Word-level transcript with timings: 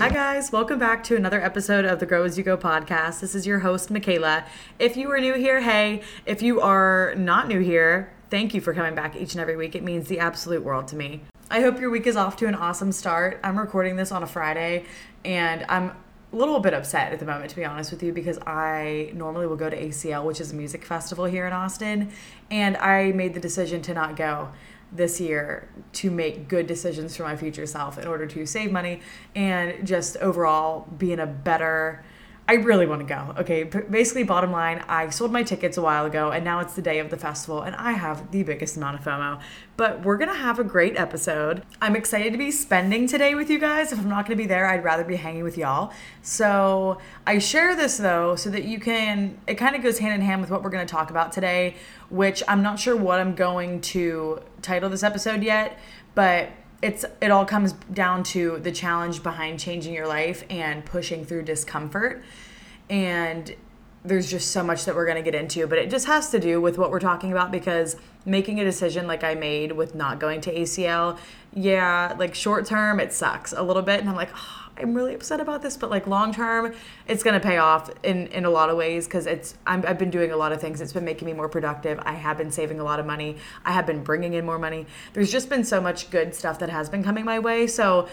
Hi, 0.00 0.08
guys. 0.08 0.50
Welcome 0.50 0.78
back 0.78 1.04
to 1.04 1.16
another 1.16 1.42
episode 1.42 1.84
of 1.84 2.00
the 2.00 2.06
Grow 2.06 2.24
As 2.24 2.38
You 2.38 2.42
Go 2.42 2.56
podcast. 2.56 3.20
This 3.20 3.34
is 3.34 3.46
your 3.46 3.58
host, 3.58 3.90
Michaela. 3.90 4.46
If 4.78 4.96
you 4.96 5.10
are 5.12 5.20
new 5.20 5.34
here, 5.34 5.60
hey. 5.60 6.00
If 6.24 6.40
you 6.40 6.62
are 6.62 7.14
not 7.18 7.48
new 7.48 7.60
here, 7.60 8.10
thank 8.30 8.54
you 8.54 8.62
for 8.62 8.72
coming 8.72 8.94
back 8.94 9.14
each 9.14 9.34
and 9.34 9.42
every 9.42 9.56
week. 9.56 9.76
It 9.76 9.82
means 9.82 10.08
the 10.08 10.18
absolute 10.18 10.64
world 10.64 10.88
to 10.88 10.96
me. 10.96 11.20
I 11.50 11.60
hope 11.60 11.78
your 11.78 11.90
week 11.90 12.06
is 12.06 12.16
off 12.16 12.36
to 12.36 12.46
an 12.46 12.54
awesome 12.54 12.92
start. 12.92 13.40
I'm 13.44 13.58
recording 13.58 13.96
this 13.96 14.10
on 14.10 14.22
a 14.22 14.26
Friday, 14.26 14.86
and 15.22 15.66
I'm 15.68 15.92
a 16.32 16.36
little 16.36 16.60
bit 16.60 16.72
upset 16.72 17.12
at 17.12 17.18
the 17.18 17.26
moment, 17.26 17.50
to 17.50 17.56
be 17.56 17.66
honest 17.66 17.90
with 17.90 18.02
you, 18.02 18.14
because 18.14 18.38
I 18.46 19.10
normally 19.12 19.46
will 19.46 19.56
go 19.56 19.68
to 19.68 19.76
ACL, 19.76 20.24
which 20.24 20.40
is 20.40 20.50
a 20.50 20.54
music 20.54 20.82
festival 20.82 21.26
here 21.26 21.46
in 21.46 21.52
Austin, 21.52 22.10
and 22.50 22.78
I 22.78 23.12
made 23.12 23.34
the 23.34 23.40
decision 23.40 23.82
to 23.82 23.92
not 23.92 24.16
go 24.16 24.48
this 24.92 25.20
year 25.20 25.68
to 25.92 26.10
make 26.10 26.48
good 26.48 26.66
decisions 26.66 27.16
for 27.16 27.22
my 27.22 27.36
future 27.36 27.66
self 27.66 27.98
in 27.98 28.06
order 28.06 28.26
to 28.26 28.44
save 28.46 28.72
money 28.72 29.00
and 29.34 29.86
just 29.86 30.16
overall 30.18 30.86
be 30.98 31.12
in 31.12 31.20
a 31.20 31.26
better 31.26 32.04
I 32.50 32.54
really 32.54 32.84
want 32.84 33.06
to 33.06 33.06
go. 33.06 33.32
Okay, 33.38 33.62
basically, 33.62 34.24
bottom 34.24 34.50
line, 34.50 34.82
I 34.88 35.08
sold 35.10 35.30
my 35.30 35.44
tickets 35.44 35.76
a 35.76 35.82
while 35.82 36.04
ago, 36.04 36.32
and 36.32 36.44
now 36.44 36.58
it's 36.58 36.74
the 36.74 36.82
day 36.82 36.98
of 36.98 37.08
the 37.08 37.16
festival, 37.16 37.62
and 37.62 37.76
I 37.76 37.92
have 37.92 38.32
the 38.32 38.42
biggest 38.42 38.76
amount 38.76 38.98
of 38.98 39.04
FOMO. 39.04 39.40
But 39.76 40.02
we're 40.02 40.16
gonna 40.16 40.34
have 40.34 40.58
a 40.58 40.64
great 40.64 40.96
episode. 40.96 41.62
I'm 41.80 41.94
excited 41.94 42.32
to 42.32 42.38
be 42.38 42.50
spending 42.50 43.06
today 43.06 43.36
with 43.36 43.50
you 43.50 43.60
guys. 43.60 43.92
If 43.92 44.00
I'm 44.00 44.08
not 44.08 44.26
gonna 44.26 44.34
be 44.34 44.48
there, 44.48 44.66
I'd 44.66 44.82
rather 44.82 45.04
be 45.04 45.14
hanging 45.14 45.44
with 45.44 45.56
y'all. 45.56 45.92
So 46.22 46.98
I 47.24 47.38
share 47.38 47.76
this 47.76 47.98
though, 47.98 48.34
so 48.34 48.50
that 48.50 48.64
you 48.64 48.80
can. 48.80 49.38
It 49.46 49.54
kind 49.54 49.76
of 49.76 49.82
goes 49.84 50.00
hand 50.00 50.14
in 50.14 50.20
hand 50.20 50.40
with 50.40 50.50
what 50.50 50.64
we're 50.64 50.70
gonna 50.70 50.86
talk 50.86 51.10
about 51.10 51.30
today, 51.30 51.76
which 52.08 52.42
I'm 52.48 52.64
not 52.64 52.80
sure 52.80 52.96
what 52.96 53.20
I'm 53.20 53.36
going 53.36 53.80
to 53.82 54.40
title 54.60 54.90
this 54.90 55.04
episode 55.04 55.44
yet, 55.44 55.78
but 56.16 56.50
it's 56.82 57.04
it 57.20 57.30
all 57.30 57.44
comes 57.44 57.72
down 57.92 58.22
to 58.22 58.58
the 58.58 58.72
challenge 58.72 59.22
behind 59.22 59.60
changing 59.60 59.92
your 59.92 60.06
life 60.06 60.44
and 60.48 60.84
pushing 60.84 61.24
through 61.24 61.42
discomfort. 61.42 62.22
And 62.88 63.54
there's 64.04 64.30
just 64.30 64.50
so 64.50 64.62
much 64.62 64.86
that 64.86 64.94
we're 64.94 65.04
going 65.04 65.22
to 65.22 65.22
get 65.22 65.34
into 65.38 65.66
but 65.66 65.78
it 65.78 65.90
just 65.90 66.06
has 66.06 66.30
to 66.30 66.40
do 66.40 66.60
with 66.60 66.78
what 66.78 66.90
we're 66.90 67.00
talking 67.00 67.32
about 67.32 67.50
because 67.50 67.96
making 68.24 68.58
a 68.58 68.64
decision 68.64 69.06
like 69.06 69.22
i 69.22 69.34
made 69.34 69.72
with 69.72 69.94
not 69.94 70.18
going 70.18 70.40
to 70.40 70.54
acl 70.54 71.18
yeah 71.52 72.14
like 72.18 72.34
short 72.34 72.64
term 72.64 72.98
it 72.98 73.12
sucks 73.12 73.52
a 73.52 73.62
little 73.62 73.82
bit. 73.82 74.00
And 74.00 74.08
i'm 74.08 74.16
like 74.16 74.30
oh, 74.34 74.59
I'm 74.80 74.94
really 74.94 75.14
upset 75.14 75.40
about 75.40 75.62
this, 75.62 75.76
but 75.76 75.90
like 75.90 76.06
long 76.06 76.32
term, 76.32 76.74
it's 77.06 77.22
gonna 77.22 77.40
pay 77.40 77.58
off 77.58 77.90
in 78.02 78.26
in 78.28 78.44
a 78.44 78.50
lot 78.50 78.70
of 78.70 78.76
ways 78.76 79.06
because 79.06 79.26
it's 79.26 79.54
i 79.66 79.76
have 79.76 79.98
been 79.98 80.10
doing 80.10 80.30
a 80.32 80.36
lot 80.36 80.52
of 80.52 80.60
things. 80.60 80.80
It's 80.80 80.92
been 80.92 81.04
making 81.04 81.26
me 81.26 81.32
more 81.32 81.48
productive. 81.48 82.00
I 82.04 82.14
have 82.14 82.38
been 82.38 82.50
saving 82.50 82.80
a 82.80 82.84
lot 82.84 83.00
of 83.00 83.06
money. 83.06 83.36
I 83.64 83.72
have 83.72 83.86
been 83.86 84.02
bringing 84.02 84.34
in 84.34 84.44
more 84.44 84.58
money. 84.58 84.86
There's 85.12 85.30
just 85.30 85.48
been 85.48 85.64
so 85.64 85.80
much 85.80 86.10
good 86.10 86.34
stuff 86.34 86.58
that 86.60 86.70
has 86.70 86.88
been 86.88 87.02
coming 87.02 87.24
my 87.24 87.38
way. 87.38 87.66
So 87.66 88.08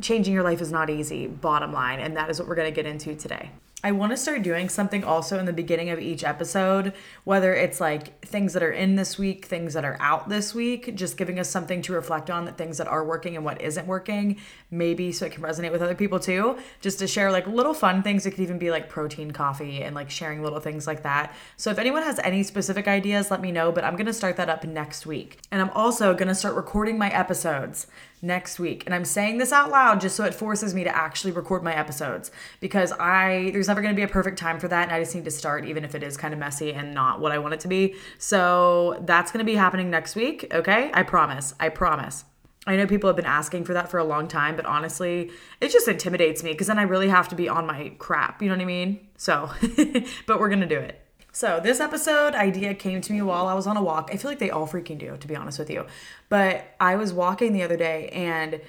changing 0.00 0.34
your 0.34 0.44
life 0.44 0.60
is 0.60 0.70
not 0.70 0.90
easy. 0.90 1.26
Bottom 1.26 1.72
line, 1.72 2.00
and 2.00 2.16
that 2.16 2.30
is 2.30 2.38
what 2.38 2.48
we're 2.48 2.54
gonna 2.54 2.70
get 2.70 2.86
into 2.86 3.14
today. 3.14 3.50
I 3.84 3.92
want 3.92 4.10
to 4.10 4.16
start 4.16 4.42
doing 4.42 4.68
something 4.68 5.04
also 5.04 5.38
in 5.38 5.46
the 5.46 5.52
beginning 5.52 5.90
of 5.90 6.00
each 6.00 6.24
episode, 6.24 6.92
whether 7.22 7.54
it's 7.54 7.80
like 7.80 8.20
things 8.26 8.52
that 8.54 8.62
are 8.62 8.72
in 8.72 8.96
this 8.96 9.18
week, 9.18 9.44
things 9.44 9.72
that 9.74 9.84
are 9.84 9.96
out 10.00 10.28
this 10.28 10.52
week, 10.52 10.96
just 10.96 11.16
giving 11.16 11.38
us 11.38 11.48
something 11.48 11.80
to 11.82 11.92
reflect 11.92 12.28
on, 12.28 12.44
that 12.46 12.58
things 12.58 12.78
that 12.78 12.88
are 12.88 13.04
working 13.04 13.36
and 13.36 13.44
what 13.44 13.62
isn't 13.62 13.86
working, 13.86 14.40
maybe 14.72 15.12
so 15.12 15.26
it 15.26 15.32
can 15.32 15.44
resonate 15.44 15.70
with 15.70 15.80
other 15.80 15.94
people 15.94 16.18
too. 16.18 16.58
Just 16.80 16.98
to 16.98 17.06
share 17.06 17.30
like 17.30 17.46
little 17.46 17.72
fun 17.72 18.02
things. 18.02 18.26
It 18.26 18.32
could 18.32 18.40
even 18.40 18.58
be 18.58 18.72
like 18.72 18.88
protein 18.88 19.30
coffee 19.30 19.84
and 19.84 19.94
like 19.94 20.10
sharing 20.10 20.42
little 20.42 20.58
things 20.58 20.88
like 20.88 21.04
that. 21.04 21.32
So 21.56 21.70
if 21.70 21.78
anyone 21.78 22.02
has 22.02 22.18
any 22.24 22.42
specific 22.42 22.88
ideas, 22.88 23.30
let 23.30 23.40
me 23.40 23.52
know, 23.52 23.70
but 23.70 23.84
I'm 23.84 23.94
to 24.06 24.12
start 24.12 24.36
that 24.38 24.48
up 24.48 24.64
next 24.64 25.06
week. 25.06 25.38
And 25.52 25.62
I'm 25.62 25.70
also 25.70 26.14
to 26.26 26.34
start 26.34 26.56
recording 26.56 26.98
my 26.98 27.10
episodes 27.10 27.86
next 28.22 28.58
week. 28.58 28.84
And 28.86 28.94
I'm 28.94 29.04
saying 29.04 29.38
this 29.38 29.52
out 29.52 29.70
loud 29.70 30.00
just 30.00 30.16
so 30.16 30.24
it 30.24 30.34
forces 30.34 30.74
me 30.74 30.84
to 30.84 30.94
actually 30.94 31.32
record 31.32 31.62
my 31.62 31.74
episodes 31.74 32.30
because 32.60 32.92
I 32.92 33.50
there's 33.52 33.68
never 33.68 33.80
going 33.80 33.94
to 33.94 33.96
be 33.96 34.02
a 34.02 34.08
perfect 34.08 34.38
time 34.38 34.58
for 34.58 34.68
that 34.68 34.84
and 34.84 34.92
I 34.92 35.00
just 35.00 35.14
need 35.14 35.24
to 35.24 35.30
start 35.30 35.64
even 35.64 35.84
if 35.84 35.94
it 35.94 36.02
is 36.02 36.16
kind 36.16 36.34
of 36.34 36.40
messy 36.40 36.72
and 36.72 36.94
not 36.94 37.20
what 37.20 37.32
I 37.32 37.38
want 37.38 37.54
it 37.54 37.60
to 37.60 37.68
be. 37.68 37.94
So 38.18 39.02
that's 39.06 39.32
going 39.32 39.44
to 39.44 39.50
be 39.50 39.56
happening 39.56 39.90
next 39.90 40.16
week, 40.16 40.46
okay? 40.52 40.90
I 40.92 41.02
promise. 41.02 41.54
I 41.60 41.68
promise. 41.68 42.24
I 42.66 42.76
know 42.76 42.86
people 42.86 43.08
have 43.08 43.16
been 43.16 43.24
asking 43.24 43.64
for 43.64 43.72
that 43.72 43.90
for 43.90 43.96
a 43.98 44.04
long 44.04 44.28
time, 44.28 44.54
but 44.54 44.66
honestly, 44.66 45.30
it 45.60 45.70
just 45.70 45.88
intimidates 45.88 46.42
me 46.42 46.52
because 46.52 46.66
then 46.66 46.78
I 46.78 46.82
really 46.82 47.08
have 47.08 47.28
to 47.28 47.34
be 47.34 47.48
on 47.48 47.66
my 47.66 47.92
crap, 47.98 48.42
you 48.42 48.48
know 48.48 48.56
what 48.56 48.62
I 48.62 48.66
mean? 48.66 49.08
So, 49.16 49.50
but 50.26 50.38
we're 50.38 50.50
going 50.50 50.60
to 50.60 50.66
do 50.66 50.78
it. 50.78 51.00
So, 51.38 51.60
this 51.62 51.78
episode 51.78 52.34
idea 52.34 52.74
came 52.74 53.00
to 53.00 53.12
me 53.12 53.22
while 53.22 53.46
I 53.46 53.54
was 53.54 53.68
on 53.68 53.76
a 53.76 53.80
walk. 53.80 54.10
I 54.12 54.16
feel 54.16 54.28
like 54.28 54.40
they 54.40 54.50
all 54.50 54.66
freaking 54.66 54.98
do, 54.98 55.16
to 55.16 55.28
be 55.28 55.36
honest 55.36 55.56
with 55.56 55.70
you. 55.70 55.86
But 56.28 56.74
I 56.80 56.96
was 56.96 57.12
walking 57.12 57.52
the 57.52 57.62
other 57.62 57.76
day 57.76 58.08
and 58.08 58.60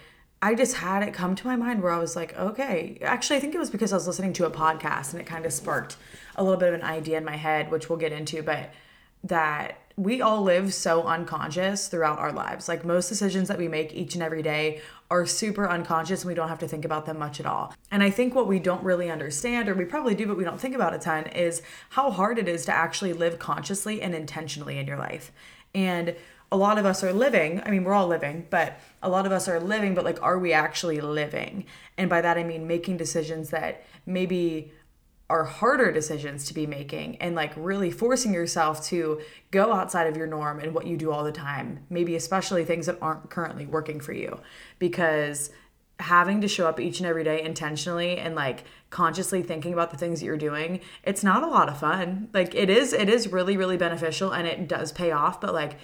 I 0.43 0.53
just 0.53 0.75
had 0.75 1.01
it 1.01 1.11
come 1.11 1.33
to 1.33 1.47
my 1.47 1.55
mind 1.55 1.81
where 1.81 1.91
I 1.91 1.97
was 1.97 2.15
like, 2.15 2.37
okay, 2.37 2.99
actually, 3.01 3.37
I 3.37 3.39
think 3.39 3.55
it 3.55 3.57
was 3.57 3.71
because 3.71 3.91
I 3.91 3.95
was 3.95 4.05
listening 4.05 4.33
to 4.33 4.45
a 4.45 4.51
podcast 4.51 5.13
and 5.13 5.19
it 5.19 5.25
kind 5.25 5.47
of 5.47 5.51
sparked 5.51 5.97
a 6.35 6.43
little 6.43 6.59
bit 6.59 6.67
of 6.67 6.75
an 6.75 6.83
idea 6.83 7.17
in 7.17 7.25
my 7.25 7.37
head, 7.37 7.71
which 7.71 7.89
we'll 7.89 7.97
get 7.97 8.11
into, 8.11 8.43
but 8.43 8.69
that 9.23 9.79
we 9.99 10.21
all 10.21 10.41
live 10.41 10.73
so 10.73 11.03
unconscious 11.03 11.89
throughout 11.89 12.19
our 12.19 12.31
lives. 12.31 12.69
Like 12.69 12.85
most 12.85 13.09
decisions 13.09 13.49
that 13.49 13.57
we 13.57 13.67
make 13.67 13.93
each 13.93 14.13
and 14.13 14.23
every 14.23 14.41
day 14.41 14.79
are 15.11 15.25
super 15.25 15.69
unconscious 15.69 16.21
and 16.21 16.29
we 16.29 16.35
don't 16.35 16.47
have 16.47 16.59
to 16.59 16.69
think 16.69 16.85
about 16.85 17.05
them 17.05 17.19
much 17.19 17.41
at 17.41 17.45
all. 17.45 17.73
And 17.91 18.01
I 18.01 18.09
think 18.09 18.33
what 18.33 18.47
we 18.47 18.59
don't 18.59 18.81
really 18.81 19.11
understand, 19.11 19.67
or 19.67 19.73
we 19.73 19.83
probably 19.83 20.15
do, 20.15 20.25
but 20.25 20.37
we 20.37 20.45
don't 20.45 20.59
think 20.59 20.73
about 20.73 20.93
a 20.93 20.99
ton, 20.99 21.27
is 21.27 21.61
how 21.89 22.11
hard 22.11 22.39
it 22.39 22.47
is 22.47 22.63
to 22.65 22.71
actually 22.71 23.11
live 23.11 23.39
consciously 23.39 24.01
and 24.01 24.15
intentionally 24.15 24.77
in 24.77 24.87
your 24.87 24.97
life. 24.97 25.33
And 25.75 26.15
a 26.49 26.55
lot 26.55 26.77
of 26.77 26.85
us 26.85 27.03
are 27.03 27.11
living, 27.11 27.61
I 27.65 27.69
mean, 27.69 27.83
we're 27.83 27.93
all 27.93 28.07
living, 28.07 28.47
but 28.49 28.79
a 29.03 29.09
lot 29.09 29.25
of 29.25 29.33
us 29.33 29.49
are 29.49 29.59
living, 29.59 29.95
but 29.95 30.05
like, 30.05 30.23
are 30.23 30.39
we 30.39 30.53
actually 30.53 31.01
living? 31.01 31.65
And 31.97 32.09
by 32.09 32.21
that, 32.21 32.37
I 32.37 32.43
mean 32.45 32.67
making 32.67 32.95
decisions 32.95 33.49
that 33.49 33.83
maybe 34.05 34.71
are 35.29 35.43
harder 35.43 35.91
decisions 35.91 36.45
to 36.45 36.53
be 36.53 36.65
making 36.65 37.15
and 37.17 37.35
like 37.35 37.53
really 37.55 37.91
forcing 37.91 38.33
yourself 38.33 38.83
to 38.85 39.21
go 39.51 39.71
outside 39.73 40.07
of 40.07 40.17
your 40.17 40.25
norm 40.25 40.59
and 40.59 40.73
what 40.73 40.87
you 40.87 40.97
do 40.97 41.11
all 41.11 41.23
the 41.23 41.31
time, 41.31 41.85
maybe 41.89 42.15
especially 42.15 42.65
things 42.65 42.87
that 42.87 42.97
aren't 43.01 43.29
currently 43.29 43.65
working 43.65 43.99
for 43.99 44.13
you. 44.13 44.39
Because 44.79 45.51
having 45.99 46.41
to 46.41 46.47
show 46.47 46.67
up 46.67 46.79
each 46.79 46.99
and 46.99 47.07
every 47.07 47.23
day 47.23 47.43
intentionally 47.43 48.17
and 48.17 48.33
like 48.33 48.63
consciously 48.89 49.43
thinking 49.43 49.73
about 49.73 49.91
the 49.91 49.97
things 49.97 50.19
that 50.19 50.25
you're 50.25 50.37
doing 50.37 50.79
it's 51.03 51.25
not 51.25 51.43
a 51.43 51.47
lot 51.47 51.67
of 51.67 51.77
fun 51.77 52.29
like 52.33 52.55
it 52.55 52.69
is 52.69 52.93
it 52.93 53.09
is 53.09 53.27
really 53.27 53.57
really 53.57 53.75
beneficial 53.75 54.31
and 54.31 54.47
it 54.47 54.65
does 54.65 54.93
pay 54.93 55.11
off 55.11 55.41
but 55.41 55.53
like 55.53 55.75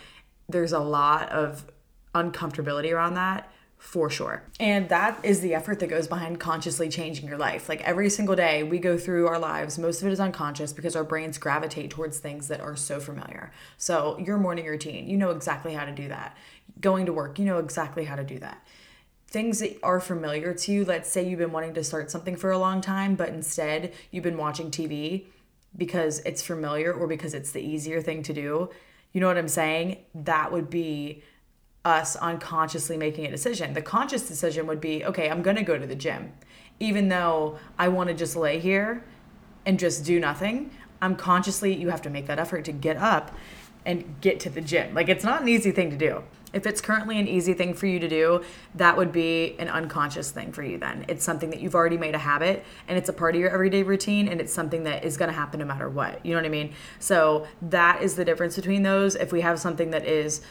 there's 0.47 0.71
a 0.71 0.79
lot 0.79 1.29
of 1.31 1.65
uncomfortability 2.13 2.93
around 2.93 3.15
that 3.15 3.51
for 3.77 4.09
sure. 4.09 4.43
And 4.59 4.89
that 4.89 5.23
is 5.23 5.41
the 5.41 5.53
effort 5.53 5.79
that 5.79 5.87
goes 5.87 6.07
behind 6.07 6.39
consciously 6.39 6.89
changing 6.89 7.27
your 7.27 7.37
life. 7.37 7.69
Like 7.69 7.81
every 7.81 8.09
single 8.09 8.35
day 8.35 8.63
we 8.63 8.79
go 8.79 8.97
through 8.97 9.27
our 9.27 9.39
lives, 9.39 9.77
most 9.77 10.01
of 10.01 10.07
it 10.07 10.11
is 10.11 10.19
unconscious 10.19 10.73
because 10.73 10.95
our 10.95 11.03
brains 11.03 11.37
gravitate 11.37 11.91
towards 11.91 12.17
things 12.17 12.47
that 12.47 12.61
are 12.61 12.75
so 12.75 12.99
familiar. 12.99 13.51
So, 13.77 14.17
your 14.17 14.37
morning 14.37 14.65
routine, 14.65 15.07
you 15.07 15.17
know 15.17 15.29
exactly 15.29 15.73
how 15.73 15.85
to 15.85 15.91
do 15.91 16.07
that. 16.07 16.35
Going 16.79 17.05
to 17.05 17.13
work, 17.13 17.37
you 17.37 17.45
know 17.45 17.59
exactly 17.59 18.05
how 18.05 18.15
to 18.15 18.23
do 18.23 18.39
that. 18.39 18.65
Things 19.27 19.59
that 19.59 19.77
are 19.83 19.99
familiar 19.99 20.53
to 20.53 20.71
you, 20.71 20.85
let's 20.85 21.09
say 21.09 21.27
you've 21.27 21.39
been 21.39 21.51
wanting 21.51 21.73
to 21.73 21.83
start 21.83 22.09
something 22.09 22.35
for 22.35 22.51
a 22.51 22.57
long 22.57 22.81
time, 22.81 23.15
but 23.15 23.29
instead 23.29 23.93
you've 24.09 24.23
been 24.23 24.37
watching 24.37 24.71
TV 24.71 25.25
because 25.77 26.19
it's 26.19 26.41
familiar 26.41 26.93
or 26.93 27.07
because 27.07 27.33
it's 27.33 27.51
the 27.51 27.61
easier 27.61 28.01
thing 28.01 28.23
to 28.23 28.33
do. 28.33 28.69
You 29.11 29.21
know 29.21 29.27
what 29.27 29.37
I'm 29.37 29.47
saying? 29.47 29.97
That 30.13 30.51
would 30.51 30.69
be 30.69 31.23
us 31.85 32.15
unconsciously 32.15 32.97
making 32.97 33.25
a 33.25 33.31
decision. 33.31 33.73
The 33.73 33.81
conscious 33.81 34.27
decision 34.27 34.67
would 34.67 34.81
be 34.81 35.05
okay, 35.05 35.29
I'm 35.29 35.41
going 35.41 35.55
to 35.55 35.63
go 35.63 35.77
to 35.77 35.85
the 35.85 35.95
gym. 35.95 36.33
Even 36.79 37.07
though 37.07 37.57
I 37.77 37.87
want 37.87 38.09
to 38.09 38.15
just 38.15 38.35
lay 38.35 38.59
here 38.59 39.05
and 39.65 39.79
just 39.79 40.03
do 40.03 40.19
nothing, 40.19 40.71
I'm 41.01 41.15
consciously, 41.15 41.73
you 41.73 41.89
have 41.89 42.01
to 42.01 42.09
make 42.09 42.25
that 42.27 42.39
effort 42.39 42.65
to 42.65 42.71
get 42.71 42.97
up 42.97 43.33
and 43.85 44.19
get 44.19 44.39
to 44.41 44.49
the 44.49 44.61
gym. 44.61 44.93
Like 44.93 45.09
it's 45.09 45.23
not 45.23 45.41
an 45.41 45.47
easy 45.47 45.71
thing 45.71 45.91
to 45.91 45.97
do. 45.97 46.23
If 46.53 46.65
it's 46.65 46.79
currently 46.79 47.19
an 47.19 47.27
easy 47.27 47.53
thing 47.53 47.73
for 47.73 47.85
you 47.85 47.99
to 47.99 48.07
do, 48.07 48.41
that 48.75 48.95
would 48.95 49.11
be 49.11 49.55
an 49.59 49.67
unconscious 49.67 50.31
thing 50.31 50.53
for 50.53 50.63
you 50.63 50.77
then. 50.77 51.05
It's 51.09 51.23
something 51.23 51.49
that 51.49 51.59
you've 51.59 51.75
already 51.75 51.97
made 51.97 52.15
a 52.15 52.19
habit 52.19 52.65
and 52.87 52.97
it's 52.97 53.09
a 53.09 53.13
part 53.13 53.35
of 53.35 53.41
your 53.41 53.49
everyday 53.49 53.83
routine 53.83 54.29
and 54.29 54.39
it's 54.39 54.53
something 54.53 54.83
that 54.85 55.03
is 55.03 55.17
going 55.17 55.29
to 55.29 55.35
happen 55.35 55.59
no 55.59 55.65
matter 55.65 55.89
what. 55.89 56.25
You 56.25 56.31
know 56.31 56.37
what 56.37 56.45
I 56.45 56.49
mean? 56.49 56.73
So 56.97 57.45
that 57.61 58.01
is 58.01 58.15
the 58.15 58.23
difference 58.23 58.55
between 58.55 58.83
those. 58.83 59.15
If 59.15 59.33
we 59.33 59.41
have 59.41 59.59
something 59.59 59.91
that 59.91 60.05
is 60.05 60.41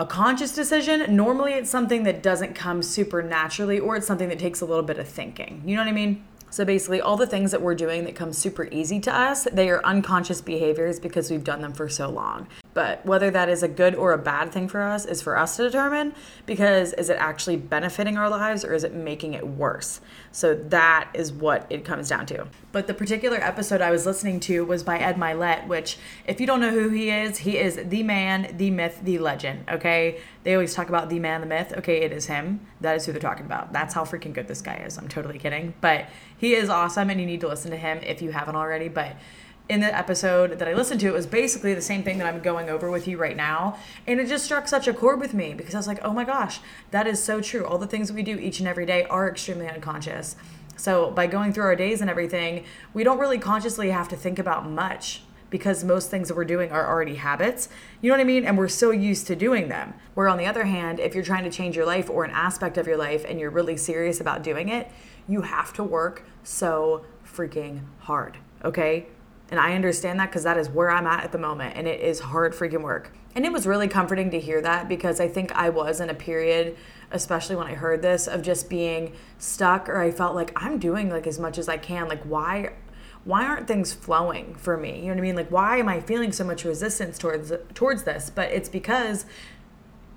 a 0.00 0.06
conscious 0.06 0.54
decision, 0.54 1.14
normally 1.14 1.52
it's 1.52 1.68
something 1.68 2.04
that 2.04 2.22
doesn't 2.22 2.54
come 2.54 2.82
super 2.82 3.22
naturally 3.22 3.78
or 3.78 3.96
it's 3.96 4.06
something 4.06 4.30
that 4.30 4.38
takes 4.38 4.62
a 4.62 4.64
little 4.64 4.82
bit 4.82 4.98
of 4.98 5.06
thinking. 5.06 5.62
You 5.66 5.76
know 5.76 5.82
what 5.82 5.88
I 5.88 5.92
mean? 5.92 6.24
So 6.50 6.64
basically, 6.64 7.00
all 7.00 7.16
the 7.16 7.26
things 7.26 7.52
that 7.52 7.62
we're 7.62 7.74
doing 7.74 8.04
that 8.04 8.14
come 8.14 8.32
super 8.32 8.64
easy 8.70 9.00
to 9.00 9.14
us, 9.14 9.46
they 9.52 9.70
are 9.70 9.84
unconscious 9.84 10.40
behaviors 10.40 10.98
because 10.98 11.30
we've 11.30 11.44
done 11.44 11.62
them 11.62 11.72
for 11.72 11.88
so 11.88 12.10
long. 12.10 12.48
But 12.74 13.04
whether 13.04 13.30
that 13.30 13.48
is 13.48 13.62
a 13.62 13.68
good 13.68 13.94
or 13.94 14.12
a 14.12 14.18
bad 14.18 14.52
thing 14.52 14.68
for 14.68 14.82
us 14.82 15.04
is 15.04 15.22
for 15.22 15.36
us 15.36 15.56
to 15.56 15.64
determine 15.64 16.14
because 16.46 16.92
is 16.92 17.08
it 17.08 17.16
actually 17.18 17.56
benefiting 17.56 18.16
our 18.16 18.28
lives 18.28 18.64
or 18.64 18.74
is 18.74 18.84
it 18.84 18.94
making 18.94 19.34
it 19.34 19.46
worse? 19.46 20.00
So 20.32 20.54
that 20.54 21.10
is 21.14 21.32
what 21.32 21.66
it 21.70 21.84
comes 21.84 22.08
down 22.08 22.26
to. 22.26 22.46
But 22.72 22.86
the 22.86 22.94
particular 22.94 23.38
episode 23.38 23.80
I 23.80 23.90
was 23.90 24.06
listening 24.06 24.38
to 24.40 24.64
was 24.64 24.84
by 24.84 24.98
Ed 24.98 25.16
Mylett, 25.16 25.66
which, 25.66 25.98
if 26.26 26.40
you 26.40 26.46
don't 26.46 26.60
know 26.60 26.70
who 26.70 26.88
he 26.90 27.10
is, 27.10 27.38
he 27.38 27.58
is 27.58 27.80
the 27.84 28.04
man, 28.04 28.54
the 28.56 28.70
myth, 28.70 29.00
the 29.02 29.18
legend. 29.18 29.64
Okay. 29.68 30.20
They 30.42 30.54
always 30.54 30.74
talk 30.74 30.88
about 30.88 31.10
the 31.10 31.18
man, 31.18 31.40
the 31.40 31.46
myth. 31.46 31.72
Okay, 31.76 32.00
it 32.00 32.12
is 32.12 32.26
him. 32.26 32.60
That 32.80 32.96
is 32.96 33.04
who 33.04 33.12
they're 33.12 33.20
talking 33.20 33.44
about. 33.44 33.72
That's 33.72 33.92
how 33.92 34.04
freaking 34.04 34.32
good 34.32 34.48
this 34.48 34.62
guy 34.62 34.76
is. 34.76 34.96
I'm 34.96 35.08
totally 35.08 35.38
kidding. 35.38 35.74
But 35.80 36.06
he 36.36 36.54
is 36.54 36.70
awesome 36.70 37.10
and 37.10 37.20
you 37.20 37.26
need 37.26 37.40
to 37.42 37.48
listen 37.48 37.70
to 37.70 37.76
him 37.76 37.98
if 37.98 38.22
you 38.22 38.32
haven't 38.32 38.56
already. 38.56 38.88
But 38.88 39.16
in 39.68 39.80
the 39.80 39.96
episode 39.96 40.58
that 40.58 40.66
I 40.66 40.74
listened 40.74 41.00
to, 41.00 41.08
it 41.08 41.12
was 41.12 41.26
basically 41.26 41.74
the 41.74 41.82
same 41.82 42.02
thing 42.02 42.18
that 42.18 42.26
I'm 42.26 42.40
going 42.40 42.70
over 42.70 42.90
with 42.90 43.06
you 43.06 43.18
right 43.18 43.36
now. 43.36 43.78
And 44.06 44.18
it 44.18 44.28
just 44.28 44.44
struck 44.44 44.66
such 44.66 44.88
a 44.88 44.94
chord 44.94 45.20
with 45.20 45.34
me 45.34 45.52
because 45.54 45.74
I 45.74 45.78
was 45.78 45.86
like, 45.86 46.00
oh 46.02 46.12
my 46.12 46.24
gosh, 46.24 46.60
that 46.90 47.06
is 47.06 47.22
so 47.22 47.40
true. 47.40 47.66
All 47.66 47.78
the 47.78 47.86
things 47.86 48.08
that 48.08 48.14
we 48.14 48.22
do 48.22 48.38
each 48.38 48.60
and 48.60 48.68
every 48.68 48.86
day 48.86 49.04
are 49.04 49.28
extremely 49.28 49.68
unconscious. 49.68 50.36
So 50.76 51.10
by 51.10 51.26
going 51.26 51.52
through 51.52 51.64
our 51.64 51.76
days 51.76 52.00
and 52.00 52.08
everything, 52.08 52.64
we 52.94 53.04
don't 53.04 53.18
really 53.18 53.38
consciously 53.38 53.90
have 53.90 54.08
to 54.08 54.16
think 54.16 54.38
about 54.38 54.68
much 54.68 55.22
because 55.50 55.84
most 55.84 56.10
things 56.10 56.28
that 56.28 56.36
we're 56.36 56.44
doing 56.44 56.70
are 56.70 56.88
already 56.88 57.16
habits. 57.16 57.68
You 58.00 58.08
know 58.08 58.14
what 58.14 58.20
I 58.20 58.24
mean? 58.24 58.44
And 58.44 58.56
we're 58.56 58.68
so 58.68 58.92
used 58.92 59.26
to 59.26 59.36
doing 59.36 59.68
them. 59.68 59.94
Where 60.14 60.28
on 60.28 60.38
the 60.38 60.46
other 60.46 60.64
hand, 60.64 61.00
if 61.00 61.14
you're 61.14 61.24
trying 61.24 61.44
to 61.44 61.50
change 61.50 61.76
your 61.76 61.86
life 61.86 62.08
or 62.08 62.24
an 62.24 62.30
aspect 62.30 62.78
of 62.78 62.86
your 62.86 62.96
life 62.96 63.24
and 63.28 63.38
you're 63.38 63.50
really 63.50 63.76
serious 63.76 64.20
about 64.20 64.42
doing 64.42 64.68
it, 64.68 64.90
you 65.28 65.42
have 65.42 65.72
to 65.74 65.84
work 65.84 66.24
so 66.42 67.04
freaking 67.24 67.82
hard. 68.00 68.38
Okay? 68.64 69.06
And 69.50 69.58
I 69.58 69.74
understand 69.74 70.20
that 70.20 70.30
because 70.30 70.44
that 70.44 70.56
is 70.56 70.70
where 70.70 70.90
I'm 70.90 71.06
at 71.06 71.24
at 71.24 71.32
the 71.32 71.38
moment. 71.38 71.76
And 71.76 71.88
it 71.88 72.00
is 72.00 72.20
hard 72.20 72.54
freaking 72.54 72.82
work. 72.82 73.12
And 73.34 73.44
it 73.44 73.52
was 73.52 73.66
really 73.66 73.88
comforting 73.88 74.30
to 74.30 74.40
hear 74.40 74.60
that 74.60 74.88
because 74.88 75.20
I 75.20 75.28
think 75.28 75.52
I 75.52 75.70
was 75.70 76.00
in 76.00 76.10
a 76.10 76.14
period, 76.14 76.76
especially 77.10 77.56
when 77.56 77.66
I 77.66 77.74
heard 77.74 78.02
this, 78.02 78.26
of 78.26 78.42
just 78.42 78.68
being 78.68 79.12
stuck 79.38 79.88
or 79.88 79.98
I 80.00 80.10
felt 80.10 80.34
like 80.34 80.52
I'm 80.56 80.78
doing 80.78 81.10
like 81.10 81.26
as 81.26 81.38
much 81.38 81.58
as 81.58 81.68
I 81.68 81.76
can. 81.76 82.08
Like, 82.08 82.22
why? 82.22 82.72
Why 83.24 83.44
aren't 83.44 83.68
things 83.68 83.92
flowing 83.92 84.54
for 84.54 84.76
me? 84.76 84.96
You 84.96 85.02
know 85.02 85.08
what 85.08 85.18
I 85.18 85.22
mean? 85.22 85.36
Like 85.36 85.50
why 85.50 85.76
am 85.76 85.88
I 85.88 86.00
feeling 86.00 86.32
so 86.32 86.44
much 86.44 86.64
resistance 86.64 87.18
towards 87.18 87.52
towards 87.74 88.04
this? 88.04 88.30
But 88.30 88.50
it's 88.50 88.68
because 88.68 89.26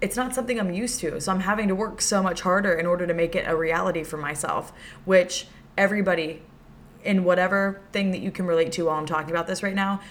it's 0.02 0.18
not 0.18 0.36
something 0.36 0.60
I'm 0.60 0.74
used 0.74 1.00
to. 1.00 1.20
So 1.22 1.32
I'm 1.32 1.42
having 1.42 1.68
to 1.70 1.76
work 1.76 2.02
so 2.02 2.22
much 2.22 2.42
harder 2.42 2.74
in 2.74 2.86
order 2.86 3.08
to 3.08 3.14
make 3.14 3.36
it 3.36 3.48
a 3.48 3.56
reality 3.56 4.04
for 4.04 4.18
myself, 4.18 4.74
which 5.06 5.48
everybody 5.78 6.42
in 7.04 7.24
whatever 7.24 7.82
thing 7.92 8.12
that 8.12 8.20
you 8.20 8.32
can 8.32 8.46
relate 8.46 8.72
to 8.74 8.86
while 8.86 8.98
I'm 8.98 9.06
talking 9.06 9.32
about 9.32 9.48
this 9.48 9.64
right 9.64 9.76
now, 9.76 10.02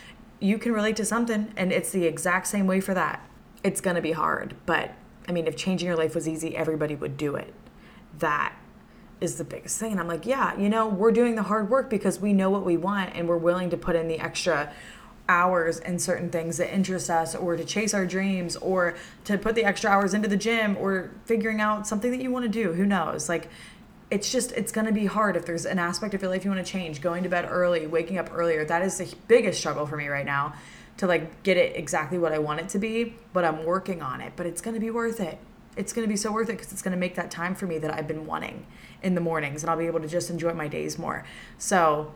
you 0.41 0.59
can 0.59 0.73
relate 0.73 0.97
to 0.97 1.05
something 1.05 1.53
and 1.57 1.73
it's 1.73 1.91
the 1.91 2.05
exact 2.05 2.47
same 2.47 2.67
way 2.67 2.81
for 2.81 2.95
that. 2.95 3.27
It's 3.63 3.81
going 3.81 3.97
to 3.97 4.03
be 4.03 4.13
hard, 4.13 4.55
but 4.67 4.93
I 5.29 5.33
mean, 5.33 5.47
if 5.47 5.57
changing 5.57 5.87
your 5.87 5.97
life 5.97 6.15
was 6.15 6.27
easy, 6.27 6.57
everybody 6.57 6.95
would 6.95 7.17
do 7.17 7.37
it. 7.37 7.53
That 8.19 8.55
is 9.23 9.37
the 9.37 9.45
biggest 9.45 9.79
thing. 9.79 9.93
And 9.93 10.01
I'm 10.01 10.09
like, 10.09 10.27
yeah, 10.27 10.59
you 10.59 10.69
know, 10.69 10.87
we're 10.89 11.13
doing 11.13 11.37
the 11.37 11.45
hard 11.45 11.71
work 11.71 11.89
because 11.89 12.19
we 12.21 12.33
know 12.33 12.51
what 12.51 12.65
we 12.65 12.77
want 12.77 13.15
and 13.15 13.29
we're 13.29 13.37
willing 13.37 13.71
to 13.71 13.77
put 13.77 13.97
in 13.97 14.09
the 14.09 14.19
extra 14.19 14.73
hours 15.29 15.79
in 15.79 15.99
certain 15.99 16.29
things 16.29 16.57
that 16.57 16.75
interest 16.75 17.09
us 17.09 17.35
or 17.35 17.57
to 17.57 17.65
chase 17.65 17.95
our 17.95 18.05
dreams 18.05 18.57
or 18.57 18.97
to 19.25 19.39
put 19.39 19.55
the 19.55 19.65
extra 19.65 19.89
hours 19.89 20.13
into 20.13 20.29
the 20.29 20.37
gym 20.37 20.77
or 20.77 21.11
figuring 21.25 21.61
out 21.61 21.87
something 21.87 22.11
that 22.11 22.21
you 22.21 22.31
want 22.31 22.45
to 22.45 22.49
do. 22.49 22.73
Who 22.73 22.85
knows? 22.85 23.29
Like 23.29 23.49
it's 24.11 24.31
just 24.31 24.53
it's 24.53 24.73
going 24.73 24.87
to 24.87 24.93
be 24.93 25.07
hard 25.07 25.37
if 25.37 25.47
there's 25.47 25.65
an 25.65 25.79
aspect 25.79 26.13
of 26.13 26.21
your 26.21 26.31
life 26.31 26.45
you 26.45 26.51
want 26.51 26.65
to 26.65 26.71
change 26.71 27.01
going 27.01 27.23
to 27.23 27.31
bed 27.31 27.47
early 27.49 27.87
waking 27.87 28.19
up 28.19 28.29
earlier 28.35 28.63
that 28.63 28.83
is 28.83 28.99
the 28.99 29.17
biggest 29.27 29.59
struggle 29.59 29.87
for 29.87 29.97
me 29.97 30.07
right 30.07 30.27
now 30.27 30.53
to 30.99 31.07
like 31.07 31.43
get 31.43 31.57
it 31.57 31.75
exactly 31.77 32.19
what 32.19 32.31
i 32.31 32.39
want 32.39 32.61
it 32.61 32.69
to 32.69 32.79
be 32.79 33.15
but 33.33 33.43
i'm 33.43 33.65
working 33.65 34.03
on 34.03 34.21
it 34.21 34.31
but 34.37 34.45
it's 34.45 34.61
going 34.61 34.75
to 34.75 34.81
be 34.81 34.91
worth 34.91 35.19
it 35.19 35.39
it's 35.77 35.93
going 35.93 36.07
to 36.07 36.09
be 36.09 36.17
so 36.17 36.31
worth 36.31 36.49
it 36.49 36.53
because 36.53 36.73
it's 36.73 36.83
going 36.83 36.93
to 36.93 36.99
make 36.99 37.15
that 37.15 37.31
time 37.31 37.55
for 37.55 37.67
me 37.67 37.79
that 37.79 37.93
i've 37.93 38.09
been 38.09 38.27
wanting 38.27 38.67
in 39.03 39.15
the 39.15 39.21
mornings 39.21 39.63
and 39.63 39.71
i'll 39.71 39.79
be 39.79 39.87
able 39.87 40.01
to 40.01 40.09
just 40.09 40.31
enjoy 40.31 40.53
my 40.53 40.69
days 40.69 40.99
more 40.99 41.25
so 41.59 42.15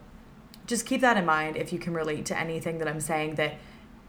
just 0.67 0.85
keep 0.85 1.00
that 1.00 1.17
in 1.17 1.25
mind 1.25 1.56
if 1.56 1.73
you 1.73 1.79
can 1.79 1.94
relate 1.94 2.26
to 2.26 2.38
anything 2.38 2.79
that 2.79 2.88
i'm 2.88 3.00
saying 3.00 3.35
that 3.37 3.55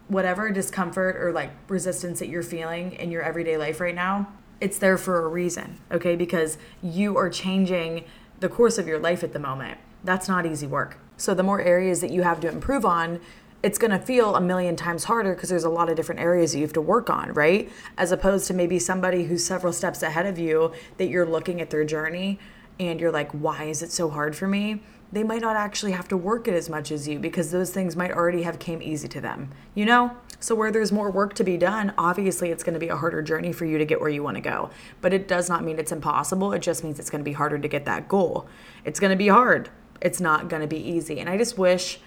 whatever 0.08 0.50
discomfort 0.52 1.16
or 1.18 1.32
like 1.32 1.52
resistance 1.68 2.20
that 2.20 2.28
you're 2.28 2.44
feeling 2.44 2.94
in 2.94 3.12
your 3.12 3.22
everyday 3.22 3.58
life 3.58 3.80
right 3.80 3.96
now 3.96 4.28
it's 4.60 4.78
there 4.78 4.98
for 4.98 5.24
a 5.24 5.28
reason, 5.28 5.80
okay? 5.92 6.16
Because 6.16 6.58
you 6.82 7.18
are 7.18 7.30
changing 7.30 8.06
the 8.40 8.50
course 8.50 8.78
of 8.78 8.88
your 8.88 9.00
life 9.00 9.24
at 9.24 9.34
the 9.34 9.40
moment. 9.40 9.80
That's 10.04 10.28
not 10.28 10.46
easy 10.46 10.68
work. 10.68 10.98
So 11.18 11.34
the 11.34 11.44
more 11.44 11.60
areas 11.60 12.02
that 12.02 12.12
you 12.12 12.24
have 12.24 12.40
to 12.42 12.48
improve 12.48 12.86
on, 12.86 13.20
it's 13.64 13.78
going 13.78 13.92
to 13.92 14.00
feel 14.00 14.36
a 14.36 14.42
million 14.42 14.76
times 14.76 15.06
harder 15.06 15.34
because 15.34 15.50
there's 15.50 15.64
a 15.64 15.70
lot 15.70 15.90
of 15.90 15.96
different 15.96 16.22
areas 16.22 16.52
that 16.52 16.60
you 16.60 16.64
have 16.64 16.74
to 16.74 16.82
work 16.82 17.10
on, 17.10 17.34
right? 17.34 17.72
As 17.98 18.12
opposed 18.12 18.48
to 18.48 18.54
maybe 18.54 18.78
somebody 18.80 19.26
who's 19.26 19.44
several 19.44 19.74
steps 19.74 20.04
ahead 20.04 20.26
of 20.26 20.38
you 20.38 20.74
that 20.98 21.08
you're 21.08 21.26
looking 21.26 21.60
at 21.60 21.70
their 21.70 21.84
journey 21.84 22.40
and 22.80 23.00
you're 23.00 23.12
like, 23.12 23.32
why 23.32 23.64
is 23.64 23.82
it 23.82 23.92
so 23.92 24.10
hard 24.10 24.36
for 24.36 24.48
me? 24.48 24.84
They 25.12 25.24
might 25.24 25.42
not 25.42 25.56
actually 25.56 25.94
have 25.94 26.08
to 26.10 26.18
work 26.18 26.48
it 26.48 26.54
as 26.54 26.70
much 26.70 26.92
as 26.92 27.08
you 27.08 27.18
because 27.18 27.50
those 27.50 27.72
things 27.72 27.96
might 27.96 28.12
already 28.12 28.44
have 28.44 28.60
came 28.60 28.82
easy 28.82 29.08
to 29.08 29.22
them. 29.22 29.52
You 29.74 29.86
know? 29.86 30.18
So, 30.40 30.54
where 30.54 30.70
there's 30.70 30.92
more 30.92 31.10
work 31.10 31.34
to 31.36 31.44
be 31.44 31.58
done, 31.58 31.94
obviously 31.98 32.52
it's 32.52 32.64
going 32.64 32.76
to 32.76 32.80
be 32.80 32.90
a 32.90 32.96
harder 32.96 33.24
journey 33.24 33.52
for 33.52 33.66
you 33.66 33.80
to 33.80 33.86
get 33.86 34.00
where 34.00 34.10
you 34.10 34.22
want 34.22 34.36
to 34.36 34.42
go. 34.42 34.70
But 35.02 35.14
it 35.14 35.28
does 35.28 35.50
not 35.50 35.64
mean 35.64 35.80
it's 35.80 35.92
impossible. 35.92 36.54
It 36.54 36.62
just 36.62 36.84
means 36.84 37.00
it's 37.00 37.10
going 37.10 37.22
to 37.24 37.28
be 37.28 37.34
harder 37.34 37.58
to 37.58 37.68
get 37.68 37.86
that 37.86 38.08
goal. 38.08 38.48
It's 38.86 39.00
going 39.00 39.10
to 39.10 39.18
be 39.18 39.30
hard. 39.30 39.70
It's 40.00 40.22
not 40.22 40.48
going 40.48 40.62
to 40.62 40.68
be 40.68 40.78
easy. 40.78 41.20
And 41.20 41.28
I 41.28 41.38
just 41.38 41.58
wish 41.58 42.00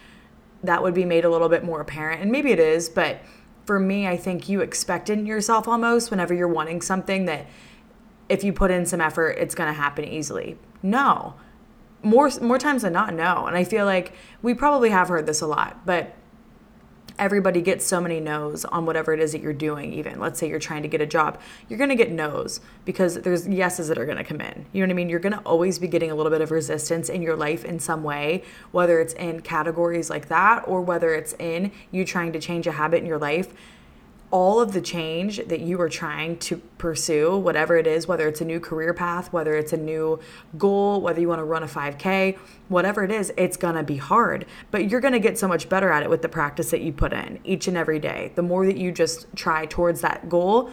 that 0.62 0.82
would 0.82 0.94
be 0.94 1.04
made 1.04 1.24
a 1.24 1.30
little 1.30 1.48
bit 1.48 1.64
more 1.64 1.80
apparent. 1.80 2.22
And 2.22 2.30
maybe 2.30 2.50
it 2.52 2.58
is, 2.58 2.88
but 2.88 3.20
for 3.64 3.78
me, 3.78 4.06
I 4.06 4.16
think 4.16 4.48
you 4.48 4.60
expect 4.60 5.10
in 5.10 5.26
yourself 5.26 5.68
almost 5.68 6.10
whenever 6.10 6.34
you're 6.34 6.48
wanting 6.48 6.82
something 6.82 7.26
that 7.26 7.46
if 8.28 8.44
you 8.44 8.52
put 8.52 8.70
in 8.70 8.86
some 8.86 9.00
effort, 9.00 9.30
it's 9.38 9.54
going 9.54 9.68
to 9.68 9.72
happen 9.72 10.04
easily. 10.04 10.56
No. 10.82 11.34
More 12.02 12.30
more 12.40 12.58
times 12.58 12.82
than 12.82 12.94
not, 12.94 13.14
no. 13.14 13.46
And 13.46 13.56
I 13.56 13.64
feel 13.64 13.84
like 13.84 14.12
we 14.40 14.54
probably 14.54 14.90
have 14.90 15.08
heard 15.08 15.26
this 15.26 15.40
a 15.40 15.46
lot, 15.46 15.84
but 15.84 16.14
everybody 17.20 17.60
gets 17.60 17.86
so 17.86 18.00
many 18.00 18.18
no's 18.18 18.64
on 18.64 18.86
whatever 18.86 19.12
it 19.12 19.20
is 19.20 19.32
that 19.32 19.42
you're 19.42 19.52
doing 19.52 19.92
even 19.92 20.18
let's 20.18 20.40
say 20.40 20.48
you're 20.48 20.58
trying 20.58 20.82
to 20.82 20.88
get 20.88 21.00
a 21.00 21.06
job 21.06 21.38
you're 21.68 21.78
going 21.78 21.90
to 21.90 21.94
get 21.94 22.10
no's 22.10 22.60
because 22.84 23.16
there's 23.16 23.46
yeses 23.46 23.88
that 23.88 23.98
are 23.98 24.06
going 24.06 24.16
to 24.16 24.24
come 24.24 24.40
in. 24.40 24.64
You 24.72 24.80
know 24.80 24.86
what 24.86 24.94
i 24.94 24.96
mean? 24.96 25.08
You're 25.10 25.20
going 25.20 25.34
to 25.34 25.40
always 25.40 25.78
be 25.78 25.86
getting 25.86 26.10
a 26.10 26.14
little 26.14 26.32
bit 26.32 26.40
of 26.40 26.50
resistance 26.50 27.08
in 27.08 27.20
your 27.20 27.36
life 27.36 27.64
in 27.64 27.78
some 27.78 28.02
way 28.02 28.42
whether 28.72 29.00
it's 29.00 29.12
in 29.14 29.40
categories 29.40 30.08
like 30.08 30.28
that 30.28 30.66
or 30.66 30.80
whether 30.80 31.14
it's 31.14 31.34
in 31.34 31.70
you 31.90 32.04
trying 32.04 32.32
to 32.32 32.40
change 32.40 32.66
a 32.66 32.72
habit 32.72 32.98
in 32.98 33.06
your 33.06 33.18
life 33.18 33.52
all 34.30 34.60
of 34.60 34.72
the 34.72 34.80
change 34.80 35.38
that 35.48 35.60
you 35.60 35.80
are 35.80 35.88
trying 35.88 36.38
to 36.38 36.58
pursue, 36.78 37.36
whatever 37.36 37.76
it 37.76 37.86
is, 37.86 38.06
whether 38.06 38.28
it's 38.28 38.40
a 38.40 38.44
new 38.44 38.60
career 38.60 38.94
path, 38.94 39.32
whether 39.32 39.54
it's 39.54 39.72
a 39.72 39.76
new 39.76 40.20
goal, 40.56 41.00
whether 41.00 41.20
you 41.20 41.28
want 41.28 41.40
to 41.40 41.44
run 41.44 41.62
a 41.62 41.66
5K, 41.66 42.38
whatever 42.68 43.02
it 43.02 43.10
is, 43.10 43.32
it's 43.36 43.56
going 43.56 43.74
to 43.74 43.82
be 43.82 43.96
hard. 43.96 44.46
But 44.70 44.88
you're 44.88 45.00
going 45.00 45.14
to 45.14 45.20
get 45.20 45.38
so 45.38 45.48
much 45.48 45.68
better 45.68 45.90
at 45.90 46.02
it 46.02 46.10
with 46.10 46.22
the 46.22 46.28
practice 46.28 46.70
that 46.70 46.80
you 46.80 46.92
put 46.92 47.12
in 47.12 47.40
each 47.44 47.66
and 47.66 47.76
every 47.76 47.98
day. 47.98 48.32
The 48.36 48.42
more 48.42 48.66
that 48.66 48.76
you 48.76 48.92
just 48.92 49.26
try 49.34 49.66
towards 49.66 50.00
that 50.02 50.28
goal, 50.28 50.70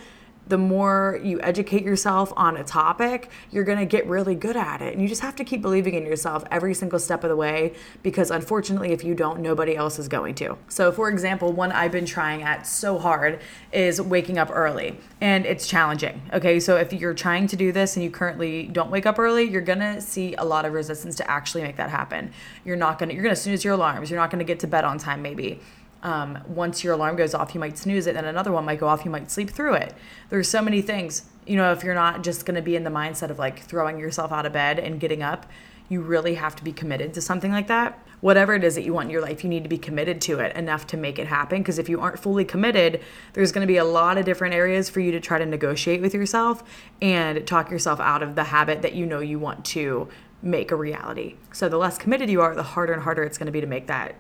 the 0.48 0.58
more 0.58 1.19
you 1.24 1.40
educate 1.42 1.83
yourself 1.83 2.31
on 2.38 2.57
a 2.57 2.64
topic, 2.64 3.30
you're 3.52 3.64
going 3.64 3.80
to 3.80 3.86
get 3.86 4.07
really 4.07 4.36
good 4.36 4.56
at 4.56 4.81
it. 4.81 4.94
And 4.94 5.02
you 5.02 5.07
just 5.07 5.21
have 5.21 5.36
to 5.38 5.44
keep 5.44 5.62
believing 5.62 5.94
in 5.94 6.06
yourself 6.06 6.44
every 6.52 6.74
single 6.74 7.00
step 7.00 7.24
of 7.24 7.30
the 7.30 7.36
way 7.36 7.74
because 8.04 8.31
unfortunately, 8.31 8.92
if 8.92 9.04
you 9.04 9.14
don't, 9.14 9.40
nobody 9.40 9.76
else 9.76 10.00
is 10.00 10.07
going 10.07 10.36
to. 10.36 10.57
So, 10.69 10.92
for 10.92 11.10
example, 11.10 11.52
one 11.52 11.71
I've 11.71 11.92
been 11.92 12.06
trying 12.06 12.44
at 12.44 12.66
so 12.66 12.98
hard 12.98 13.40
is 13.71 14.02
waking 14.02 14.38
up 14.38 14.50
early, 14.52 14.98
and 15.21 15.45
it's 15.45 15.68
challenging. 15.68 16.21
Okay, 16.33 16.60
so 16.60 16.78
if 16.78 16.94
you're 16.94 17.14
trying 17.14 17.48
to 17.48 17.56
do 17.56 17.71
this 17.71 17.95
and 17.95 18.04
you 18.04 18.12
currently 18.12 18.68
don't 18.68 18.92
wake 18.92 19.06
up 19.06 19.19
early, 19.19 19.44
you're 19.44 19.62
going 19.62 19.80
to 19.80 20.02
see 20.02 20.36
a 20.36 20.44
lot 20.44 20.66
of 20.66 20.74
resistance 20.74 21.16
to 21.16 21.30
actually 21.30 21.64
make 21.64 21.76
that 21.78 21.90
happen. 21.90 22.31
You're 22.64 22.76
not 22.76 23.00
going 23.00 23.10
to, 23.10 23.16
you're 23.16 23.24
going 23.24 23.36
to 23.36 23.42
snooze 23.42 23.64
your 23.64 23.74
alarms, 23.74 24.10
you're 24.10 24.19
not 24.19 24.31
going 24.31 24.40
to 24.40 24.45
get 24.45 24.60
to 24.62 24.68
bed 24.68 24.83
on 24.83 24.98
time, 24.98 25.21
maybe 25.21 25.60
um, 26.04 26.39
once 26.47 26.83
your 26.83 26.94
alarm 26.94 27.16
goes 27.16 27.33
off, 27.33 27.54
you 27.54 27.59
might 27.59 27.77
snooze 27.77 28.07
it, 28.07 28.13
then 28.13 28.25
another 28.25 28.51
one 28.51 28.66
might 28.66 28.80
go 28.80 28.87
off, 28.87 29.04
you 29.04 29.11
might 29.11 29.31
sleep 29.31 29.49
through 29.49 29.73
it. 29.73 29.94
There's 30.30 30.47
so 30.47 30.61
many 30.61 30.81
things, 30.81 31.25
you 31.45 31.56
know, 31.56 31.71
if 31.71 31.83
you're 31.83 31.95
not 31.95 32.23
just 32.23 32.45
going 32.45 32.56
to 32.56 32.61
be 32.61 32.75
in 32.75 32.83
the 32.83 32.89
mindset 32.89 33.30
of 33.30 33.39
like 33.39 33.59
throwing 33.59 33.99
yourself 33.99 34.31
out 34.31 34.45
of 34.45 34.54
bed 34.54 34.80
and 34.80 34.99
getting 34.99 35.23
up, 35.23 35.45
you 35.89 36.01
really 36.01 36.35
have 36.35 36.56
to 36.57 36.63
be 36.63 36.71
committed 36.71 37.13
to 37.13 37.21
something 37.21 37.51
like 37.51 37.68
that. 37.68 37.99
Whatever 38.19 38.56
it 38.56 38.63
is 38.63 38.75
that 38.75 38.83
you 38.83 38.94
want 38.94 39.06
in 39.06 39.11
your 39.11 39.21
life, 39.21 39.44
you 39.44 39.49
need 39.49 39.63
to 39.63 39.69
be 39.69 39.77
committed 39.77 40.19
to 40.21 40.39
it 40.39 40.56
enough 40.56 40.87
to 40.87 40.97
make 40.97 41.19
it 41.19 41.27
happen. 41.27 41.59
Because 41.59 41.77
if 41.77 41.87
you 41.87 42.01
aren't 42.01 42.19
fully 42.19 42.44
committed, 42.44 42.99
there's 43.33 43.51
going 43.51 43.66
to 43.66 43.71
be 43.71 43.77
a 43.77 43.85
lot 43.85 44.18
of 44.18 44.25
different 44.25 44.56
areas 44.56 44.89
for 44.89 44.99
you 44.99 45.11
to 45.11 45.19
try 45.19 45.37
to 45.37 45.45
negotiate 45.45 46.01
with 46.01 46.13
yourself 46.13 46.63
and 47.01 47.45
talk 47.47 47.69
yourself 47.69 47.99
out 47.99 48.23
of 48.23 48.35
the 48.35 48.45
habit 48.45 48.81
that 48.81 48.94
you 48.94 49.06
know 49.06 49.19
you 49.19 49.39
want 49.39 49.63
to 49.66 50.09
make 50.42 50.71
a 50.71 50.75
reality. 50.75 51.35
So 51.54 51.69
the 51.69 51.77
less 51.77 51.97
committed 51.97 52.30
you 52.30 52.42
are, 52.42 52.56
the 52.56 52.63
harder 52.63 52.94
and 52.94 53.04
harder 53.04 53.23
it's 53.23 53.37
going 53.37 53.45
to 53.45 53.51
be 53.51 53.61
to 53.61 53.68
make 53.68 53.87
that 53.87 54.16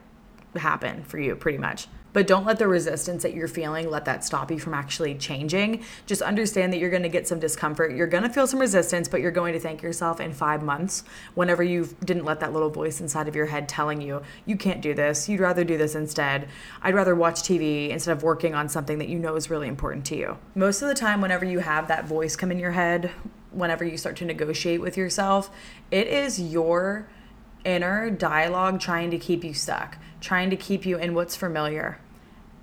happen 0.55 1.03
for 1.03 1.19
you 1.19 1.35
pretty 1.35 1.57
much. 1.57 1.87
But 2.13 2.25
don't 2.25 2.47
let 2.47 2.57
the 2.57 2.67
resistance 2.67 3.21
that 3.21 3.35
you're 3.35 3.47
feeling 3.47 3.91
let 3.91 4.05
that 4.05 4.25
stop 4.25 4.49
you 4.49 4.57
from 4.57 4.73
actually 4.73 5.13
changing. 5.15 5.83
Just 6.07 6.23
understand 6.23 6.73
that 6.73 6.79
you're 6.79 6.89
going 6.89 7.03
to 7.03 7.09
get 7.09 7.27
some 7.27 7.39
discomfort. 7.39 7.91
You're 7.91 8.07
going 8.07 8.23
to 8.23 8.29
feel 8.29 8.47
some 8.47 8.59
resistance, 8.59 9.07
but 9.07 9.21
you're 9.21 9.29
going 9.29 9.53
to 9.53 9.59
thank 9.59 9.83
yourself 9.83 10.19
in 10.19 10.33
5 10.33 10.63
months 10.63 11.03
whenever 11.35 11.61
you 11.61 11.95
didn't 12.03 12.25
let 12.25 12.39
that 12.39 12.53
little 12.53 12.71
voice 12.71 13.01
inside 13.01 13.27
of 13.27 13.35
your 13.35 13.45
head 13.47 13.69
telling 13.69 14.01
you 14.01 14.23
you 14.47 14.55
can't 14.55 14.81
do 14.81 14.95
this. 14.95 15.29
You'd 15.29 15.41
rather 15.41 15.63
do 15.63 15.77
this 15.77 15.93
instead. 15.93 16.47
I'd 16.81 16.95
rather 16.95 17.13
watch 17.13 17.43
TV 17.43 17.89
instead 17.89 18.13
of 18.13 18.23
working 18.23 18.55
on 18.55 18.67
something 18.67 18.97
that 18.97 19.09
you 19.09 19.19
know 19.19 19.35
is 19.35 19.51
really 19.51 19.67
important 19.67 20.03
to 20.05 20.15
you. 20.15 20.37
Most 20.55 20.81
of 20.81 20.87
the 20.87 20.95
time 20.95 21.21
whenever 21.21 21.45
you 21.45 21.59
have 21.59 21.87
that 21.89 22.07
voice 22.07 22.35
come 22.35 22.51
in 22.51 22.57
your 22.57 22.71
head, 22.71 23.11
whenever 23.51 23.83
you 23.85 23.97
start 23.97 24.15
to 24.15 24.25
negotiate 24.25 24.81
with 24.81 24.97
yourself, 24.97 25.51
it 25.91 26.07
is 26.07 26.39
your 26.39 27.07
inner 27.63 28.09
dialogue 28.09 28.79
trying 28.79 29.11
to 29.11 29.17
keep 29.19 29.43
you 29.43 29.53
stuck, 29.53 29.97
trying 30.21 30.49
to 30.49 30.55
keep 30.55 30.85
you 30.85 30.97
in 30.97 31.13
what's 31.13 31.35
familiar 31.35 31.99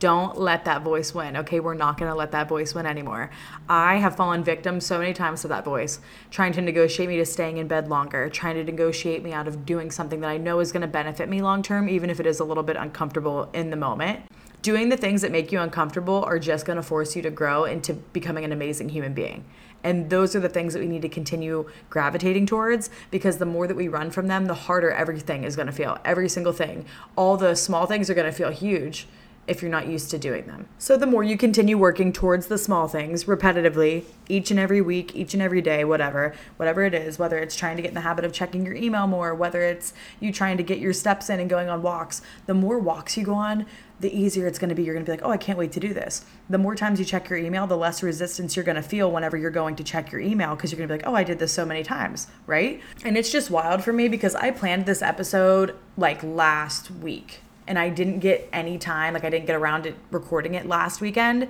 don't 0.04 0.38
let 0.38 0.66
that 0.66 0.82
voice 0.82 1.14
win. 1.14 1.34
Okay, 1.34 1.60
we're 1.60 1.72
not 1.72 1.96
to 1.98 2.14
let 2.14 2.32
that 2.32 2.46
voice 2.46 2.74
win 2.74 2.84
anymore. 2.84 3.30
I 3.70 3.96
have 3.96 4.16
fallen 4.16 4.44
victim 4.44 4.78
so 4.78 4.98
many 4.98 5.14
times 5.14 5.40
to 5.40 5.48
that 5.48 5.64
voice, 5.64 5.98
trying 6.30 6.52
to 6.52 6.60
negotiate 6.60 7.08
me 7.08 7.16
to 7.16 7.24
staying 7.24 7.56
in 7.56 7.68
bed 7.68 7.88
longer, 7.88 8.28
trying 8.28 8.56
to 8.56 8.64
negotiate 8.64 9.22
me 9.22 9.32
out 9.32 9.48
of 9.48 9.64
doing 9.64 9.90
something 9.90 10.20
that 10.20 10.28
I 10.28 10.36
know 10.36 10.60
is 10.60 10.72
to 10.82 10.88
benefit 10.88 11.30
me 11.30 11.40
long 11.40 11.62
term, 11.62 11.88
even 11.88 12.10
if 12.10 12.20
it 12.20 12.26
is 12.26 12.38
a 12.38 12.44
little 12.44 12.62
bit 12.62 12.76
uncomfortable 12.76 13.48
in 13.54 13.70
the 13.70 13.76
moment. 13.76 14.20
Doing 14.60 14.90
the 14.90 14.96
things 14.98 15.22
that 15.22 15.32
make 15.32 15.52
you 15.52 15.60
uncomfortable 15.60 16.22
are 16.24 16.38
just 16.38 16.66
going 16.66 16.76
to 16.76 16.82
force 16.82 17.16
you 17.16 17.22
to 17.22 17.30
grow 17.30 17.64
into 17.64 17.94
becoming 17.94 18.44
an 18.44 18.52
amazing 18.52 18.90
human 18.90 19.14
being. 19.14 19.44
And 19.84 20.10
those 20.10 20.34
are 20.34 20.40
the 20.40 20.48
things 20.48 20.72
that 20.72 20.80
we 20.80 20.88
need 20.88 21.02
to 21.02 21.08
continue 21.08 21.70
gravitating 21.90 22.46
towards 22.46 22.90
because 23.10 23.38
the 23.38 23.46
more 23.46 23.68
that 23.68 23.76
we 23.76 23.86
run 23.86 24.10
from 24.10 24.26
them, 24.26 24.46
the 24.46 24.54
harder 24.54 24.90
everything 24.90 25.44
is 25.44 25.54
going 25.54 25.66
to 25.66 25.72
feel. 25.72 25.98
Every 26.04 26.28
single 26.28 26.52
thing. 26.52 26.86
All 27.14 27.36
the 27.36 27.54
small 27.54 27.86
things 27.86 28.10
are 28.10 28.14
going 28.14 28.30
to 28.30 28.36
feel 28.36 28.50
huge 28.50 29.06
if 29.46 29.62
you're 29.62 29.70
not 29.70 29.86
used 29.86 30.10
to 30.10 30.18
doing 30.18 30.46
them. 30.46 30.68
So, 30.78 30.96
the 30.96 31.06
more 31.06 31.22
you 31.22 31.36
continue 31.36 31.76
working 31.76 32.12
towards 32.12 32.46
the 32.46 32.58
small 32.58 32.88
things 32.88 33.24
repetitively, 33.24 34.04
each 34.28 34.50
and 34.50 34.58
every 34.58 34.80
week, 34.80 35.14
each 35.14 35.34
and 35.34 35.42
every 35.42 35.60
day, 35.60 35.84
whatever, 35.84 36.34
whatever 36.56 36.82
it 36.84 36.94
is, 36.94 37.18
whether 37.18 37.38
it's 37.38 37.56
trying 37.56 37.76
to 37.76 37.82
get 37.82 37.90
in 37.90 37.94
the 37.94 38.00
habit 38.00 38.24
of 38.24 38.32
checking 38.32 38.64
your 38.64 38.74
email 38.74 39.06
more, 39.06 39.34
whether 39.34 39.60
it's 39.62 39.92
you 40.20 40.32
trying 40.32 40.56
to 40.56 40.62
get 40.62 40.78
your 40.78 40.92
steps 40.92 41.28
in 41.28 41.40
and 41.40 41.50
going 41.50 41.68
on 41.68 41.82
walks, 41.82 42.22
the 42.46 42.54
more 42.54 42.78
walks 42.78 43.16
you 43.16 43.24
go 43.24 43.34
on, 43.34 43.66
the 44.00 44.16
easier 44.16 44.46
it's 44.46 44.58
going 44.58 44.68
to 44.68 44.74
be. 44.74 44.82
You're 44.82 44.94
going 44.94 45.04
to 45.04 45.10
be 45.10 45.16
like, 45.16 45.24
oh, 45.24 45.30
I 45.30 45.36
can't 45.36 45.58
wait 45.58 45.72
to 45.72 45.80
do 45.80 45.94
this. 45.94 46.24
The 46.50 46.58
more 46.58 46.74
times 46.74 46.98
you 46.98 47.04
check 47.04 47.28
your 47.28 47.38
email, 47.38 47.66
the 47.66 47.76
less 47.76 48.02
resistance 48.02 48.56
you're 48.56 48.64
going 48.64 48.76
to 48.76 48.82
feel 48.82 49.10
whenever 49.10 49.36
you're 49.36 49.50
going 49.50 49.76
to 49.76 49.84
check 49.84 50.12
your 50.12 50.20
email 50.20 50.54
because 50.54 50.72
you're 50.72 50.78
going 50.78 50.88
to 50.88 50.94
be 50.94 50.98
like, 50.98 51.08
oh, 51.10 51.16
I 51.16 51.24
did 51.24 51.38
this 51.38 51.52
so 51.52 51.64
many 51.64 51.82
times, 51.82 52.26
right? 52.46 52.80
And 53.04 53.16
it's 53.16 53.30
just 53.30 53.50
wild 53.50 53.84
for 53.84 53.92
me 53.92 54.08
because 54.08 54.34
I 54.34 54.50
planned 54.50 54.86
this 54.86 55.02
episode 55.02 55.76
like 55.96 56.22
last 56.22 56.90
week 56.90 57.40
and 57.66 57.78
I 57.78 57.88
didn't 57.88 58.20
get 58.20 58.48
any 58.52 58.78
time. 58.78 59.14
Like 59.14 59.24
I 59.24 59.30
didn't 59.30 59.46
get 59.46 59.56
around 59.56 59.84
to 59.84 59.94
recording 60.10 60.54
it 60.54 60.66
last 60.66 61.00
weekend. 61.00 61.48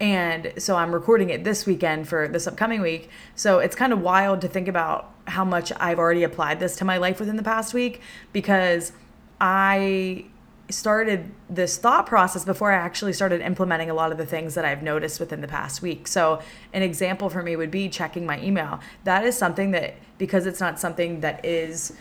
And 0.00 0.52
so 0.58 0.76
I'm 0.76 0.92
recording 0.92 1.30
it 1.30 1.44
this 1.44 1.66
weekend 1.66 2.06
for 2.08 2.28
this 2.28 2.46
upcoming 2.46 2.82
week. 2.82 3.08
So 3.34 3.58
it's 3.58 3.74
kind 3.74 3.92
of 3.92 4.00
wild 4.00 4.40
to 4.42 4.48
think 4.48 4.68
about 4.68 5.12
how 5.26 5.44
much 5.44 5.72
I've 5.78 5.98
already 5.98 6.22
applied 6.22 6.60
this 6.60 6.76
to 6.76 6.84
my 6.84 6.98
life 6.98 7.18
within 7.18 7.36
the 7.36 7.42
past 7.42 7.74
week 7.74 8.00
because 8.32 8.92
I 9.40 10.26
started 10.68 11.32
this 11.48 11.78
thought 11.78 12.06
process 12.06 12.44
before 12.44 12.72
I 12.72 12.76
actually 12.76 13.12
started 13.12 13.40
implementing 13.40 13.88
a 13.88 13.94
lot 13.94 14.12
of 14.12 14.18
the 14.18 14.26
things 14.26 14.54
that 14.54 14.64
I've 14.64 14.82
noticed 14.82 15.20
within 15.20 15.40
the 15.40 15.48
past 15.48 15.80
week. 15.80 16.08
So, 16.08 16.42
an 16.72 16.82
example 16.82 17.30
for 17.30 17.42
me 17.42 17.56
would 17.56 17.70
be 17.70 17.88
checking 17.88 18.26
my 18.26 18.40
email. 18.42 18.80
That 19.04 19.24
is 19.24 19.38
something 19.38 19.70
that, 19.72 19.94
because 20.18 20.46
it's 20.46 20.60
not 20.60 20.80
something 20.80 21.20
that 21.20 21.44
is 21.44 21.92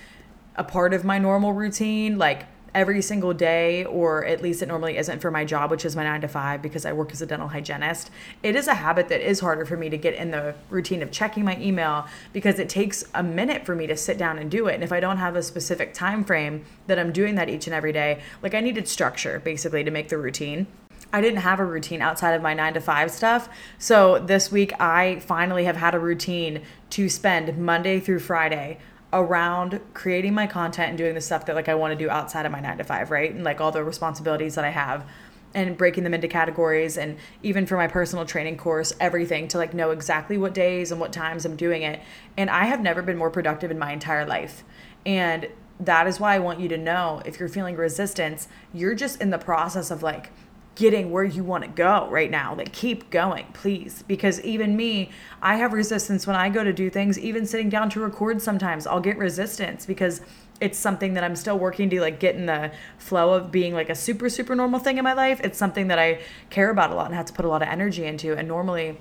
a 0.55 0.63
part 0.63 0.93
of 0.93 1.03
my 1.03 1.19
normal 1.19 1.53
routine, 1.53 2.17
like 2.17 2.47
every 2.75 3.01
single 3.01 3.33
day, 3.33 3.85
or 3.85 4.25
at 4.25 4.41
least 4.43 4.61
it 4.61 4.67
normally 4.67 4.97
isn't 4.97 5.21
for 5.21 5.31
my 5.31 5.45
job, 5.45 5.71
which 5.71 5.85
is 5.85 5.95
my 5.95 6.03
nine 6.03 6.21
to 6.21 6.27
five 6.27 6.61
because 6.61 6.85
I 6.85 6.91
work 6.91 7.11
as 7.11 7.21
a 7.21 7.25
dental 7.25 7.47
hygienist, 7.47 8.11
it 8.43 8.55
is 8.55 8.67
a 8.67 8.75
habit 8.75 9.07
that 9.09 9.27
is 9.27 9.39
harder 9.39 9.65
for 9.65 9.77
me 9.77 9.89
to 9.89 9.97
get 9.97 10.13
in 10.13 10.29
the 10.29 10.53
routine 10.69 11.01
of 11.01 11.09
checking 11.09 11.45
my 11.45 11.57
email 11.57 12.05
because 12.33 12.59
it 12.59 12.67
takes 12.67 13.05
a 13.15 13.23
minute 13.23 13.65
for 13.65 13.75
me 13.75 13.87
to 13.87 13.95
sit 13.95 14.17
down 14.17 14.37
and 14.37 14.51
do 14.51 14.67
it. 14.67 14.75
And 14.75 14.83
if 14.83 14.91
I 14.91 14.99
don't 14.99 15.17
have 15.17 15.37
a 15.37 15.41
specific 15.41 15.93
time 15.93 16.25
frame 16.25 16.65
that 16.87 16.99
I'm 16.99 17.13
doing 17.13 17.35
that 17.35 17.49
each 17.49 17.65
and 17.65 17.73
every 17.73 17.93
day, 17.93 18.21
like 18.43 18.53
I 18.53 18.59
needed 18.59 18.87
structure 18.87 19.39
basically 19.39 19.83
to 19.85 19.89
make 19.89 20.09
the 20.09 20.17
routine. 20.17 20.67
I 21.13 21.21
didn't 21.21 21.41
have 21.41 21.61
a 21.61 21.65
routine 21.65 22.01
outside 22.01 22.33
of 22.33 22.41
my 22.41 22.53
nine 22.53 22.73
to 22.73 22.81
five 22.81 23.09
stuff. 23.09 23.47
So 23.77 24.19
this 24.19 24.51
week, 24.51 24.73
I 24.81 25.19
finally 25.19 25.63
have 25.63 25.77
had 25.77 25.95
a 25.95 25.99
routine 25.99 26.61
to 26.89 27.07
spend 27.07 27.57
Monday 27.57 28.01
through 28.01 28.19
Friday 28.19 28.79
around 29.15 29.79
creating 29.93 30.33
my 30.33 30.45
content 30.45 30.89
and 30.89 30.97
doing 30.97 31.15
the 31.15 31.21
stuff 31.21 31.45
that 31.45 31.55
like 31.55 31.69
I 31.69 31.75
want 31.75 31.97
to 31.97 31.97
do 31.97 32.09
outside 32.09 32.45
of 32.45 32.51
my 32.51 32.59
9 32.59 32.77
to 32.79 32.83
5, 32.83 33.09
right? 33.09 33.33
And 33.33 33.43
like 33.43 33.61
all 33.61 33.71
the 33.71 33.83
responsibilities 33.83 34.55
that 34.55 34.65
I 34.65 34.69
have 34.69 35.07
and 35.53 35.77
breaking 35.77 36.03
them 36.03 36.13
into 36.13 36.27
categories 36.27 36.97
and 36.97 37.17
even 37.41 37.65
for 37.65 37.77
my 37.77 37.87
personal 37.87 38.25
training 38.25 38.57
course 38.57 38.91
everything 38.99 39.47
to 39.47 39.57
like 39.57 39.73
know 39.73 39.91
exactly 39.91 40.37
what 40.37 40.53
days 40.53 40.91
and 40.91 40.99
what 40.99 41.13
times 41.13 41.45
I'm 41.45 41.55
doing 41.55 41.81
it. 41.81 42.01
And 42.35 42.49
I 42.49 42.65
have 42.65 42.81
never 42.81 43.01
been 43.01 43.17
more 43.17 43.31
productive 43.31 43.71
in 43.71 43.79
my 43.79 43.93
entire 43.93 44.25
life. 44.25 44.65
And 45.05 45.47
that 45.79 46.07
is 46.07 46.19
why 46.19 46.35
I 46.35 46.39
want 46.39 46.59
you 46.59 46.67
to 46.69 46.77
know 46.77 47.21
if 47.25 47.39
you're 47.39 47.49
feeling 47.49 47.77
resistance, 47.77 48.49
you're 48.73 48.95
just 48.95 49.21
in 49.21 49.29
the 49.29 49.37
process 49.37 49.91
of 49.91 50.03
like 50.03 50.31
getting 50.75 51.09
where 51.09 51.23
you 51.23 51.43
want 51.43 51.63
to 51.63 51.69
go 51.69 52.07
right 52.09 52.29
now. 52.29 52.53
Like, 52.53 52.73
keep 52.73 53.09
going, 53.09 53.45
please. 53.53 54.03
Because 54.07 54.41
even 54.41 54.75
me, 54.75 55.09
I 55.41 55.55
have 55.55 55.73
resistance 55.73 56.27
when 56.27 56.35
I 56.35 56.49
go 56.49 56.63
to 56.63 56.73
do 56.73 56.89
things, 56.89 57.17
even 57.17 57.45
sitting 57.45 57.69
down 57.69 57.89
to 57.91 58.01
record 58.01 58.41
sometimes, 58.41 58.85
I'll 58.85 58.99
get 58.99 59.17
resistance 59.17 59.85
because 59.85 60.21
it's 60.61 60.77
something 60.77 61.13
that 61.15 61.23
I'm 61.23 61.35
still 61.35 61.57
working 61.57 61.89
to 61.89 62.01
like 62.01 62.19
get 62.19 62.35
in 62.35 62.45
the 62.45 62.71
flow 62.97 63.33
of 63.33 63.51
being 63.51 63.73
like 63.73 63.89
a 63.89 63.95
super, 63.95 64.29
super 64.29 64.55
normal 64.55 64.79
thing 64.79 64.97
in 64.97 65.03
my 65.03 65.13
life. 65.13 65.41
It's 65.43 65.57
something 65.57 65.87
that 65.87 65.99
I 65.99 66.19
care 66.49 66.69
about 66.69 66.91
a 66.91 66.95
lot 66.95 67.07
and 67.07 67.15
have 67.15 67.25
to 67.25 67.33
put 67.33 67.45
a 67.45 67.49
lot 67.49 67.61
of 67.61 67.67
energy 67.67 68.05
into. 68.05 68.35
And 68.35 68.47
normally, 68.47 68.97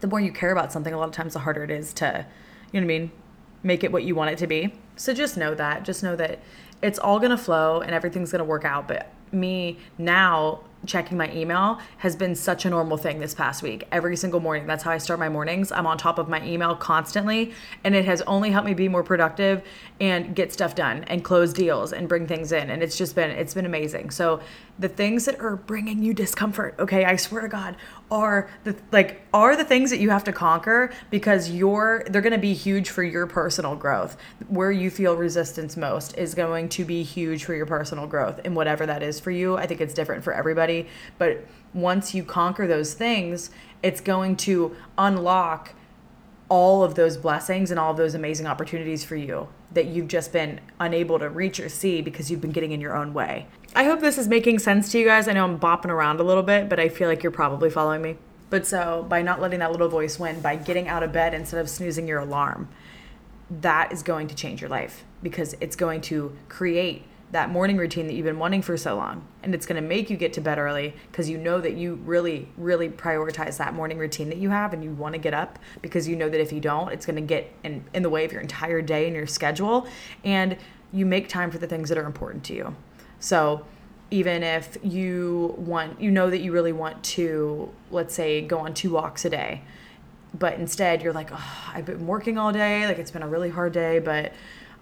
the 0.00 0.06
more 0.06 0.20
you 0.20 0.32
care 0.32 0.52
about 0.52 0.72
something, 0.72 0.92
a 0.92 0.98
lot 0.98 1.08
of 1.08 1.14
times 1.14 1.34
the 1.34 1.40
harder 1.40 1.64
it 1.64 1.70
is 1.70 1.92
to, 1.94 2.26
you 2.72 2.80
know 2.80 2.86
what 2.86 2.94
I 2.94 2.98
mean? 2.98 3.10
Make 3.62 3.84
it 3.84 3.92
what 3.92 4.04
you 4.04 4.14
want 4.14 4.30
it 4.30 4.38
to 4.38 4.46
be. 4.46 4.74
So 4.96 5.14
just 5.14 5.36
know 5.36 5.54
that. 5.54 5.84
Just 5.84 6.02
know 6.02 6.16
that 6.16 6.40
it's 6.82 6.98
all 6.98 7.18
gonna 7.18 7.38
flow 7.38 7.80
and 7.80 7.92
everything's 7.92 8.32
gonna 8.32 8.44
work 8.44 8.64
out. 8.64 8.86
But 8.86 9.10
me 9.32 9.78
now 9.98 10.60
checking 10.86 11.18
my 11.18 11.32
email 11.32 11.80
has 11.98 12.16
been 12.16 12.34
such 12.34 12.64
a 12.64 12.70
normal 12.70 12.96
thing 12.96 13.18
this 13.18 13.34
past 13.34 13.62
week. 13.62 13.86
Every 13.92 14.16
single 14.16 14.40
morning, 14.40 14.66
that's 14.66 14.82
how 14.82 14.90
I 14.90 14.98
start 14.98 15.18
my 15.18 15.28
mornings. 15.28 15.72
I'm 15.72 15.86
on 15.86 15.98
top 15.98 16.18
of 16.18 16.28
my 16.28 16.44
email 16.44 16.74
constantly, 16.74 17.52
and 17.84 17.94
it 17.94 18.04
has 18.04 18.22
only 18.22 18.50
helped 18.50 18.66
me 18.66 18.74
be 18.74 18.88
more 18.88 19.02
productive 19.02 19.62
and 20.00 20.34
get 20.34 20.52
stuff 20.52 20.74
done 20.74 21.04
and 21.04 21.24
close 21.24 21.52
deals 21.52 21.92
and 21.92 22.08
bring 22.08 22.26
things 22.26 22.52
in. 22.52 22.70
And 22.70 22.82
it's 22.82 22.96
just 22.96 23.14
been 23.14 23.30
it's 23.30 23.54
been 23.54 23.66
amazing. 23.66 24.10
So 24.10 24.40
the 24.78 24.88
things 24.88 25.24
that 25.24 25.40
are 25.40 25.56
bringing 25.56 26.02
you 26.02 26.12
discomfort, 26.12 26.74
okay, 26.78 27.04
I 27.04 27.16
swear 27.16 27.42
to 27.42 27.48
God, 27.48 27.76
are 28.10 28.48
the 28.64 28.76
like 28.92 29.22
are 29.32 29.56
the 29.56 29.64
things 29.64 29.90
that 29.90 29.98
you 29.98 30.10
have 30.10 30.24
to 30.24 30.32
conquer 30.32 30.92
because 31.10 31.50
you're 31.50 32.04
they're 32.08 32.22
going 32.22 32.32
to 32.32 32.38
be 32.38 32.52
huge 32.52 32.90
for 32.90 33.02
your 33.02 33.26
personal 33.26 33.74
growth. 33.74 34.16
Where 34.48 34.70
you 34.70 34.90
feel 34.90 35.16
resistance 35.16 35.76
most 35.76 36.16
is 36.16 36.34
going 36.34 36.68
to 36.70 36.84
be 36.84 37.02
huge 37.02 37.44
for 37.44 37.54
your 37.54 37.66
personal 37.66 38.06
growth 38.06 38.40
and 38.44 38.54
whatever 38.54 38.86
that 38.86 39.02
is 39.02 39.18
for 39.18 39.30
you. 39.30 39.56
I 39.56 39.66
think 39.66 39.80
it's 39.80 39.94
different 39.94 40.22
for 40.22 40.32
everybody, 40.32 40.86
but 41.18 41.44
once 41.72 42.14
you 42.14 42.22
conquer 42.22 42.66
those 42.66 42.94
things, 42.94 43.50
it's 43.82 44.00
going 44.00 44.36
to 44.36 44.76
unlock 44.98 45.74
all 46.48 46.84
of 46.84 46.94
those 46.94 47.16
blessings 47.16 47.70
and 47.70 47.80
all 47.80 47.90
of 47.90 47.96
those 47.96 48.14
amazing 48.14 48.46
opportunities 48.46 49.02
for 49.04 49.16
you 49.16 49.48
that 49.72 49.86
you've 49.86 50.08
just 50.08 50.32
been 50.32 50.60
unable 50.80 51.18
to 51.18 51.28
reach 51.28 51.58
or 51.60 51.68
see 51.68 52.00
because 52.00 52.30
you've 52.30 52.40
been 52.40 52.52
getting 52.52 52.72
in 52.72 52.80
your 52.80 52.96
own 52.96 53.12
way. 53.12 53.46
I 53.76 53.84
hope 53.84 54.00
this 54.00 54.16
is 54.16 54.26
making 54.26 54.60
sense 54.60 54.90
to 54.92 54.98
you 54.98 55.04
guys. 55.04 55.28
I 55.28 55.34
know 55.34 55.44
I'm 55.44 55.60
bopping 55.60 55.90
around 55.90 56.18
a 56.18 56.22
little 56.22 56.42
bit, 56.42 56.70
but 56.70 56.80
I 56.80 56.88
feel 56.88 57.10
like 57.10 57.22
you're 57.22 57.30
probably 57.30 57.68
following 57.68 58.00
me. 58.00 58.16
But 58.48 58.66
so, 58.66 59.04
by 59.06 59.20
not 59.20 59.38
letting 59.38 59.58
that 59.58 59.70
little 59.70 59.90
voice 59.90 60.18
win, 60.18 60.40
by 60.40 60.56
getting 60.56 60.88
out 60.88 61.02
of 61.02 61.12
bed 61.12 61.34
instead 61.34 61.60
of 61.60 61.68
snoozing 61.68 62.08
your 62.08 62.20
alarm, 62.20 62.70
that 63.50 63.92
is 63.92 64.02
going 64.02 64.28
to 64.28 64.34
change 64.34 64.62
your 64.62 64.70
life 64.70 65.04
because 65.22 65.54
it's 65.60 65.76
going 65.76 66.00
to 66.02 66.34
create 66.48 67.04
that 67.32 67.50
morning 67.50 67.76
routine 67.76 68.06
that 68.06 68.14
you've 68.14 68.24
been 68.24 68.38
wanting 68.38 68.62
for 68.62 68.78
so 68.78 68.96
long. 68.96 69.28
And 69.42 69.54
it's 69.54 69.66
going 69.66 69.82
to 69.82 69.86
make 69.86 70.08
you 70.08 70.16
get 70.16 70.32
to 70.32 70.40
bed 70.40 70.56
early 70.56 70.94
because 71.12 71.28
you 71.28 71.36
know 71.36 71.60
that 71.60 71.74
you 71.74 71.96
really, 72.06 72.48
really 72.56 72.88
prioritize 72.88 73.58
that 73.58 73.74
morning 73.74 73.98
routine 73.98 74.30
that 74.30 74.38
you 74.38 74.48
have 74.48 74.72
and 74.72 74.82
you 74.82 74.92
want 74.92 75.12
to 75.12 75.18
get 75.18 75.34
up 75.34 75.58
because 75.82 76.08
you 76.08 76.16
know 76.16 76.30
that 76.30 76.40
if 76.40 76.50
you 76.50 76.60
don't, 76.60 76.92
it's 76.92 77.04
going 77.04 77.16
to 77.16 77.20
get 77.20 77.52
in, 77.62 77.84
in 77.92 78.02
the 78.02 78.08
way 78.08 78.24
of 78.24 78.32
your 78.32 78.40
entire 78.40 78.80
day 78.80 79.06
and 79.06 79.14
your 79.14 79.26
schedule. 79.26 79.86
And 80.24 80.56
you 80.94 81.04
make 81.04 81.28
time 81.28 81.50
for 81.50 81.58
the 81.58 81.66
things 81.66 81.90
that 81.90 81.98
are 81.98 82.06
important 82.06 82.42
to 82.44 82.54
you. 82.54 82.74
So 83.20 83.64
even 84.10 84.42
if 84.42 84.76
you 84.82 85.54
want, 85.58 86.00
you 86.00 86.10
know 86.10 86.30
that 86.30 86.38
you 86.38 86.52
really 86.52 86.72
want 86.72 87.02
to, 87.02 87.70
let's 87.90 88.14
say, 88.14 88.40
go 88.40 88.58
on 88.58 88.74
two 88.74 88.90
walks 88.90 89.24
a 89.24 89.30
day, 89.30 89.62
but 90.38 90.54
instead 90.54 91.02
you're 91.02 91.12
like, 91.12 91.30
oh, 91.32 91.70
I've 91.74 91.86
been 91.86 92.06
working 92.06 92.38
all 92.38 92.52
day, 92.52 92.86
like 92.86 92.98
it's 92.98 93.10
been 93.10 93.22
a 93.22 93.28
really 93.28 93.50
hard 93.50 93.72
day, 93.72 93.98
but 93.98 94.32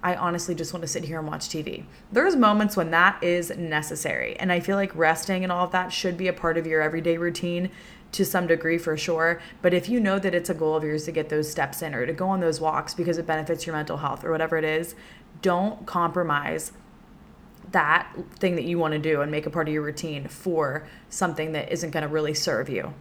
I 0.03 0.17
honestly 0.17 0.55
just 0.55 0.75
want 0.75 0.83
to 0.83 0.88
sit 0.88 1.05
here 1.05 1.19
and 1.19 1.26
watch 1.26 1.49
TV. 1.49 1.85
There's 2.12 2.37
moments 2.37 2.76
when 2.76 2.91
that 2.91 3.23
is 3.25 3.57
necessary. 3.57 4.37
And 4.38 4.53
I 4.53 4.61
feel 4.61 4.76
like 4.76 4.95
resting 4.95 5.43
and 5.43 5.50
all 5.50 5.64
of 5.64 5.73
that 5.73 5.95
should 5.95 6.19
be 6.19 6.29
a 6.29 6.33
part 6.33 6.59
of 6.59 6.67
your 6.67 6.83
everyday 6.83 7.17
routine 7.17 7.71
to 8.12 8.25
some 8.25 8.47
degree 8.47 8.76
for 8.76 8.99
sure. 8.99 9.41
But 9.62 9.73
if 9.73 9.88
you 9.88 9.99
know 9.99 10.19
that 10.19 10.35
it's 10.35 10.50
a 10.50 10.55
goal 10.55 10.76
of 10.76 10.85
yours 10.85 11.07
to 11.07 11.12
get 11.12 11.31
those 11.31 11.50
steps 11.50 11.81
in 11.81 11.95
or 11.95 12.05
to 12.05 12.12
go 12.12 12.29
on 12.29 12.41
those 12.41 12.61
walks 12.61 12.93
because 12.93 13.17
it 13.17 13.26
benefits 13.26 13.67
your 13.67 13.75
mental 13.75 13.97
health 13.97 14.25
or 14.25 14.31
whatever 14.31 14.59
it 14.59 14.64
is, 14.64 14.95
don't 15.41 15.87
compromise 15.87 16.73
that 17.75 18.09
thing 18.37 18.54
that 18.54 18.64
you 18.64 18.78
want 18.78 18.93
to 18.93 18.99
do 18.99 19.21
and 19.21 19.31
make 19.31 19.47
a 19.47 19.50
part 19.50 19.69
of 19.69 19.75
your 19.75 19.83
routine 19.83 20.28
for 20.28 20.87
something 21.11 21.52
that 21.52 21.71
isn't 21.73 21.90
going 21.90 22.02
to 22.02 22.09
really 22.09 22.33
serve 22.35 22.69
you. 22.69 22.95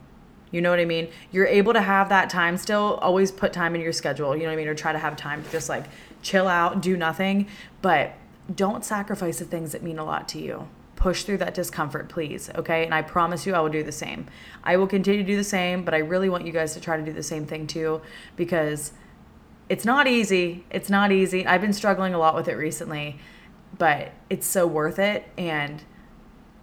You 0.51 0.61
know 0.61 0.69
what 0.69 0.79
I 0.79 0.85
mean? 0.85 1.09
You're 1.31 1.47
able 1.47 1.73
to 1.73 1.81
have 1.81 2.09
that 2.09 2.29
time 2.29 2.57
still, 2.57 2.99
always 3.01 3.31
put 3.31 3.53
time 3.53 3.75
in 3.75 3.81
your 3.81 3.93
schedule, 3.93 4.35
you 4.35 4.43
know 4.43 4.49
what 4.49 4.53
I 4.53 4.57
mean? 4.57 4.67
Or 4.67 4.75
try 4.75 4.91
to 4.91 4.99
have 4.99 5.15
time 5.15 5.43
to 5.43 5.51
just 5.51 5.69
like 5.69 5.85
chill 6.21 6.47
out, 6.47 6.81
do 6.81 6.97
nothing, 6.97 7.47
but 7.81 8.13
don't 8.53 8.83
sacrifice 8.83 9.39
the 9.39 9.45
things 9.45 9.71
that 9.71 9.83
mean 9.83 9.99
a 9.99 10.05
lot 10.05 10.27
to 10.29 10.39
you. 10.39 10.67
Push 10.95 11.23
through 11.23 11.37
that 11.37 11.53
discomfort, 11.53 12.09
please. 12.09 12.49
Okay. 12.55 12.85
And 12.85 12.93
I 12.93 13.01
promise 13.01 13.45
you, 13.45 13.53
I 13.53 13.61
will 13.61 13.69
do 13.69 13.83
the 13.83 13.91
same. 13.91 14.27
I 14.63 14.77
will 14.77 14.87
continue 14.87 15.21
to 15.21 15.27
do 15.27 15.35
the 15.35 15.43
same, 15.43 15.83
but 15.83 15.93
I 15.93 15.99
really 15.99 16.29
want 16.29 16.45
you 16.45 16.51
guys 16.51 16.73
to 16.73 16.79
try 16.79 16.97
to 16.97 17.03
do 17.03 17.13
the 17.13 17.23
same 17.23 17.45
thing 17.45 17.67
too 17.67 18.01
because 18.35 18.93
it's 19.69 19.85
not 19.85 20.07
easy. 20.07 20.65
It's 20.69 20.89
not 20.89 21.11
easy. 21.11 21.45
I've 21.45 21.61
been 21.61 21.73
struggling 21.73 22.13
a 22.13 22.17
lot 22.17 22.35
with 22.35 22.47
it 22.47 22.55
recently, 22.55 23.19
but 23.77 24.11
it's 24.29 24.45
so 24.45 24.67
worth 24.67 24.99
it. 24.99 25.27
And 25.37 25.83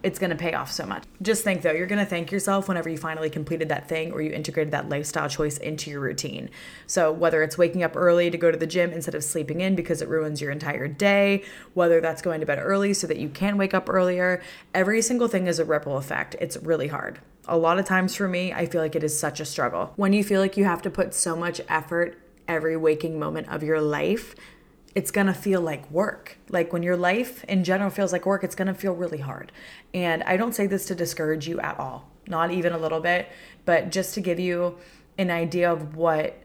it's 0.03 0.19
going 0.19 0.29
to 0.29 0.35
pay 0.35 0.53
off 0.53 0.71
so 0.71 0.85
much. 0.85 1.03
Just 1.21 1.43
think 1.43 1.61
though, 1.61 1.71
you're 1.71 1.87
going 1.87 1.99
to 1.99 2.05
thank 2.05 2.31
yourself 2.31 2.67
whenever 2.67 2.89
you 2.89 2.97
finally 2.97 3.29
completed 3.29 3.69
that 3.69 3.87
thing 3.87 4.11
or 4.11 4.21
you 4.21 4.31
integrated 4.31 4.71
that 4.71 4.89
lifestyle 4.89 5.29
choice 5.29 5.57
into 5.57 5.91
your 5.91 5.99
routine. 5.99 6.49
So, 6.87 7.11
whether 7.11 7.43
it's 7.43 7.57
waking 7.57 7.83
up 7.83 7.95
early 7.95 8.29
to 8.29 8.37
go 8.37 8.51
to 8.51 8.57
the 8.57 8.67
gym 8.67 8.91
instead 8.91 9.15
of 9.15 9.23
sleeping 9.23 9.61
in 9.61 9.75
because 9.75 10.01
it 10.01 10.09
ruins 10.09 10.41
your 10.41 10.51
entire 10.51 10.87
day, 10.87 11.43
whether 11.73 12.01
that's 12.01 12.21
going 12.21 12.39
to 12.39 12.45
bed 12.45 12.59
early 12.61 12.93
so 12.93 13.07
that 13.07 13.17
you 13.17 13.29
can 13.29 13.57
wake 13.57 13.73
up 13.73 13.89
earlier, 13.89 14.41
every 14.73 15.01
single 15.01 15.27
thing 15.27 15.47
is 15.47 15.59
a 15.59 15.65
ripple 15.65 15.97
effect. 15.97 16.35
It's 16.39 16.57
really 16.57 16.87
hard. 16.87 17.19
A 17.47 17.57
lot 17.57 17.79
of 17.79 17.85
times 17.85 18.15
for 18.15 18.27
me, 18.27 18.53
I 18.53 18.65
feel 18.65 18.81
like 18.81 18.95
it 18.95 19.03
is 19.03 19.17
such 19.17 19.39
a 19.39 19.45
struggle. 19.45 19.93
When 19.95 20.13
you 20.13 20.23
feel 20.23 20.41
like 20.41 20.57
you 20.57 20.63
have 20.63 20.81
to 20.83 20.89
put 20.89 21.13
so 21.13 21.35
much 21.35 21.61
effort 21.67 22.17
every 22.47 22.75
waking 22.75 23.19
moment 23.19 23.47
of 23.49 23.63
your 23.63 23.81
life 23.81 24.35
it's 24.95 25.11
going 25.11 25.27
to 25.27 25.33
feel 25.33 25.61
like 25.61 25.89
work. 25.89 26.37
Like 26.49 26.73
when 26.73 26.83
your 26.83 26.97
life 26.97 27.43
in 27.45 27.63
general 27.63 27.89
feels 27.89 28.11
like 28.11 28.25
work, 28.25 28.43
it's 28.43 28.55
going 28.55 28.67
to 28.67 28.73
feel 28.73 28.93
really 28.93 29.19
hard. 29.19 29.51
And 29.93 30.23
I 30.23 30.37
don't 30.37 30.53
say 30.53 30.67
this 30.67 30.85
to 30.87 30.95
discourage 30.95 31.47
you 31.47 31.59
at 31.59 31.79
all, 31.79 32.09
not 32.27 32.51
even 32.51 32.73
a 32.73 32.77
little 32.77 32.99
bit, 32.99 33.29
but 33.65 33.91
just 33.91 34.13
to 34.15 34.21
give 34.21 34.39
you 34.39 34.77
an 35.17 35.31
idea 35.31 35.71
of 35.71 35.95
what 35.95 36.41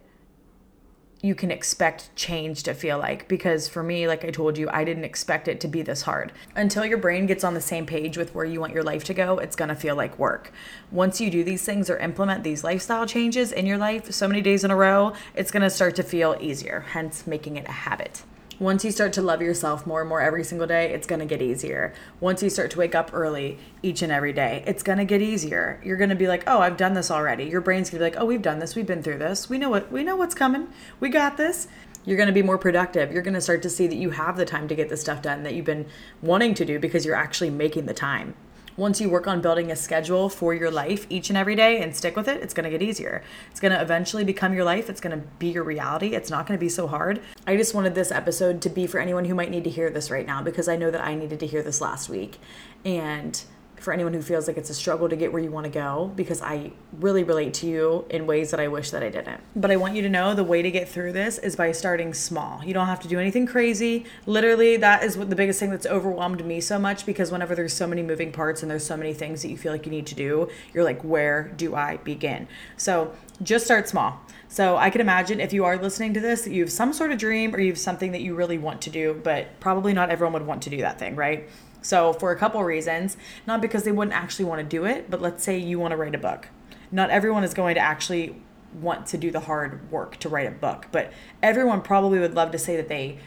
you 1.22 1.34
can 1.34 1.50
expect 1.50 2.14
change 2.14 2.62
to 2.62 2.74
feel 2.74 2.98
like. 2.98 3.26
Because 3.26 3.68
for 3.68 3.82
me, 3.82 4.06
like 4.06 4.24
I 4.24 4.30
told 4.30 4.58
you, 4.58 4.68
I 4.70 4.84
didn't 4.84 5.04
expect 5.04 5.48
it 5.48 5.60
to 5.60 5.68
be 5.68 5.82
this 5.82 6.02
hard. 6.02 6.32
Until 6.54 6.84
your 6.84 6.98
brain 6.98 7.26
gets 7.26 7.42
on 7.42 7.54
the 7.54 7.60
same 7.60 7.86
page 7.86 8.16
with 8.16 8.34
where 8.34 8.44
you 8.44 8.60
want 8.60 8.74
your 8.74 8.84
life 8.84 9.02
to 9.04 9.14
go, 9.14 9.38
it's 9.38 9.56
gonna 9.56 9.74
feel 9.74 9.96
like 9.96 10.18
work. 10.18 10.52
Once 10.90 11.20
you 11.20 11.30
do 11.30 11.42
these 11.42 11.64
things 11.64 11.90
or 11.90 11.96
implement 11.98 12.44
these 12.44 12.62
lifestyle 12.62 13.06
changes 13.06 13.50
in 13.50 13.66
your 13.66 13.78
life 13.78 14.12
so 14.12 14.28
many 14.28 14.40
days 14.40 14.62
in 14.62 14.70
a 14.70 14.76
row, 14.76 15.14
it's 15.34 15.50
gonna 15.50 15.70
start 15.70 15.96
to 15.96 16.02
feel 16.02 16.36
easier, 16.40 16.80
hence 16.90 17.26
making 17.26 17.56
it 17.56 17.66
a 17.66 17.72
habit. 17.72 18.22
Once 18.58 18.86
you 18.86 18.90
start 18.90 19.12
to 19.12 19.20
love 19.20 19.42
yourself 19.42 19.86
more 19.86 20.00
and 20.00 20.08
more 20.08 20.22
every 20.22 20.42
single 20.42 20.66
day, 20.66 20.90
it's 20.90 21.06
going 21.06 21.18
to 21.18 21.26
get 21.26 21.42
easier. 21.42 21.92
Once 22.20 22.42
you 22.42 22.48
start 22.48 22.70
to 22.70 22.78
wake 22.78 22.94
up 22.94 23.10
early 23.12 23.58
each 23.82 24.00
and 24.00 24.10
every 24.10 24.32
day, 24.32 24.64
it's 24.66 24.82
going 24.82 24.96
to 24.96 25.04
get 25.04 25.20
easier. 25.20 25.78
You're 25.84 25.98
going 25.98 26.08
to 26.08 26.16
be 26.16 26.26
like, 26.26 26.42
"Oh, 26.46 26.60
I've 26.60 26.78
done 26.78 26.94
this 26.94 27.10
already." 27.10 27.44
Your 27.44 27.60
brain's 27.60 27.90
going 27.90 27.98
to 27.98 28.04
be 28.06 28.10
like, 28.10 28.22
"Oh, 28.22 28.24
we've 28.24 28.40
done 28.40 28.58
this. 28.58 28.74
We've 28.74 28.86
been 28.86 29.02
through 29.02 29.18
this. 29.18 29.50
We 29.50 29.58
know 29.58 29.68
what 29.68 29.92
we 29.92 30.02
know 30.02 30.16
what's 30.16 30.34
coming. 30.34 30.68
We 31.00 31.10
got 31.10 31.36
this." 31.36 31.68
You're 32.06 32.16
going 32.16 32.28
to 32.28 32.32
be 32.32 32.42
more 32.42 32.56
productive. 32.56 33.12
You're 33.12 33.22
going 33.22 33.34
to 33.34 33.40
start 33.40 33.62
to 33.62 33.70
see 33.70 33.88
that 33.88 33.96
you 33.96 34.10
have 34.10 34.36
the 34.36 34.44
time 34.44 34.68
to 34.68 34.74
get 34.74 34.88
the 34.88 34.96
stuff 34.96 35.20
done 35.20 35.42
that 35.42 35.54
you've 35.54 35.64
been 35.66 35.86
wanting 36.22 36.54
to 36.54 36.64
do 36.64 36.78
because 36.78 37.04
you're 37.04 37.16
actually 37.16 37.50
making 37.50 37.86
the 37.86 37.94
time 37.94 38.34
once 38.76 39.00
you 39.00 39.08
work 39.08 39.26
on 39.26 39.40
building 39.40 39.70
a 39.70 39.76
schedule 39.76 40.28
for 40.28 40.54
your 40.54 40.70
life 40.70 41.06
each 41.08 41.30
and 41.30 41.36
every 41.36 41.54
day 41.54 41.80
and 41.80 41.96
stick 41.96 42.16
with 42.16 42.28
it, 42.28 42.42
it's 42.42 42.52
going 42.52 42.64
to 42.64 42.70
get 42.70 42.82
easier. 42.82 43.22
It's 43.50 43.60
going 43.60 43.72
to 43.72 43.80
eventually 43.80 44.24
become 44.24 44.54
your 44.54 44.64
life. 44.64 44.90
It's 44.90 45.00
going 45.00 45.18
to 45.18 45.26
be 45.38 45.48
your 45.48 45.64
reality. 45.64 46.14
It's 46.14 46.30
not 46.30 46.46
going 46.46 46.58
to 46.58 46.64
be 46.64 46.68
so 46.68 46.86
hard. 46.86 47.20
I 47.46 47.56
just 47.56 47.74
wanted 47.74 47.94
this 47.94 48.12
episode 48.12 48.60
to 48.62 48.68
be 48.68 48.86
for 48.86 49.00
anyone 49.00 49.24
who 49.24 49.34
might 49.34 49.50
need 49.50 49.64
to 49.64 49.70
hear 49.70 49.90
this 49.90 50.10
right 50.10 50.26
now 50.26 50.42
because 50.42 50.68
I 50.68 50.76
know 50.76 50.90
that 50.90 51.02
I 51.02 51.14
needed 51.14 51.40
to 51.40 51.46
hear 51.46 51.62
this 51.62 51.80
last 51.80 52.08
week. 52.08 52.38
And 52.84 53.42
for 53.76 53.92
anyone 53.92 54.14
who 54.14 54.22
feels 54.22 54.48
like 54.48 54.56
it's 54.56 54.70
a 54.70 54.74
struggle 54.74 55.08
to 55.08 55.16
get 55.16 55.32
where 55.32 55.42
you 55.42 55.50
want 55.50 55.64
to 55.64 55.70
go 55.70 56.12
because 56.16 56.40
I 56.42 56.72
really 56.98 57.24
relate 57.24 57.54
to 57.54 57.66
you 57.66 58.04
in 58.10 58.26
ways 58.26 58.50
that 58.50 58.60
I 58.60 58.68
wish 58.68 58.90
that 58.90 59.02
I 59.02 59.10
didn't. 59.10 59.40
But 59.54 59.70
I 59.70 59.76
want 59.76 59.94
you 59.94 60.02
to 60.02 60.08
know 60.08 60.34
the 60.34 60.44
way 60.44 60.62
to 60.62 60.70
get 60.70 60.88
through 60.88 61.12
this 61.12 61.38
is 61.38 61.56
by 61.56 61.72
starting 61.72 62.14
small. 62.14 62.64
You 62.64 62.74
don't 62.74 62.86
have 62.86 63.00
to 63.00 63.08
do 63.08 63.18
anything 63.18 63.46
crazy. 63.46 64.04
Literally, 64.24 64.76
that 64.78 65.02
is 65.02 65.16
what 65.16 65.30
the 65.30 65.36
biggest 65.36 65.60
thing 65.60 65.70
that's 65.70 65.86
overwhelmed 65.86 66.44
me 66.44 66.60
so 66.60 66.78
much 66.78 67.06
because 67.06 67.30
whenever 67.30 67.54
there's 67.54 67.74
so 67.74 67.86
many 67.86 68.02
moving 68.02 68.32
parts 68.32 68.62
and 68.62 68.70
there's 68.70 68.84
so 68.84 68.96
many 68.96 69.12
things 69.12 69.42
that 69.42 69.48
you 69.48 69.56
feel 69.56 69.72
like 69.72 69.86
you 69.86 69.92
need 69.92 70.06
to 70.06 70.14
do, 70.14 70.48
you're 70.72 70.84
like, 70.84 71.02
where 71.02 71.52
do 71.56 71.74
I 71.74 71.98
begin? 71.98 72.48
So 72.76 73.12
just 73.42 73.64
start 73.64 73.88
small. 73.88 74.20
So 74.48 74.76
I 74.76 74.90
can 74.90 75.00
imagine 75.00 75.40
if 75.40 75.52
you 75.52 75.64
are 75.64 75.76
listening 75.76 76.14
to 76.14 76.20
this, 76.20 76.42
that 76.42 76.52
you 76.52 76.62
have 76.62 76.72
some 76.72 76.92
sort 76.92 77.12
of 77.12 77.18
dream 77.18 77.54
or 77.54 77.60
you 77.60 77.68
have 77.68 77.78
something 77.78 78.12
that 78.12 78.22
you 78.22 78.34
really 78.34 78.58
want 78.58 78.80
to 78.82 78.90
do, 78.90 79.20
but 79.22 79.58
probably 79.60 79.92
not 79.92 80.10
everyone 80.10 80.32
would 80.34 80.46
want 80.46 80.62
to 80.62 80.70
do 80.70 80.78
that 80.78 80.98
thing, 80.98 81.16
right? 81.16 81.48
So, 81.86 82.12
for 82.12 82.32
a 82.32 82.36
couple 82.36 82.64
reasons, 82.64 83.16
not 83.46 83.60
because 83.60 83.84
they 83.84 83.92
wouldn't 83.92 84.16
actually 84.16 84.44
want 84.44 84.58
to 84.58 84.66
do 84.66 84.84
it, 84.84 85.08
but 85.08 85.22
let's 85.22 85.44
say 85.44 85.56
you 85.56 85.78
want 85.78 85.92
to 85.92 85.96
write 85.96 86.16
a 86.16 86.18
book. 86.18 86.48
Not 86.90 87.10
everyone 87.10 87.44
is 87.44 87.54
going 87.54 87.76
to 87.76 87.80
actually 87.80 88.42
want 88.74 89.06
to 89.06 89.16
do 89.16 89.30
the 89.30 89.38
hard 89.38 89.88
work 89.92 90.16
to 90.16 90.28
write 90.28 90.48
a 90.48 90.50
book, 90.50 90.86
but 90.90 91.12
everyone 91.44 91.80
probably 91.82 92.18
would 92.18 92.34
love 92.34 92.50
to 92.50 92.58
say 92.58 92.74
that 92.74 92.88
they 92.88 93.18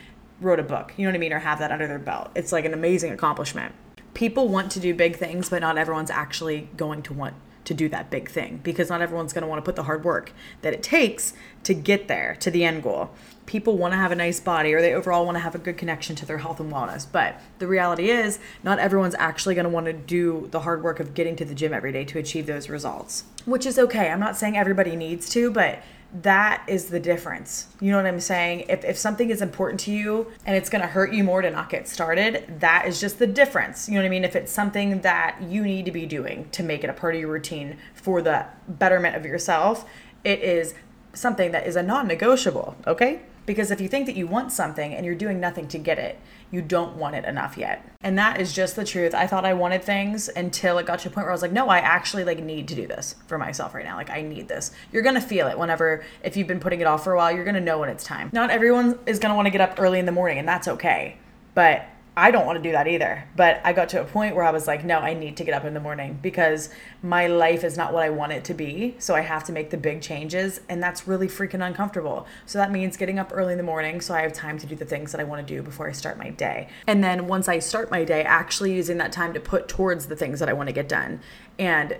wrote 0.42 0.60
a 0.60 0.64
book, 0.64 0.94
you 0.98 1.06
know 1.06 1.12
what 1.12 1.16
I 1.16 1.20
mean, 1.20 1.32
or 1.32 1.40
have 1.40 1.60
that 1.60 1.72
under 1.72 1.88
their 1.88 2.00
belt. 2.00 2.32
It's 2.36 2.52
like 2.52 2.66
an 2.66 2.74
amazing 2.74 3.14
accomplishment. 3.14 3.74
People 4.14 4.50
want 4.50 4.74
to 4.74 4.82
do 4.82 4.94
big 4.94 5.16
things, 5.16 5.50
but 5.50 5.62
not 5.62 5.78
everyone's 5.78 6.12
actually 6.12 6.68
going 6.76 7.02
to 7.04 7.14
want 7.14 7.36
to 7.64 7.74
do 7.74 7.88
that 7.88 8.10
big 8.10 8.30
thing 8.30 8.60
because 8.62 8.90
not 8.90 9.02
everyone's 9.02 9.32
going 9.32 9.44
to 9.44 9.48
want 9.48 9.64
to 9.64 9.66
put 9.66 9.78
the 9.78 9.84
hard 9.84 10.04
work 10.04 10.34
that 10.64 10.74
it 10.74 10.84
takes 10.84 11.34
to 11.64 11.74
get 11.74 12.10
there 12.10 12.36
to 12.42 12.52
the 12.52 12.66
end 12.66 12.84
goal. 12.84 13.12
People 13.50 13.80
want 13.80 13.94
to 13.94 13.98
have 13.98 14.12
a 14.12 14.16
nice 14.16 14.40
body 14.40 14.76
or 14.76 14.80
they 14.80 14.94
overall 14.94 15.26
want 15.26 15.36
to 15.38 15.40
have 15.40 15.56
a 15.56 15.58
good 15.58 15.76
connection 15.76 16.16
to 16.18 16.26
their 16.28 16.38
health 16.38 16.60
and 16.60 16.72
wellness. 16.72 17.08
But 17.12 17.42
the 17.58 17.66
reality 17.66 18.12
is, 18.12 18.38
not 18.64 18.78
everyone's 18.78 19.16
actually 19.18 19.56
going 19.56 19.64
to 19.64 19.72
want 19.72 19.88
to 19.88 19.94
do 19.94 20.48
the 20.52 20.60
hard 20.60 20.84
work 20.84 21.00
of 21.00 21.16
getting 21.16 21.36
to 21.38 21.46
the 21.46 21.56
gym 21.56 21.74
every 21.74 21.92
day 21.92 22.06
to 22.06 22.20
achieve 22.20 22.46
those 22.46 22.70
results, 22.70 23.24
which 23.46 23.66
is 23.66 23.80
okay. 23.80 24.12
I'm 24.12 24.20
not 24.20 24.38
saying 24.38 24.56
everybody 24.56 24.96
needs 24.96 25.32
to, 25.32 25.50
but 25.50 25.82
that 26.22 26.64
is 26.68 26.90
the 26.90 27.00
difference. 27.00 27.70
You 27.82 27.90
know 27.90 27.98
what 27.98 28.06
I'm 28.06 28.20
saying? 28.20 28.66
If, 28.70 28.86
if 28.86 29.00
something 29.00 29.32
is 29.32 29.42
important 29.42 29.80
to 29.82 29.92
you 29.92 30.32
and 30.46 30.56
it's 30.56 30.70
going 30.70 30.84
to 30.84 30.88
hurt 30.88 31.12
you 31.12 31.24
more 31.24 31.42
to 31.42 31.50
not 31.50 31.72
get 31.72 31.88
started, 31.88 32.60
that 32.60 32.86
is 32.86 33.02
just 33.02 33.18
the 33.18 33.26
difference. 33.26 33.88
You 33.90 33.96
know 33.96 34.02
what 34.02 34.08
I 34.08 34.10
mean? 34.10 34.24
If 34.24 34.36
it's 34.36 34.52
something 34.52 35.02
that 35.02 35.42
you 35.42 35.64
need 35.64 35.86
to 35.86 35.92
be 35.92 36.06
doing 36.06 36.50
to 36.52 36.62
make 36.62 36.84
it 36.84 36.90
a 36.92 36.94
part 36.94 37.16
of 37.16 37.22
your 37.22 37.32
routine 37.32 37.78
for 37.96 38.22
the 38.22 38.46
betterment 38.68 39.16
of 39.16 39.26
yourself, 39.26 39.90
it 40.24 40.40
is 40.42 40.76
something 41.14 41.52
that 41.52 41.66
is 41.66 41.76
a 41.76 41.82
non 41.84 42.08
negotiable, 42.08 42.76
okay? 42.86 43.22
Because 43.50 43.72
if 43.72 43.82
you 43.82 43.88
think 43.88 44.06
that 44.06 44.16
you 44.16 44.28
want 44.28 44.52
something 44.52 44.94
and 44.94 45.04
you're 45.04 45.16
doing 45.16 45.40
nothing 45.40 45.68
to 45.70 45.80
get 45.80 45.98
it, 45.98 46.20
you 46.52 46.62
don't 46.62 46.98
want 46.98 47.16
it 47.16 47.26
enough 47.26 47.58
yet. 47.58 47.84
And 48.02 48.16
that 48.16 48.40
is 48.40 48.54
just 48.54 48.76
the 48.76 48.86
truth. 48.86 49.16
I 49.16 49.26
thought 49.26 49.44
I 49.44 49.56
wanted 49.56 49.84
things 49.84 50.30
until 50.30 50.78
it 50.78 50.86
got 50.86 51.00
to 51.00 51.10
a 51.10 51.12
point 51.12 51.26
where 51.26 51.32
I 51.32 51.34
was 51.34 51.42
like, 51.42 51.52
no, 51.52 51.68
I 51.68 51.80
actually 51.80 52.24
like 52.24 52.44
need 52.44 52.68
to 52.68 52.76
do 52.76 52.86
this 52.86 53.16
for 53.26 53.40
myself 53.40 53.74
right 53.74 53.84
now. 53.84 53.96
Like 53.96 54.12
I 54.12 54.22
need 54.22 54.48
this. 54.48 54.70
You're 54.92 55.02
going 55.02 55.16
to 55.16 55.22
feel 55.22 55.48
it 55.48 55.58
whenever 55.58 56.04
if 56.24 56.38
you've 56.38 56.46
been 56.46 56.60
putting 56.60 56.80
it 56.80 56.84
off 56.84 57.04
for 57.04 57.14
a 57.14 57.18
while, 57.18 57.32
you're 57.32 57.44
going 57.44 57.56
to 57.56 57.60
know 57.60 57.80
when 57.80 57.90
it's 57.90 58.04
time. 58.04 58.30
Not 58.34 58.52
everyone 58.52 59.00
is 59.08 59.18
going 59.18 59.32
to 59.32 59.36
want 59.36 59.48
to 59.48 59.52
get 59.52 59.62
up 59.62 59.80
early 59.80 59.98
in 59.98 60.06
the 60.06 60.12
morning 60.12 60.38
and 60.38 60.48
that's 60.48 60.68
okay. 60.68 61.18
But 61.56 61.88
I 62.20 62.32
don't 62.32 62.46
want 62.46 62.58
to 62.58 62.62
do 62.62 62.74
that 62.74 62.86
either. 62.86 63.24
But 63.38 63.62
I 63.64 63.72
got 63.72 63.88
to 63.90 64.02
a 64.02 64.04
point 64.04 64.36
where 64.36 64.44
I 64.44 64.52
was 64.52 64.68
like, 64.68 64.84
no, 64.84 65.00
I 65.00 65.14
need 65.14 65.38
to 65.38 65.46
get 65.46 65.54
up 65.54 65.64
in 65.64 65.74
the 65.74 65.80
morning 65.80 66.20
because 66.22 66.70
my 67.02 67.28
life 67.28 67.64
is 67.64 67.78
not 67.78 67.94
what 67.94 68.04
I 68.04 68.10
want 68.10 68.34
it 68.34 68.44
to 68.46 68.54
be. 68.54 68.96
So 69.00 69.16
I 69.16 69.22
have 69.22 69.46
to 69.46 69.54
make 69.54 69.70
the 69.70 69.78
big 69.78 70.02
changes. 70.02 70.60
And 70.68 70.84
that's 70.84 71.08
really 71.08 71.28
freaking 71.28 71.66
uncomfortable. 71.66 72.28
So 72.46 72.60
that 72.60 72.72
means 72.72 72.98
getting 72.98 73.20
up 73.20 73.32
early 73.34 73.54
in 73.54 73.58
the 73.58 73.64
morning 73.64 74.02
so 74.02 74.14
I 74.14 74.22
have 74.24 74.34
time 74.34 74.58
to 74.58 74.68
do 74.68 74.76
the 74.76 74.84
things 74.84 75.14
that 75.14 75.22
I 75.22 75.24
want 75.24 75.48
to 75.48 75.56
do 75.56 75.64
before 75.64 75.88
I 75.88 75.94
start 75.94 76.18
my 76.18 76.30
day. 76.30 76.68
And 76.88 77.02
then 77.02 77.28
once 77.28 77.48
I 77.48 77.60
start 77.60 77.90
my 77.90 78.04
day, 78.04 78.24
actually 78.24 78.74
using 78.74 78.98
that 78.98 79.14
time 79.14 79.34
to 79.34 79.40
put 79.40 79.70
towards 79.70 80.08
the 80.08 80.16
things 80.18 80.42
that 80.42 80.50
I 80.50 80.54
want 80.54 80.68
to 80.68 80.74
get 80.74 80.90
done 80.90 81.22
and 81.58 81.98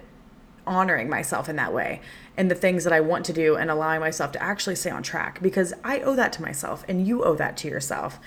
honoring 0.68 1.10
myself 1.10 1.48
in 1.48 1.56
that 1.56 1.74
way 1.74 2.02
and 2.36 2.52
the 2.52 2.56
things 2.56 2.84
that 2.84 2.94
I 2.94 3.00
want 3.00 3.26
to 3.26 3.34
do 3.34 3.56
and 3.56 3.72
allowing 3.72 4.02
myself 4.02 4.34
to 4.34 4.44
actually 4.44 4.76
stay 4.76 4.92
on 4.92 5.02
track 5.02 5.42
because 5.42 5.74
I 5.84 6.02
owe 6.02 6.16
that 6.16 6.34
to 6.34 6.42
myself 6.42 6.84
and 6.88 7.08
you 7.08 7.24
owe 7.24 7.36
that 7.36 7.56
to 7.58 7.70
yourself. 7.70 8.20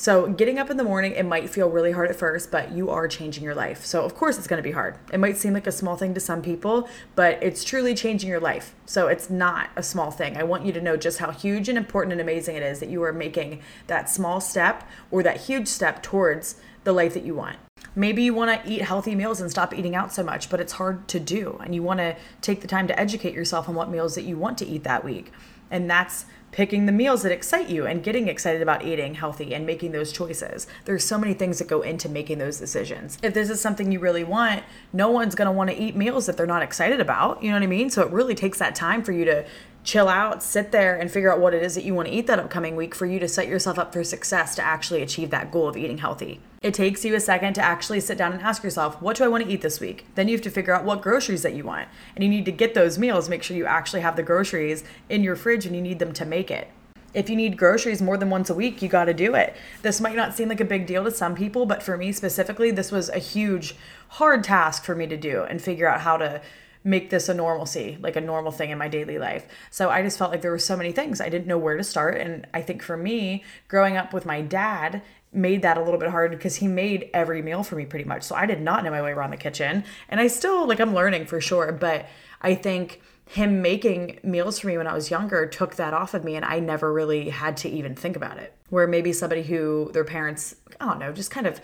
So, 0.00 0.28
getting 0.28 0.58
up 0.58 0.70
in 0.70 0.78
the 0.78 0.82
morning, 0.82 1.12
it 1.12 1.26
might 1.26 1.50
feel 1.50 1.68
really 1.68 1.92
hard 1.92 2.08
at 2.08 2.16
first, 2.16 2.50
but 2.50 2.72
you 2.72 2.88
are 2.88 3.06
changing 3.06 3.44
your 3.44 3.54
life. 3.54 3.84
So, 3.84 4.02
of 4.02 4.14
course, 4.14 4.38
it's 4.38 4.46
going 4.46 4.56
to 4.56 4.66
be 4.66 4.72
hard. 4.72 4.96
It 5.12 5.20
might 5.20 5.36
seem 5.36 5.52
like 5.52 5.66
a 5.66 5.72
small 5.72 5.94
thing 5.94 6.14
to 6.14 6.20
some 6.20 6.40
people, 6.40 6.88
but 7.14 7.38
it's 7.42 7.62
truly 7.64 7.94
changing 7.94 8.30
your 8.30 8.40
life. 8.40 8.74
So, 8.86 9.08
it's 9.08 9.28
not 9.28 9.68
a 9.76 9.82
small 9.82 10.10
thing. 10.10 10.38
I 10.38 10.42
want 10.42 10.64
you 10.64 10.72
to 10.72 10.80
know 10.80 10.96
just 10.96 11.18
how 11.18 11.32
huge 11.32 11.68
and 11.68 11.76
important 11.76 12.12
and 12.12 12.20
amazing 12.22 12.56
it 12.56 12.62
is 12.62 12.80
that 12.80 12.88
you 12.88 13.02
are 13.02 13.12
making 13.12 13.60
that 13.88 14.08
small 14.08 14.40
step 14.40 14.88
or 15.10 15.22
that 15.22 15.42
huge 15.42 15.68
step 15.68 16.02
towards 16.02 16.58
the 16.84 16.94
life 16.94 17.12
that 17.12 17.24
you 17.24 17.34
want. 17.34 17.58
Maybe 17.94 18.22
you 18.22 18.32
want 18.32 18.64
to 18.64 18.72
eat 18.72 18.80
healthy 18.80 19.14
meals 19.14 19.38
and 19.42 19.50
stop 19.50 19.74
eating 19.74 19.94
out 19.94 20.14
so 20.14 20.22
much, 20.22 20.48
but 20.48 20.60
it's 20.60 20.72
hard 20.72 21.08
to 21.08 21.20
do. 21.20 21.60
And 21.62 21.74
you 21.74 21.82
want 21.82 22.00
to 22.00 22.16
take 22.40 22.62
the 22.62 22.68
time 22.68 22.86
to 22.86 22.98
educate 22.98 23.34
yourself 23.34 23.68
on 23.68 23.74
what 23.74 23.90
meals 23.90 24.14
that 24.14 24.22
you 24.22 24.38
want 24.38 24.56
to 24.58 24.66
eat 24.66 24.82
that 24.84 25.04
week. 25.04 25.30
And 25.70 25.90
that's 25.90 26.24
picking 26.52 26.86
the 26.86 26.92
meals 26.92 27.22
that 27.22 27.32
excite 27.32 27.68
you 27.68 27.86
and 27.86 28.02
getting 28.02 28.28
excited 28.28 28.62
about 28.62 28.84
eating 28.84 29.14
healthy 29.14 29.54
and 29.54 29.64
making 29.64 29.92
those 29.92 30.12
choices. 30.12 30.66
There's 30.84 31.04
so 31.04 31.18
many 31.18 31.34
things 31.34 31.58
that 31.58 31.68
go 31.68 31.82
into 31.82 32.08
making 32.08 32.38
those 32.38 32.58
decisions. 32.58 33.18
If 33.22 33.34
this 33.34 33.50
is 33.50 33.60
something 33.60 33.92
you 33.92 34.00
really 34.00 34.24
want, 34.24 34.62
no 34.92 35.10
one's 35.10 35.34
going 35.34 35.46
to 35.46 35.52
want 35.52 35.70
to 35.70 35.76
eat 35.76 35.96
meals 35.96 36.26
that 36.26 36.36
they're 36.36 36.46
not 36.46 36.62
excited 36.62 37.00
about. 37.00 37.42
You 37.42 37.50
know 37.50 37.56
what 37.56 37.62
I 37.62 37.68
mean? 37.68 37.90
So 37.90 38.02
it 38.02 38.12
really 38.12 38.34
takes 38.34 38.58
that 38.58 38.74
time 38.74 39.02
for 39.02 39.12
you 39.12 39.24
to 39.24 39.44
chill 39.82 40.08
out, 40.08 40.42
sit 40.42 40.72
there, 40.72 40.96
and 40.96 41.10
figure 41.10 41.32
out 41.32 41.40
what 41.40 41.54
it 41.54 41.62
is 41.62 41.74
that 41.74 41.84
you 41.84 41.94
want 41.94 42.08
to 42.08 42.14
eat 42.14 42.26
that 42.26 42.38
upcoming 42.38 42.76
week 42.76 42.94
for 42.94 43.06
you 43.06 43.18
to 43.18 43.28
set 43.28 43.48
yourself 43.48 43.78
up 43.78 43.92
for 43.92 44.04
success 44.04 44.54
to 44.54 44.62
actually 44.62 45.02
achieve 45.02 45.30
that 45.30 45.50
goal 45.50 45.68
of 45.68 45.76
eating 45.76 45.98
healthy. 45.98 46.40
It 46.62 46.74
takes 46.74 47.04
you 47.04 47.14
a 47.14 47.20
second 47.20 47.54
to 47.54 47.62
actually 47.62 48.00
sit 48.00 48.18
down 48.18 48.32
and 48.32 48.42
ask 48.42 48.62
yourself, 48.62 49.00
what 49.00 49.16
do 49.16 49.24
I 49.24 49.28
want 49.28 49.44
to 49.44 49.50
eat 49.50 49.62
this 49.62 49.80
week? 49.80 50.06
Then 50.14 50.28
you 50.28 50.34
have 50.34 50.42
to 50.42 50.50
figure 50.50 50.74
out 50.74 50.84
what 50.84 51.00
groceries 51.00 51.42
that 51.42 51.54
you 51.54 51.64
want. 51.64 51.88
And 52.14 52.22
you 52.22 52.28
need 52.28 52.44
to 52.44 52.52
get 52.52 52.74
those 52.74 52.98
meals, 52.98 53.30
make 53.30 53.42
sure 53.42 53.56
you 53.56 53.64
actually 53.64 54.02
have 54.02 54.16
the 54.16 54.22
groceries 54.22 54.84
in 55.08 55.22
your 55.22 55.36
fridge 55.36 55.64
and 55.64 55.74
you 55.74 55.80
need 55.80 55.98
them 55.98 56.12
to 56.12 56.26
make 56.26 56.50
it. 56.50 56.68
If 57.12 57.28
you 57.28 57.34
need 57.34 57.56
groceries 57.56 58.00
more 58.00 58.16
than 58.16 58.30
once 58.30 58.50
a 58.50 58.54
week, 58.54 58.82
you 58.82 58.88
got 58.88 59.06
to 59.06 59.14
do 59.14 59.34
it. 59.34 59.56
This 59.82 60.00
might 60.00 60.14
not 60.14 60.34
seem 60.34 60.48
like 60.48 60.60
a 60.60 60.64
big 60.64 60.86
deal 60.86 61.02
to 61.04 61.10
some 61.10 61.34
people, 61.34 61.66
but 61.66 61.82
for 61.82 61.96
me 61.96 62.12
specifically, 62.12 62.70
this 62.70 62.92
was 62.92 63.08
a 63.08 63.18
huge, 63.18 63.74
hard 64.08 64.44
task 64.44 64.84
for 64.84 64.94
me 64.94 65.06
to 65.08 65.16
do 65.16 65.42
and 65.42 65.60
figure 65.60 65.88
out 65.88 66.02
how 66.02 66.18
to 66.18 66.40
make 66.82 67.10
this 67.10 67.28
a 67.28 67.34
normalcy, 67.34 67.98
like 68.00 68.16
a 68.16 68.20
normal 68.20 68.52
thing 68.52 68.70
in 68.70 68.78
my 68.78 68.88
daily 68.88 69.18
life. 69.18 69.46
So 69.70 69.90
I 69.90 70.02
just 70.02 70.18
felt 70.18 70.30
like 70.30 70.40
there 70.40 70.50
were 70.50 70.58
so 70.58 70.76
many 70.76 70.92
things 70.92 71.20
I 71.20 71.28
didn't 71.28 71.46
know 71.46 71.58
where 71.58 71.76
to 71.76 71.84
start. 71.84 72.16
And 72.18 72.46
I 72.54 72.62
think 72.62 72.82
for 72.82 72.96
me, 72.96 73.44
growing 73.68 73.96
up 73.96 74.12
with 74.12 74.24
my 74.24 74.40
dad 74.40 75.02
made 75.32 75.62
that 75.62 75.76
a 75.76 75.82
little 75.82 76.00
bit 76.00 76.10
hard 76.10 76.30
because 76.30 76.56
he 76.56 76.66
made 76.66 77.10
every 77.14 77.42
meal 77.42 77.62
for 77.62 77.76
me 77.76 77.84
pretty 77.84 78.04
much. 78.04 78.22
So 78.22 78.34
I 78.34 78.46
did 78.46 78.60
not 78.60 78.82
know 78.82 78.90
my 78.90 79.02
way 79.02 79.12
around 79.12 79.30
the 79.30 79.36
kitchen. 79.36 79.84
And 80.08 80.20
I 80.20 80.26
still, 80.26 80.66
like, 80.66 80.80
I'm 80.80 80.94
learning 80.94 81.26
for 81.26 81.40
sure. 81.40 81.70
But 81.70 82.06
I 82.40 82.54
think 82.54 83.00
him 83.26 83.62
making 83.62 84.18
meals 84.24 84.58
for 84.58 84.66
me 84.66 84.76
when 84.76 84.88
I 84.88 84.94
was 84.94 85.10
younger 85.10 85.46
took 85.46 85.76
that 85.76 85.94
off 85.94 86.14
of 86.14 86.24
me 86.24 86.34
and 86.34 86.44
I 86.44 86.58
never 86.58 86.92
really 86.92 87.28
had 87.28 87.56
to 87.58 87.68
even 87.68 87.94
think 87.94 88.16
about 88.16 88.38
it. 88.38 88.52
Where 88.70 88.88
maybe 88.88 89.12
somebody 89.12 89.42
who 89.42 89.90
their 89.92 90.04
parents, 90.04 90.56
I 90.80 90.86
don't 90.86 90.98
know, 90.98 91.12
just 91.12 91.30
kind 91.30 91.46
of 91.46 91.60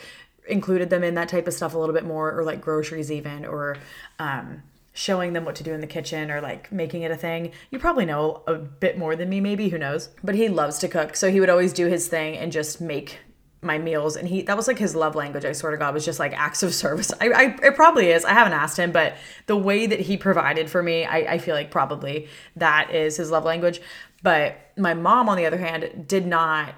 included 0.48 0.90
them 0.90 1.02
in 1.02 1.14
that 1.14 1.29
type 1.29 1.48
of 1.48 1.55
stuff 1.55 1.74
a 1.74 1.79
little 1.79 1.94
bit 1.94 2.05
more 2.05 2.38
or 2.38 2.44
like 2.44 2.61
groceries 2.61 3.11
even 3.11 3.44
or 3.44 3.76
um 4.20 4.62
showing 4.97 5.35
them 5.35 5.45
what 5.45 5.55
to 5.55 5.63
do 5.63 5.75
in 5.75 5.83
the 5.83 5.87
kitchen 5.87 6.31
or 6.31 6.41
like 6.41 6.73
making 6.73 7.03
it 7.03 7.11
a 7.11 7.17
thing. 7.17 7.53
You 7.71 7.79
probably 7.79 8.07
know 8.07 8.43
a 8.47 8.55
bit 8.55 8.97
more 8.97 9.15
than 9.15 9.29
me, 9.29 9.41
maybe, 9.41 9.69
who 9.69 9.77
knows. 9.77 10.09
But 10.25 10.35
he 10.35 10.49
loves 10.49 10.79
to 10.79 10.89
cook. 10.89 11.17
So 11.17 11.31
he 11.31 11.39
would 11.39 11.51
always 11.51 11.75
do 11.75 11.87
his 11.87 12.09
thing 12.09 12.35
and 12.37 12.51
just 12.51 12.81
make 12.81 13.19
my 13.63 13.79
meals 13.79 14.17
and 14.17 14.29
he 14.29 14.43
that 14.43 14.57
was 14.57 14.69
like 14.69 14.79
his 14.79 14.95
love 14.95 15.17
language 15.17 15.45
i 15.45 15.51
swear 15.51 15.73
to 15.73 15.79
god 15.79 15.93
was 15.93 16.05
just 16.05 16.21
like 16.21 16.33
acts 16.39 16.63
of 16.63 16.73
service 16.85 17.11
I, 17.21 17.29
I 17.31 17.43
it 17.63 17.75
probably 17.75 18.11
is 18.11 18.25
i 18.25 18.33
haven't 18.33 18.53
asked 18.53 18.79
him 18.79 18.93
but 18.93 19.17
the 19.47 19.57
way 19.57 19.87
that 19.87 19.99
he 19.99 20.17
provided 20.19 20.71
for 20.71 20.83
me 20.83 21.05
I, 21.05 21.17
I 21.35 21.39
feel 21.39 21.55
like 21.55 21.71
probably 21.71 22.29
that 22.55 22.95
is 22.95 23.17
his 23.17 23.31
love 23.31 23.45
language 23.45 23.81
but 24.23 24.57
my 24.77 24.93
mom 24.95 25.29
on 25.29 25.39
the 25.39 25.47
other 25.47 25.57
hand 25.57 26.07
did 26.07 26.27
not 26.27 26.75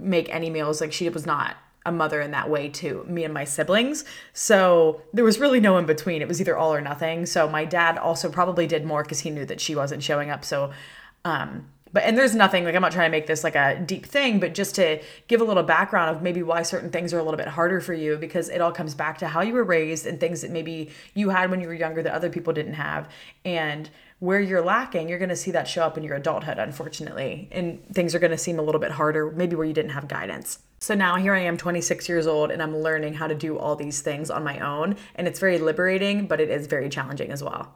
make 0.00 0.34
any 0.34 0.48
meals 0.48 0.80
like 0.80 0.92
she 0.92 1.08
was 1.10 1.26
not 1.26 1.54
a 1.86 1.92
mother 1.92 2.20
in 2.20 2.30
that 2.32 2.50
way 2.50 2.68
to 2.68 3.04
me 3.08 3.24
and 3.24 3.32
my 3.32 3.44
siblings. 3.44 4.04
So 4.32 5.02
there 5.12 5.24
was 5.24 5.38
really 5.38 5.60
no 5.60 5.78
in 5.78 5.86
between. 5.86 6.22
It 6.22 6.28
was 6.28 6.40
either 6.40 6.56
all 6.56 6.74
or 6.74 6.80
nothing. 6.80 7.26
So 7.26 7.48
my 7.48 7.64
dad 7.64 7.98
also 7.98 8.30
probably 8.30 8.66
did 8.66 8.84
more 8.84 9.02
because 9.02 9.20
he 9.20 9.30
knew 9.30 9.46
that 9.46 9.60
she 9.60 9.74
wasn't 9.74 10.02
showing 10.02 10.30
up. 10.30 10.44
So, 10.44 10.72
um, 11.24 11.66
but 11.92 12.02
and 12.02 12.18
there's 12.18 12.34
nothing 12.34 12.64
like 12.64 12.74
I'm 12.74 12.82
not 12.82 12.92
trying 12.92 13.10
to 13.10 13.16
make 13.16 13.26
this 13.26 13.42
like 13.42 13.54
a 13.54 13.80
deep 13.80 14.04
thing, 14.04 14.40
but 14.40 14.54
just 14.54 14.74
to 14.74 15.00
give 15.26 15.40
a 15.40 15.44
little 15.44 15.62
background 15.62 16.14
of 16.14 16.22
maybe 16.22 16.42
why 16.42 16.62
certain 16.62 16.90
things 16.90 17.14
are 17.14 17.18
a 17.18 17.22
little 17.22 17.38
bit 17.38 17.48
harder 17.48 17.80
for 17.80 17.94
you 17.94 18.18
because 18.18 18.50
it 18.50 18.60
all 18.60 18.72
comes 18.72 18.94
back 18.94 19.18
to 19.18 19.28
how 19.28 19.40
you 19.40 19.54
were 19.54 19.64
raised 19.64 20.04
and 20.04 20.20
things 20.20 20.42
that 20.42 20.50
maybe 20.50 20.90
you 21.14 21.30
had 21.30 21.50
when 21.50 21.60
you 21.60 21.66
were 21.66 21.74
younger 21.74 22.02
that 22.02 22.12
other 22.12 22.28
people 22.28 22.52
didn't 22.52 22.74
have. 22.74 23.08
And 23.44 23.88
where 24.18 24.40
you're 24.40 24.64
lacking, 24.64 25.08
you're 25.08 25.18
going 25.18 25.28
to 25.28 25.36
see 25.36 25.52
that 25.52 25.68
show 25.68 25.82
up 25.82 25.96
in 25.96 26.04
your 26.04 26.16
adulthood, 26.16 26.58
unfortunately. 26.58 27.48
And 27.52 27.82
things 27.94 28.14
are 28.14 28.18
going 28.18 28.32
to 28.32 28.38
seem 28.38 28.58
a 28.58 28.62
little 28.62 28.80
bit 28.80 28.90
harder, 28.90 29.30
maybe 29.30 29.56
where 29.56 29.66
you 29.66 29.72
didn't 29.72 29.92
have 29.92 30.08
guidance. 30.08 30.58
So 30.80 30.94
now 30.94 31.16
here 31.16 31.34
I 31.34 31.40
am, 31.40 31.56
26 31.56 32.08
years 32.08 32.26
old, 32.26 32.50
and 32.50 32.62
I'm 32.62 32.76
learning 32.76 33.14
how 33.14 33.26
to 33.26 33.34
do 33.34 33.58
all 33.58 33.74
these 33.74 34.00
things 34.00 34.30
on 34.30 34.44
my 34.44 34.60
own. 34.60 34.96
And 35.16 35.26
it's 35.26 35.40
very 35.40 35.58
liberating, 35.58 36.26
but 36.26 36.40
it 36.40 36.50
is 36.50 36.66
very 36.66 36.88
challenging 36.88 37.30
as 37.32 37.42
well. 37.42 37.74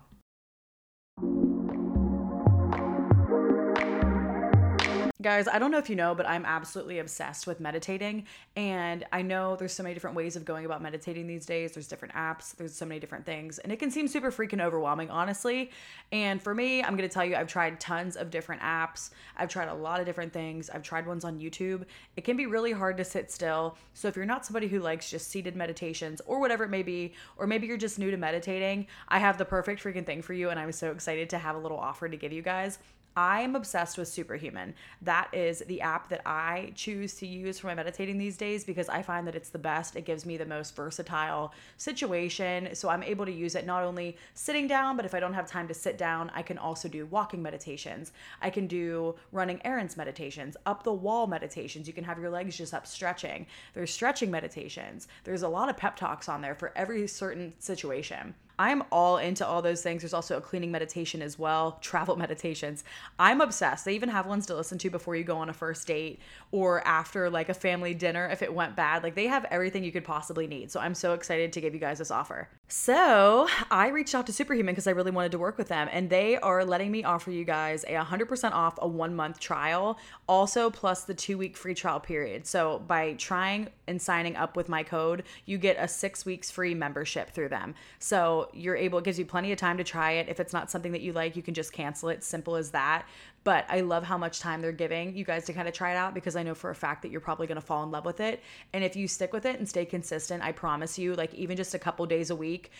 Guys, 5.22 5.46
I 5.46 5.60
don't 5.60 5.70
know 5.70 5.78
if 5.78 5.88
you 5.88 5.94
know, 5.94 6.16
but 6.16 6.28
I'm 6.28 6.44
absolutely 6.44 6.98
obsessed 6.98 7.46
with 7.46 7.60
meditating. 7.60 8.26
And 8.56 9.04
I 9.12 9.22
know 9.22 9.54
there's 9.54 9.72
so 9.72 9.84
many 9.84 9.94
different 9.94 10.16
ways 10.16 10.34
of 10.34 10.44
going 10.44 10.66
about 10.66 10.82
meditating 10.82 11.28
these 11.28 11.46
days. 11.46 11.70
There's 11.70 11.86
different 11.86 12.12
apps, 12.14 12.56
there's 12.56 12.74
so 12.74 12.84
many 12.84 12.98
different 12.98 13.24
things. 13.24 13.60
And 13.60 13.72
it 13.72 13.78
can 13.78 13.88
seem 13.88 14.08
super 14.08 14.32
freaking 14.32 14.60
overwhelming, 14.60 15.10
honestly. 15.10 15.70
And 16.10 16.42
for 16.42 16.56
me, 16.56 16.82
I'm 16.82 16.96
going 16.96 17.08
to 17.08 17.12
tell 17.12 17.24
you, 17.24 17.36
I've 17.36 17.46
tried 17.46 17.78
tons 17.78 18.16
of 18.16 18.30
different 18.30 18.62
apps. 18.62 19.10
I've 19.36 19.48
tried 19.48 19.68
a 19.68 19.74
lot 19.74 20.00
of 20.00 20.06
different 20.06 20.32
things. 20.32 20.68
I've 20.70 20.82
tried 20.82 21.06
ones 21.06 21.24
on 21.24 21.38
YouTube. 21.38 21.84
It 22.16 22.24
can 22.24 22.36
be 22.36 22.46
really 22.46 22.72
hard 22.72 22.96
to 22.96 23.04
sit 23.04 23.30
still. 23.30 23.76
So 23.94 24.08
if 24.08 24.16
you're 24.16 24.24
not 24.24 24.44
somebody 24.44 24.66
who 24.66 24.80
likes 24.80 25.08
just 25.08 25.30
seated 25.30 25.54
meditations 25.54 26.20
or 26.26 26.40
whatever 26.40 26.64
it 26.64 26.70
may 26.70 26.82
be, 26.82 27.12
or 27.36 27.46
maybe 27.46 27.68
you're 27.68 27.76
just 27.76 28.00
new 28.00 28.10
to 28.10 28.16
meditating, 28.16 28.88
I 29.06 29.20
have 29.20 29.38
the 29.38 29.44
perfect 29.44 29.84
freaking 29.84 30.04
thing 30.04 30.20
for 30.20 30.32
you. 30.32 30.50
And 30.50 30.58
I'm 30.58 30.72
so 30.72 30.90
excited 30.90 31.30
to 31.30 31.38
have 31.38 31.54
a 31.54 31.60
little 31.60 31.78
offer 31.78 32.08
to 32.08 32.16
give 32.16 32.32
you 32.32 32.42
guys. 32.42 32.80
I 33.16 33.42
am 33.42 33.54
obsessed 33.54 33.98
with 33.98 34.08
Superhuman. 34.08 34.74
That 35.02 35.28
is 35.32 35.60
the 35.66 35.80
app 35.82 36.08
that 36.08 36.22
I 36.24 36.72
choose 36.74 37.14
to 37.16 37.26
use 37.26 37.58
for 37.58 37.66
my 37.66 37.74
meditating 37.74 38.16
these 38.16 38.36
days 38.36 38.64
because 38.64 38.88
I 38.88 39.02
find 39.02 39.26
that 39.26 39.34
it's 39.34 39.50
the 39.50 39.58
best. 39.58 39.96
It 39.96 40.06
gives 40.06 40.24
me 40.24 40.36
the 40.36 40.46
most 40.46 40.74
versatile 40.74 41.52
situation. 41.76 42.74
So 42.74 42.88
I'm 42.88 43.02
able 43.02 43.26
to 43.26 43.32
use 43.32 43.54
it 43.54 43.66
not 43.66 43.82
only 43.82 44.16
sitting 44.34 44.66
down, 44.66 44.96
but 44.96 45.04
if 45.04 45.14
I 45.14 45.20
don't 45.20 45.34
have 45.34 45.46
time 45.46 45.68
to 45.68 45.74
sit 45.74 45.98
down, 45.98 46.30
I 46.34 46.42
can 46.42 46.56
also 46.56 46.88
do 46.88 47.04
walking 47.06 47.42
meditations. 47.42 48.12
I 48.40 48.48
can 48.48 48.66
do 48.66 49.14
running 49.30 49.60
errands 49.64 49.96
meditations, 49.96 50.56
up 50.64 50.82
the 50.82 50.92
wall 50.92 51.26
meditations. 51.26 51.86
You 51.86 51.92
can 51.92 52.04
have 52.04 52.18
your 52.18 52.30
legs 52.30 52.56
just 52.56 52.72
up 52.72 52.86
stretching. 52.86 53.46
There's 53.74 53.92
stretching 53.92 54.30
meditations. 54.30 55.08
There's 55.24 55.42
a 55.42 55.48
lot 55.48 55.68
of 55.68 55.76
pep 55.76 55.96
talks 55.96 56.28
on 56.28 56.40
there 56.40 56.54
for 56.54 56.72
every 56.76 57.06
certain 57.06 57.52
situation. 57.58 58.34
I'm 58.58 58.82
all 58.90 59.18
into 59.18 59.46
all 59.46 59.62
those 59.62 59.82
things. 59.82 60.02
There's 60.02 60.14
also 60.14 60.36
a 60.36 60.40
cleaning 60.40 60.70
meditation 60.70 61.22
as 61.22 61.38
well, 61.38 61.78
travel 61.80 62.16
meditations. 62.22 62.84
I'm 63.18 63.40
obsessed. 63.40 63.84
They 63.84 63.94
even 63.94 64.08
have 64.08 64.26
ones 64.26 64.46
to 64.46 64.54
listen 64.54 64.78
to 64.78 64.90
before 64.90 65.16
you 65.16 65.24
go 65.24 65.38
on 65.38 65.48
a 65.48 65.52
first 65.52 65.86
date 65.86 66.20
or 66.50 66.86
after 66.86 67.30
like 67.30 67.48
a 67.48 67.54
family 67.54 67.94
dinner 67.94 68.28
if 68.30 68.42
it 68.42 68.52
went 68.52 68.76
bad. 68.76 69.02
Like 69.02 69.14
they 69.14 69.26
have 69.26 69.44
everything 69.46 69.84
you 69.84 69.92
could 69.92 70.04
possibly 70.04 70.46
need. 70.46 70.70
So 70.70 70.80
I'm 70.80 70.94
so 70.94 71.14
excited 71.14 71.52
to 71.52 71.60
give 71.60 71.74
you 71.74 71.80
guys 71.80 71.98
this 71.98 72.10
offer. 72.10 72.48
So 72.68 73.48
I 73.70 73.88
reached 73.88 74.14
out 74.14 74.26
to 74.26 74.32
Superhuman 74.32 74.74
because 74.74 74.86
I 74.86 74.92
really 74.92 75.10
wanted 75.10 75.32
to 75.32 75.38
work 75.38 75.58
with 75.58 75.68
them, 75.68 75.88
and 75.92 76.08
they 76.08 76.38
are 76.38 76.64
letting 76.64 76.90
me 76.90 77.04
offer 77.04 77.30
you 77.30 77.44
guys 77.44 77.84
a 77.84 77.94
100% 77.94 78.52
off 78.52 78.78
a 78.80 78.88
one 78.88 79.14
month 79.14 79.38
trial, 79.40 79.98
also 80.26 80.70
plus 80.70 81.04
the 81.04 81.14
two 81.14 81.36
week 81.36 81.56
free 81.56 81.74
trial 81.74 82.00
period. 82.00 82.46
So 82.46 82.82
by 82.86 83.12
trying 83.14 83.68
and 83.92 84.02
signing 84.02 84.34
up 84.34 84.56
with 84.56 84.68
my 84.68 84.82
code, 84.82 85.22
you 85.46 85.56
get 85.56 85.76
a 85.78 85.86
six 85.86 86.26
weeks 86.26 86.50
free 86.50 86.74
membership 86.74 87.30
through 87.30 87.50
them. 87.50 87.76
So 88.00 88.48
you're 88.52 88.74
able, 88.74 88.98
it 88.98 89.04
gives 89.04 89.20
you 89.20 89.24
plenty 89.24 89.52
of 89.52 89.58
time 89.58 89.78
to 89.78 89.84
try 89.84 90.12
it. 90.12 90.28
If 90.28 90.40
it's 90.40 90.52
not 90.52 90.68
something 90.68 90.90
that 90.90 91.02
you 91.02 91.12
like, 91.12 91.36
you 91.36 91.42
can 91.42 91.54
just 91.54 91.72
cancel 91.72 92.08
it. 92.08 92.24
Simple 92.24 92.56
as 92.56 92.72
that. 92.72 93.06
But 93.44 93.66
I 93.68 93.82
love 93.82 94.02
how 94.02 94.18
much 94.18 94.40
time 94.40 94.60
they're 94.60 94.72
giving 94.72 95.14
you 95.16 95.24
guys 95.24 95.44
to 95.44 95.52
kind 95.52 95.68
of 95.68 95.74
try 95.74 95.92
it 95.92 95.96
out 95.96 96.14
because 96.14 96.34
I 96.34 96.42
know 96.42 96.54
for 96.54 96.70
a 96.70 96.74
fact 96.74 97.02
that 97.02 97.10
you're 97.10 97.20
probably 97.20 97.46
going 97.46 97.60
to 97.60 97.66
fall 97.66 97.84
in 97.84 97.90
love 97.92 98.04
with 98.04 98.20
it. 98.20 98.42
And 98.72 98.82
if 98.82 98.96
you 98.96 99.06
stick 99.06 99.32
with 99.32 99.46
it 99.46 99.58
and 99.58 99.68
stay 99.68 99.84
consistent, 99.84 100.42
I 100.42 100.50
promise 100.50 100.98
you, 100.98 101.14
like 101.14 101.34
even 101.34 101.56
just 101.56 101.74
a 101.74 101.78
couple 101.78 102.06
days 102.06 102.30
a 102.30 102.36
week 102.36 102.70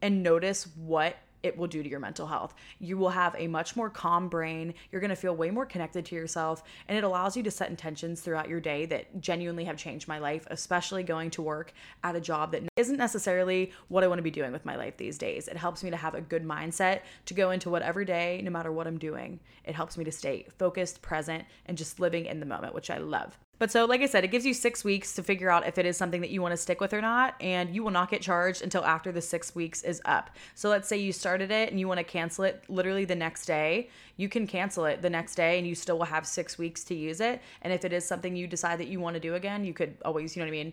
and 0.00 0.22
notice 0.22 0.68
what 0.76 1.16
it 1.42 1.56
will 1.56 1.66
do 1.66 1.82
to 1.82 1.88
your 1.88 2.00
mental 2.00 2.26
health. 2.26 2.54
You 2.78 2.96
will 2.96 3.10
have 3.10 3.34
a 3.38 3.46
much 3.46 3.76
more 3.76 3.90
calm 3.90 4.28
brain. 4.28 4.74
You're 4.90 5.00
going 5.00 5.10
to 5.10 5.16
feel 5.16 5.34
way 5.34 5.50
more 5.50 5.66
connected 5.66 6.04
to 6.06 6.14
yourself. 6.14 6.62
And 6.88 6.96
it 6.96 7.04
allows 7.04 7.36
you 7.36 7.42
to 7.42 7.50
set 7.50 7.70
intentions 7.70 8.20
throughout 8.20 8.48
your 8.48 8.60
day 8.60 8.86
that 8.86 9.20
genuinely 9.20 9.64
have 9.64 9.76
changed 9.76 10.08
my 10.08 10.18
life, 10.18 10.46
especially 10.50 11.02
going 11.02 11.30
to 11.30 11.42
work 11.42 11.72
at 12.04 12.16
a 12.16 12.20
job 12.20 12.52
that 12.52 12.62
isn't 12.76 12.96
necessarily 12.96 13.72
what 13.88 14.04
I 14.04 14.08
want 14.08 14.18
to 14.18 14.22
be 14.22 14.30
doing 14.30 14.52
with 14.52 14.64
my 14.64 14.76
life 14.76 14.96
these 14.96 15.18
days. 15.18 15.48
It 15.48 15.56
helps 15.56 15.82
me 15.82 15.90
to 15.90 15.96
have 15.96 16.14
a 16.14 16.20
good 16.20 16.44
mindset 16.44 17.00
to 17.26 17.34
go 17.34 17.50
into 17.50 17.70
whatever 17.70 18.04
day, 18.04 18.40
no 18.44 18.50
matter 18.50 18.72
what 18.72 18.86
I'm 18.86 18.98
doing. 18.98 19.40
It 19.64 19.74
helps 19.74 19.96
me 19.96 20.04
to 20.04 20.12
stay 20.12 20.46
focused, 20.58 21.02
present, 21.02 21.44
and 21.66 21.76
just 21.76 22.00
living 22.00 22.26
in 22.26 22.40
the 22.40 22.46
moment, 22.46 22.74
which 22.74 22.90
I 22.90 22.98
love. 22.98 23.38
But 23.62 23.70
so, 23.70 23.84
like 23.84 24.00
I 24.00 24.06
said, 24.06 24.24
it 24.24 24.32
gives 24.32 24.44
you 24.44 24.54
six 24.54 24.82
weeks 24.82 25.14
to 25.14 25.22
figure 25.22 25.48
out 25.48 25.68
if 25.68 25.78
it 25.78 25.86
is 25.86 25.96
something 25.96 26.20
that 26.22 26.30
you 26.30 26.42
want 26.42 26.50
to 26.50 26.56
stick 26.56 26.80
with 26.80 26.92
or 26.92 27.00
not, 27.00 27.36
and 27.40 27.72
you 27.72 27.84
will 27.84 27.92
not 27.92 28.10
get 28.10 28.20
charged 28.20 28.60
until 28.60 28.84
after 28.84 29.12
the 29.12 29.20
six 29.20 29.54
weeks 29.54 29.84
is 29.84 30.02
up. 30.04 30.30
So, 30.56 30.68
let's 30.68 30.88
say 30.88 30.96
you 30.96 31.12
started 31.12 31.52
it 31.52 31.70
and 31.70 31.78
you 31.78 31.86
want 31.86 31.98
to 31.98 32.04
cancel 32.04 32.42
it 32.42 32.64
literally 32.68 33.04
the 33.04 33.14
next 33.14 33.46
day, 33.46 33.88
you 34.16 34.28
can 34.28 34.48
cancel 34.48 34.84
it 34.86 35.00
the 35.00 35.10
next 35.10 35.36
day 35.36 35.58
and 35.58 35.66
you 35.68 35.76
still 35.76 35.96
will 35.96 36.06
have 36.06 36.26
six 36.26 36.58
weeks 36.58 36.82
to 36.82 36.96
use 36.96 37.20
it. 37.20 37.40
And 37.62 37.72
if 37.72 37.84
it 37.84 37.92
is 37.92 38.04
something 38.04 38.34
you 38.34 38.48
decide 38.48 38.80
that 38.80 38.88
you 38.88 38.98
want 38.98 39.14
to 39.14 39.20
do 39.20 39.36
again, 39.36 39.64
you 39.64 39.74
could 39.74 39.94
always, 40.04 40.34
you 40.34 40.42
know 40.42 40.46
what 40.46 40.56
I 40.56 40.64
mean? 40.64 40.72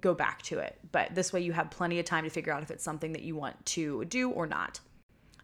Go 0.00 0.14
back 0.14 0.40
to 0.44 0.58
it. 0.58 0.78
But 0.90 1.14
this 1.14 1.34
way, 1.34 1.42
you 1.42 1.52
have 1.52 1.70
plenty 1.70 1.98
of 1.98 2.06
time 2.06 2.24
to 2.24 2.30
figure 2.30 2.54
out 2.54 2.62
if 2.62 2.70
it's 2.70 2.82
something 2.82 3.12
that 3.12 3.24
you 3.24 3.36
want 3.36 3.62
to 3.66 4.06
do 4.06 4.30
or 4.30 4.46
not. 4.46 4.80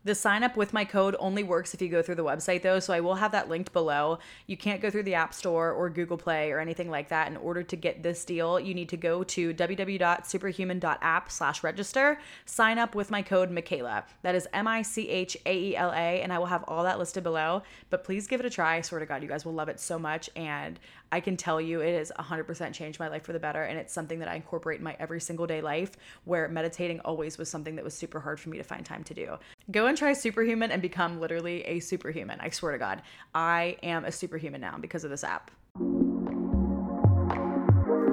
The 0.08 0.14
sign 0.14 0.42
up 0.42 0.56
with 0.56 0.72
my 0.72 0.86
code 0.86 1.16
only 1.18 1.42
works 1.42 1.74
if 1.74 1.82
you 1.82 1.90
go 1.90 2.00
through 2.00 2.14
the 2.14 2.24
website 2.24 2.62
though, 2.62 2.80
so 2.80 2.94
I 2.94 3.00
will 3.00 3.16
have 3.16 3.32
that 3.32 3.50
linked 3.50 3.74
below. 3.74 4.20
You 4.46 4.56
can't 4.56 4.80
go 4.80 4.88
through 4.88 5.02
the 5.02 5.12
App 5.12 5.34
Store 5.34 5.70
or 5.70 5.90
Google 5.90 6.16
Play 6.16 6.50
or 6.50 6.60
anything 6.60 6.88
like 6.88 7.10
that. 7.10 7.28
In 7.28 7.36
order 7.36 7.62
to 7.64 7.76
get 7.76 8.02
this 8.02 8.24
deal, 8.24 8.58
you 8.58 8.72
need 8.72 8.88
to 8.88 8.96
go 8.96 9.22
to 9.22 9.52
www.superhuman.app 9.52 11.30
slash 11.30 11.62
register, 11.62 12.18
sign 12.46 12.78
up 12.78 12.94
with 12.94 13.10
my 13.10 13.20
code 13.20 13.50
Michaela. 13.50 14.04
That 14.22 14.34
is 14.34 14.48
M-I-C-H-A-E-L-A, 14.54 16.22
and 16.22 16.32
I 16.32 16.38
will 16.38 16.46
have 16.46 16.64
all 16.66 16.84
that 16.84 16.98
listed 16.98 17.22
below. 17.22 17.62
But 17.90 18.02
please 18.02 18.26
give 18.26 18.40
it 18.40 18.46
a 18.46 18.50
try. 18.50 18.76
I 18.76 18.80
swear 18.80 19.00
to 19.00 19.06
God, 19.06 19.22
you 19.22 19.28
guys 19.28 19.44
will 19.44 19.52
love 19.52 19.68
it 19.68 19.78
so 19.78 19.98
much. 19.98 20.30
And 20.34 20.80
I 21.10 21.20
can 21.20 21.36
tell 21.36 21.60
you 21.60 21.80
it 21.80 21.96
has 21.96 22.12
100% 22.18 22.72
changed 22.72 23.00
my 23.00 23.08
life 23.08 23.24
for 23.24 23.32
the 23.32 23.38
better. 23.38 23.62
And 23.62 23.78
it's 23.78 23.92
something 23.92 24.18
that 24.18 24.28
I 24.28 24.34
incorporate 24.34 24.78
in 24.78 24.84
my 24.84 24.96
every 24.98 25.20
single 25.20 25.46
day 25.46 25.60
life 25.60 25.92
where 26.24 26.48
meditating 26.48 27.00
always 27.00 27.38
was 27.38 27.48
something 27.48 27.76
that 27.76 27.84
was 27.84 27.94
super 27.94 28.20
hard 28.20 28.38
for 28.38 28.50
me 28.50 28.58
to 28.58 28.64
find 28.64 28.84
time 28.84 29.04
to 29.04 29.14
do. 29.14 29.36
Go 29.70 29.86
and 29.86 29.96
try 29.96 30.12
Superhuman 30.12 30.70
and 30.70 30.82
become 30.82 31.20
literally 31.20 31.62
a 31.62 31.80
superhuman. 31.80 32.38
I 32.40 32.50
swear 32.50 32.72
to 32.72 32.78
God, 32.78 33.02
I 33.34 33.76
am 33.82 34.04
a 34.04 34.12
superhuman 34.12 34.60
now 34.60 34.76
because 34.78 35.04
of 35.04 35.10
this 35.10 35.24
app. 35.24 35.50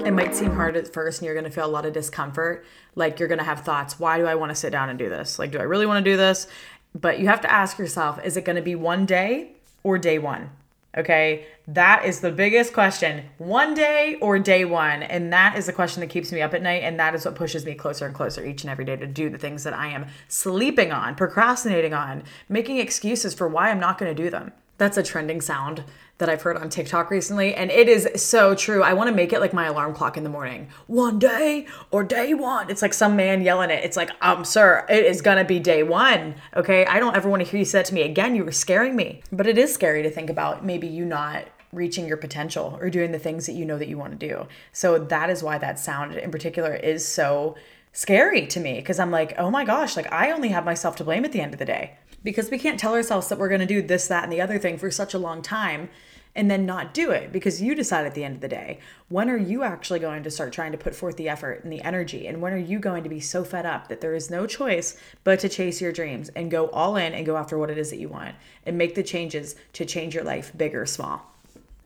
It 0.05 0.11
might 0.11 0.35
seem 0.35 0.51
hard 0.51 0.77
at 0.77 0.93
first 0.93 1.19
and 1.19 1.25
you're 1.25 1.33
going 1.33 1.45
to 1.45 1.51
feel 1.51 1.65
a 1.65 1.67
lot 1.67 1.85
of 1.85 1.93
discomfort. 1.93 2.65
Like 2.95 3.19
you're 3.19 3.27
going 3.27 3.39
to 3.39 3.45
have 3.45 3.61
thoughts, 3.61 3.99
why 3.99 4.19
do 4.19 4.25
I 4.25 4.35
want 4.35 4.51
to 4.51 4.55
sit 4.55 4.69
down 4.69 4.89
and 4.89 4.99
do 4.99 5.09
this? 5.09 5.39
Like, 5.39 5.51
do 5.51 5.57
I 5.57 5.63
really 5.63 5.85
want 5.85 6.03
to 6.03 6.11
do 6.11 6.15
this? 6.15 6.47
But 6.93 7.19
you 7.19 7.27
have 7.27 7.41
to 7.41 7.51
ask 7.51 7.77
yourself, 7.77 8.23
is 8.23 8.37
it 8.37 8.45
going 8.45 8.55
to 8.55 8.61
be 8.61 8.75
one 8.75 9.05
day 9.05 9.53
or 9.83 9.97
day 9.97 10.19
one? 10.19 10.51
Okay, 10.97 11.45
that 11.67 12.05
is 12.05 12.21
the 12.21 12.31
biggest 12.31 12.71
question. 12.71 13.25
One 13.37 13.73
day 13.73 14.17
or 14.21 14.39
day 14.39 14.63
one? 14.63 15.03
And 15.03 15.33
that 15.33 15.57
is 15.57 15.65
the 15.65 15.73
question 15.73 15.99
that 15.99 16.09
keeps 16.09 16.31
me 16.31 16.41
up 16.41 16.53
at 16.53 16.61
night. 16.61 16.83
And 16.83 16.97
that 16.99 17.13
is 17.13 17.25
what 17.25 17.35
pushes 17.35 17.65
me 17.65 17.75
closer 17.75 18.05
and 18.05 18.15
closer 18.15 18.45
each 18.45 18.63
and 18.63 18.71
every 18.71 18.85
day 18.85 18.95
to 18.95 19.05
do 19.05 19.29
the 19.29 19.37
things 19.37 19.65
that 19.65 19.73
I 19.73 19.87
am 19.87 20.07
sleeping 20.29 20.93
on, 20.93 21.15
procrastinating 21.15 21.93
on, 21.93 22.23
making 22.47 22.77
excuses 22.77 23.33
for 23.33 23.47
why 23.47 23.71
I'm 23.71 23.79
not 23.79 23.97
going 23.97 24.15
to 24.15 24.23
do 24.23 24.29
them. 24.29 24.53
That's 24.77 24.97
a 24.97 25.03
trending 25.03 25.41
sound 25.41 25.83
that 26.17 26.29
I've 26.29 26.41
heard 26.41 26.55
on 26.55 26.69
TikTok 26.69 27.11
recently, 27.11 27.53
and 27.53 27.69
it 27.69 27.89
is 27.89 28.07
so 28.15 28.55
true. 28.55 28.81
I 28.81 28.93
want 28.93 29.09
to 29.09 29.15
make 29.15 29.33
it 29.33 29.41
like 29.41 29.53
my 29.53 29.65
alarm 29.65 29.93
clock 29.93 30.15
in 30.15 30.23
the 30.23 30.29
morning. 30.29 30.69
One 30.87 31.19
day 31.19 31.67
or 31.91 32.03
day 32.03 32.33
one. 32.33 32.69
It's 32.69 32.81
like 32.81 32.93
some 32.93 33.15
man 33.17 33.41
yelling 33.41 33.69
it. 33.69 33.83
It's 33.83 33.97
like, 33.97 34.11
um, 34.21 34.45
sir, 34.45 34.85
it 34.89 35.05
is 35.05 35.21
gonna 35.21 35.43
be 35.43 35.59
day 35.59 35.83
one. 35.83 36.35
Okay. 36.55 36.85
I 36.85 36.99
don't 36.99 37.15
ever 37.15 37.29
want 37.29 37.43
to 37.43 37.49
hear 37.49 37.59
you 37.59 37.65
say 37.65 37.79
that 37.79 37.85
to 37.87 37.93
me 37.93 38.03
again. 38.03 38.35
You 38.35 38.45
were 38.45 38.53
scaring 38.53 38.95
me. 38.95 39.21
But 39.31 39.47
it 39.47 39.57
is 39.57 39.73
scary 39.73 40.03
to 40.03 40.09
think 40.09 40.29
about 40.29 40.65
maybe 40.65 40.87
you 40.87 41.03
not 41.03 41.45
reaching 41.73 42.07
your 42.07 42.17
potential 42.17 42.77
or 42.79 42.89
doing 42.89 43.11
the 43.11 43.19
things 43.19 43.45
that 43.47 43.53
you 43.53 43.65
know 43.65 43.77
that 43.77 43.89
you 43.89 43.97
want 43.97 44.17
to 44.17 44.27
do. 44.27 44.47
So 44.71 44.97
that 44.97 45.29
is 45.29 45.43
why 45.43 45.57
that 45.57 45.77
sound 45.77 46.15
in 46.15 46.31
particular 46.31 46.73
is 46.73 47.05
so 47.05 47.55
scary 47.91 48.47
to 48.47 48.59
me 48.59 48.75
because 48.75 48.99
I'm 48.99 49.11
like, 49.11 49.33
oh 49.37 49.51
my 49.51 49.65
gosh, 49.65 49.97
like 49.97 50.11
I 50.11 50.31
only 50.31 50.49
have 50.49 50.63
myself 50.63 50.95
to 50.97 51.03
blame 51.03 51.25
at 51.25 51.33
the 51.33 51.41
end 51.41 51.53
of 51.53 51.59
the 51.59 51.65
day 51.65 51.97
because 52.23 52.49
we 52.49 52.57
can't 52.57 52.79
tell 52.79 52.93
ourselves 52.93 53.29
that 53.29 53.37
we're 53.37 53.49
going 53.49 53.61
to 53.61 53.67
do 53.67 53.81
this, 53.81 54.07
that, 54.07 54.23
and 54.23 54.31
the 54.33 54.41
other 54.41 54.57
thing 54.57 54.77
for 54.77 54.89
such 54.89 55.13
a 55.13 55.19
long 55.19 55.41
time 55.41 55.89
and 56.35 56.51
then 56.51 56.65
not 56.65 56.93
do 56.93 57.11
it 57.11 57.31
because 57.31 57.61
you 57.61 57.73
decide 57.73 58.05
at 58.05 58.13
the 58.13 58.23
end 58.23 58.35
of 58.35 58.41
the 58.41 58.47
day 58.47 58.79
when 59.07 59.29
are 59.29 59.37
you 59.37 59.63
actually 59.63 59.99
going 59.99 60.23
to 60.23 60.31
start 60.31 60.51
trying 60.51 60.71
to 60.71 60.77
put 60.77 60.95
forth 60.95 61.15
the 61.17 61.29
effort 61.29 61.63
and 61.63 61.71
the 61.71 61.81
energy 61.81 62.27
and 62.27 62.41
when 62.41 62.53
are 62.53 62.57
you 62.57 62.79
going 62.79 63.03
to 63.03 63.09
be 63.09 63.19
so 63.19 63.43
fed 63.43 63.65
up 63.65 63.87
that 63.87 64.01
there 64.01 64.13
is 64.13 64.29
no 64.29 64.45
choice 64.45 64.97
but 65.23 65.39
to 65.39 65.49
chase 65.49 65.79
your 65.79 65.91
dreams 65.91 66.29
and 66.35 66.51
go 66.51 66.67
all 66.69 66.95
in 66.95 67.13
and 67.13 67.25
go 67.25 67.37
after 67.37 67.57
what 67.57 67.69
it 67.69 67.77
is 67.77 67.89
that 67.89 67.99
you 67.99 68.09
want 68.09 68.35
and 68.65 68.77
make 68.77 68.95
the 68.95 69.03
changes 69.03 69.55
to 69.73 69.85
change 69.85 70.13
your 70.13 70.23
life 70.23 70.51
big 70.57 70.75
or 70.75 70.85
small 70.85 71.31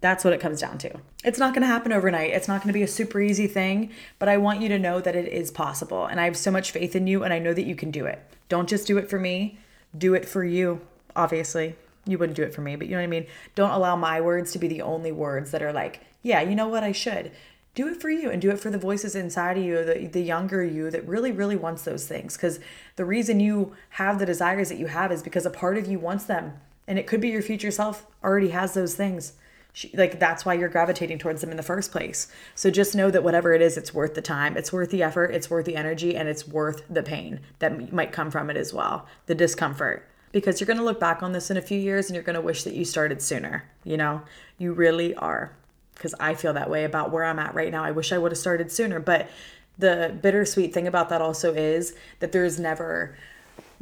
that's 0.02 0.24
what 0.24 0.34
it 0.34 0.40
comes 0.40 0.62
down 0.62 0.78
to. 0.80 0.92
It's 1.24 1.40
not 1.40 1.54
going 1.54 1.62
to 1.62 1.68
happen 1.68 1.92
overnight. 1.92 2.32
It's 2.32 2.48
not 2.48 2.62
going 2.62 2.70
to 2.70 2.74
be 2.74 2.84
a 2.84 2.88
super 2.88 3.20
easy 3.20 3.48
thing, 3.48 3.92
but 4.18 4.30
I 4.30 4.38
want 4.38 4.62
you 4.62 4.70
to 4.70 4.80
know 4.80 5.02
that 5.02 5.16
it 5.16 5.28
is 5.28 5.52
possible. 5.52 6.06
And 6.06 6.22
I 6.22 6.26
have 6.26 6.38
so 6.38 6.52
much 6.52 6.72
faith 6.72 6.96
in 6.96 7.08
you, 7.08 7.24
and 7.24 7.34
I 7.34 7.40
know 7.40 7.54
that 7.54 7.66
you 7.66 7.76
can 7.76 7.92
do 7.92 8.06
it. 8.06 8.22
Don't 8.48 8.70
just 8.70 8.88
do 8.88 8.98
it 8.98 9.10
for 9.10 9.20
me, 9.20 9.60
do 9.98 10.14
it 10.14 10.28
for 10.28 10.44
you, 10.44 10.82
obviously. 11.16 11.76
You 12.06 12.18
wouldn't 12.18 12.36
do 12.36 12.44
it 12.44 12.54
for 12.54 12.62
me, 12.62 12.76
but 12.76 12.88
you 12.88 12.94
know 12.94 13.00
what 13.00 13.04
I 13.04 13.08
mean? 13.08 13.28
Don't 13.56 13.72
allow 13.72 13.96
my 13.96 14.22
words 14.22 14.52
to 14.54 14.60
be 14.60 14.68
the 14.68 14.82
only 14.82 15.12
words 15.12 15.52
that 15.52 15.62
are 15.62 15.74
like, 15.74 16.02
yeah, 16.22 16.42
you 16.42 16.56
know 16.56 16.68
what, 16.68 16.84
I 16.84 16.92
should. 16.92 17.32
Do 17.76 17.88
it 17.88 18.02
for 18.02 18.10
you 18.10 18.30
and 18.30 18.42
do 18.42 18.50
it 18.50 18.60
for 18.60 18.72
the 18.72 18.78
voices 18.78 19.16
inside 19.16 19.58
of 19.58 19.64
you, 19.64 19.84
the, 19.86 20.08
the 20.08 20.22
younger 20.22 20.64
you 20.64 20.90
that 20.92 21.08
really, 21.08 21.32
really 21.32 21.56
wants 21.56 21.84
those 21.84 22.08
things. 22.08 22.36
Because 22.36 22.60
the 22.96 23.06
reason 23.06 23.40
you 23.40 23.76
have 23.92 24.20
the 24.20 24.26
desires 24.26 24.70
that 24.70 24.80
you 24.80 24.88
have 24.88 25.12
is 25.12 25.24
because 25.24 25.46
a 25.46 25.52
part 25.52 25.78
of 25.78 25.88
you 25.88 26.00
wants 26.00 26.26
them. 26.26 26.54
And 26.88 26.98
it 26.98 27.06
could 27.06 27.22
be 27.22 27.30
your 27.30 27.44
future 27.44 27.72
self 27.72 28.08
already 28.24 28.50
has 28.50 28.74
those 28.74 28.96
things. 28.96 29.34
She, 29.72 29.92
like 29.96 30.20
that's 30.20 30.46
why 30.46 30.56
you're 30.56 30.68
gravitating 30.68 31.20
towards 31.20 31.42
them 31.42 31.52
in 31.52 31.58
the 31.58 31.64
first 31.64 31.92
place. 31.92 32.28
So 32.56 32.72
just 32.72 32.96
know 32.96 33.12
that 33.12 33.24
whatever 33.24 33.54
it 33.54 33.62
is, 33.62 33.78
it's 33.78 33.94
worth 33.94 34.16
the 34.16 34.22
time, 34.22 34.58
it's 34.58 34.74
worth 34.74 34.90
the 34.90 35.04
effort, 35.04 35.32
it's 35.32 35.50
worth 35.50 35.66
the 35.66 35.76
energy, 35.76 36.16
and 36.16 36.28
it's 36.28 36.48
worth 36.48 36.82
the 36.90 37.04
pain 37.04 37.40
that 37.60 37.94
might 37.94 38.12
come 38.12 38.32
from 38.32 38.50
it 38.50 38.58
as 38.58 38.74
well, 38.74 39.06
the 39.28 39.36
discomfort 39.36 40.09
because 40.32 40.60
you're 40.60 40.68
going 40.68 40.78
to 40.78 40.84
look 40.84 41.00
back 41.00 41.24
on 41.24 41.32
this 41.32 41.50
in 41.50 41.58
a 41.58 41.62
few 41.62 41.80
years 41.80 42.08
and 42.08 42.16
you're 42.16 42.24
going 42.24 42.36
to 42.36 42.42
wish 42.42 42.64
that 42.64 42.74
you 42.74 42.86
started 42.86 43.22
sooner. 43.22 43.64
You 43.84 43.98
know, 43.98 44.22
you 44.58 44.74
really 44.74 45.16
are. 45.16 45.52
Because 45.96 46.16
I 46.20 46.34
feel 46.34 46.54
that 46.54 46.70
way 46.70 46.86
about 46.86 47.12
where 47.12 47.26
I'm 47.26 47.40
at 47.40 47.54
right 47.54 47.72
now. 47.72 47.84
I 47.84 47.92
wish 47.92 48.14
I 48.14 48.18
would 48.18 48.32
have 48.32 48.40
started 48.40 48.72
sooner. 48.72 49.00
But 49.00 49.30
the 49.78 50.18
bittersweet 50.22 50.74
thing 50.74 50.88
about 50.88 51.10
that 51.10 51.22
also 51.22 51.54
is 51.54 51.96
that 52.20 52.32
there's 52.32 52.60
never 52.60 53.18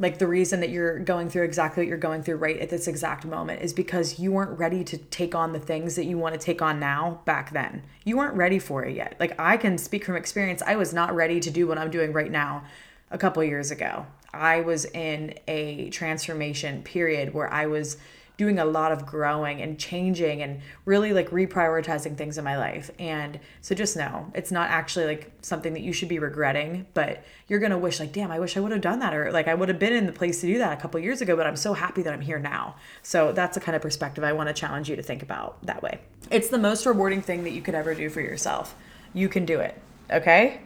like 0.00 0.18
the 0.18 0.26
reason 0.26 0.60
that 0.60 0.70
you're 0.70 0.98
going 1.00 1.28
through 1.28 1.42
exactly 1.42 1.82
what 1.82 1.88
you're 1.88 1.98
going 1.98 2.22
through 2.22 2.36
right 2.36 2.58
at 2.58 2.70
this 2.70 2.86
exact 2.86 3.24
moment 3.24 3.62
is 3.62 3.72
because 3.72 4.18
you 4.18 4.30
weren't 4.30 4.56
ready 4.56 4.84
to 4.84 4.96
take 4.96 5.34
on 5.34 5.52
the 5.52 5.58
things 5.58 5.96
that 5.96 6.04
you 6.04 6.16
want 6.16 6.34
to 6.34 6.40
take 6.40 6.62
on 6.62 6.78
now 6.78 7.20
back 7.24 7.52
then. 7.52 7.82
You 8.04 8.16
weren't 8.16 8.36
ready 8.36 8.60
for 8.60 8.84
it 8.84 8.94
yet. 8.94 9.16
Like 9.18 9.38
I 9.40 9.56
can 9.56 9.76
speak 9.76 10.04
from 10.04 10.14
experience, 10.14 10.62
I 10.62 10.76
was 10.76 10.94
not 10.94 11.14
ready 11.14 11.40
to 11.40 11.50
do 11.50 11.66
what 11.66 11.78
I'm 11.78 11.90
doing 11.90 12.12
right 12.12 12.30
now 12.30 12.64
a 13.10 13.18
couple 13.18 13.42
years 13.42 13.70
ago. 13.70 14.06
I 14.32 14.60
was 14.60 14.84
in 14.84 15.34
a 15.48 15.90
transformation 15.90 16.82
period 16.82 17.32
where 17.32 17.52
I 17.52 17.66
was 17.66 17.96
doing 18.38 18.60
a 18.60 18.64
lot 18.64 18.92
of 18.92 19.04
growing 19.04 19.60
and 19.60 19.78
changing 19.80 20.42
and 20.42 20.60
really 20.84 21.12
like 21.12 21.28
reprioritizing 21.30 22.16
things 22.16 22.38
in 22.38 22.44
my 22.44 22.56
life. 22.56 22.88
And 22.98 23.40
so 23.60 23.74
just 23.74 23.96
know 23.96 24.30
it's 24.32 24.52
not 24.52 24.70
actually 24.70 25.06
like 25.06 25.32
something 25.42 25.72
that 25.74 25.82
you 25.82 25.92
should 25.92 26.08
be 26.08 26.20
regretting, 26.20 26.86
but 26.94 27.24
you're 27.48 27.58
going 27.58 27.72
to 27.72 27.78
wish 27.78 27.98
like, 27.98 28.12
damn, 28.12 28.30
I 28.30 28.38
wish 28.38 28.56
I 28.56 28.60
would 28.60 28.70
have 28.70 28.80
done 28.80 29.00
that. 29.00 29.12
Or 29.12 29.32
like 29.32 29.48
I 29.48 29.54
would 29.54 29.68
have 29.68 29.80
been 29.80 29.92
in 29.92 30.06
the 30.06 30.12
place 30.12 30.40
to 30.42 30.46
do 30.46 30.58
that 30.58 30.78
a 30.78 30.80
couple 30.80 31.00
years 31.00 31.20
ago, 31.20 31.34
but 31.36 31.48
I'm 31.48 31.56
so 31.56 31.74
happy 31.74 32.02
that 32.02 32.12
I'm 32.12 32.20
here 32.20 32.38
now. 32.38 32.76
So 33.02 33.32
that's 33.32 33.56
the 33.56 33.60
kind 33.60 33.74
of 33.74 33.82
perspective 33.82 34.22
I 34.22 34.32
want 34.32 34.48
to 34.48 34.52
challenge 34.52 34.88
you 34.88 34.94
to 34.94 35.02
think 35.02 35.24
about 35.24 35.60
that 35.66 35.82
way. 35.82 35.98
It's 36.30 36.48
the 36.48 36.58
most 36.58 36.86
rewarding 36.86 37.22
thing 37.22 37.42
that 37.42 37.50
you 37.50 37.60
could 37.60 37.74
ever 37.74 37.92
do 37.92 38.08
for 38.08 38.20
yourself. 38.20 38.76
You 39.14 39.28
can 39.28 39.46
do 39.46 39.58
it. 39.58 39.80
Okay. 40.12 40.60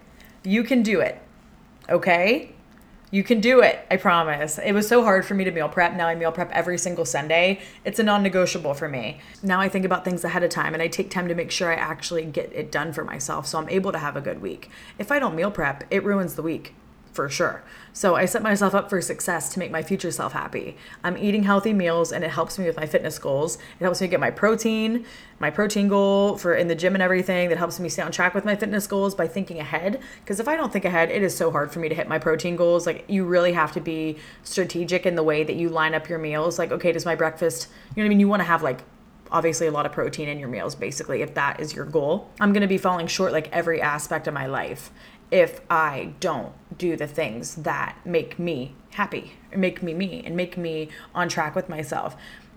You 0.45 0.63
can 0.63 0.83
do 0.83 1.01
it. 1.01 1.23
Okay 1.89 2.53
you 3.13 3.23
can 3.23 3.41
do 3.41 3.61
it. 3.61 3.87
I 3.91 3.99
promise. 3.99 4.59
It 4.59 4.73
was 4.73 4.89
so 4.89 5.05
hard 5.05 5.27
for 5.27 5.35
me 5.35 5.45
to 5.45 5.51
meal 5.51 5.69
prep. 5.69 5.95
Now 5.95 6.09
I 6.09 6.15
meal 6.15 6.33
prep 6.33 6.51
every 6.51 6.79
single 6.79 7.05
Sunday. 7.05 7.61
It's 7.85 7.99
a 7.99 8.03
non 8.03 8.23
negotiable 8.23 8.73
for 8.73 8.89
me. 8.89 9.21
Now 9.43 9.61
I 9.61 9.69
think 9.69 9.85
about 9.85 10.03
things 10.03 10.25
ahead 10.25 10.43
of 10.43 10.51
time 10.51 10.73
and 10.73 10.83
I 10.83 10.89
take 10.89 11.11
time 11.11 11.29
to 11.29 11.35
make 11.35 11.51
sure 11.51 11.71
I 11.71 11.77
actually 11.77 12.25
get 12.25 12.51
it 12.55 12.73
done 12.73 12.95
for 12.95 13.05
myself 13.05 13.47
so 13.47 13.59
I'm 13.59 13.69
able 13.69 13.93
to 13.93 13.99
have 13.99 14.17
a 14.17 14.23
good 14.23 14.41
week. 14.41 14.71
If 14.99 15.13
I 15.13 15.19
don't 15.19 15.37
meal 15.37 15.51
prep, 15.51 15.85
it 15.91 16.03
ruins 16.03 16.37
the 16.37 16.43
week 16.43 16.75
for 17.13 17.29
sure. 17.29 17.63
So 17.93 18.15
I 18.15 18.25
set 18.25 18.43
myself 18.43 18.75
up 18.75 18.89
for 18.89 19.01
success 19.03 19.53
to 19.53 19.59
make 19.59 19.71
my 19.71 19.83
future 19.83 20.11
self 20.11 20.33
happy. 20.33 20.77
I'm 21.05 21.17
eating 21.19 21.43
healthy 21.43 21.73
meals 21.73 22.11
and 22.11 22.25
it 22.25 22.31
helps 22.31 22.59
me 22.59 22.65
with 22.65 22.77
my 22.77 22.87
fitness 22.87 23.19
goals. 23.19 23.57
It 23.79 23.85
helps 23.85 24.01
me 24.01 24.09
get 24.09 24.19
my 24.19 24.31
protein, 24.31 25.05
my 25.39 25.51
protein 25.51 25.89
goal 25.89 26.39
for 26.39 26.55
in 26.55 26.69
the 26.69 26.75
gym 26.75 26.95
and 26.95 27.03
everything. 27.03 27.51
That 27.51 27.59
helps 27.59 27.79
me 27.79 27.91
stay 27.91 28.03
on 28.03 28.11
track 28.11 28.35
with 28.35 28.45
my 28.45 28.57
fitness 28.57 28.87
goals 28.87 29.15
by 29.15 29.29
thinking 29.29 29.59
ahead. 29.59 30.01
Because 30.21 30.41
if 30.41 30.49
I 30.49 30.57
don't 30.57 30.73
think 30.73 30.87
ahead, 30.87 31.11
it 31.11 31.23
is 31.23 31.37
so 31.37 31.51
hard 31.51 31.71
for 31.71 31.81
me 31.81 31.89
to 31.91 31.95
hit 31.95 32.09
my 32.09 32.19
protein 32.19 32.57
goals. 32.57 32.87
Like 32.87 33.05
you 33.09 33.25
really 33.25 33.53
have 33.53 33.73
to 33.73 33.81
be 33.81 34.17
strategic 34.43 35.05
in 35.05 35.15
the 35.15 35.23
way 35.23 35.45
that 35.45 35.57
you 35.57 35.69
line 35.69 35.95
up 35.95 36.09
your 36.09 36.19
meals. 36.19 36.59
Like, 36.59 36.73
okay, 36.73 36.93
does 36.93 37.05
my 37.05 37.15
breakfast, 37.15 37.69
you 37.95 38.03
know 38.03 38.07
what 38.07 38.07
I 38.07 38.09
mean? 38.11 38.21
You 38.21 38.29
want 38.29 38.41
to 38.41 38.47
have 38.47 38.63
like 38.63 38.81
obviously 39.33 39.67
a 39.67 39.71
lot 39.71 39.87
of 39.87 39.93
protein 39.93 40.29
in 40.29 40.39
your 40.39 40.49
meals 40.49 40.75
basically 40.75 41.23
if 41.23 41.35
that 41.35 41.59
is 41.59 41.75
your 41.75 41.87
goal 41.87 42.31
i'm 42.39 42.53
going 42.53 42.61
to 42.61 42.69
be 42.69 42.77
falling 42.79 43.07
short 43.07 43.33
like 43.33 43.49
every 43.51 43.81
aspect 43.81 44.29
of 44.29 44.35
my 44.35 44.47
life 44.47 44.91
if 45.33 45.63
I 45.71 46.13
don't 46.21 46.53
do 46.77 46.95
the 46.95 47.07
things 47.07 47.57
that 47.57 47.97
make 48.05 48.39
me 48.39 48.75
happy, 48.91 49.33
make 49.57 49.83
me 49.83 49.95
me, 49.95 50.23
and 50.25 50.37
make 50.37 50.59
me 50.59 50.91
on 51.15 51.31
track 51.31 51.57
with 51.57 51.71
myself. 51.71 52.15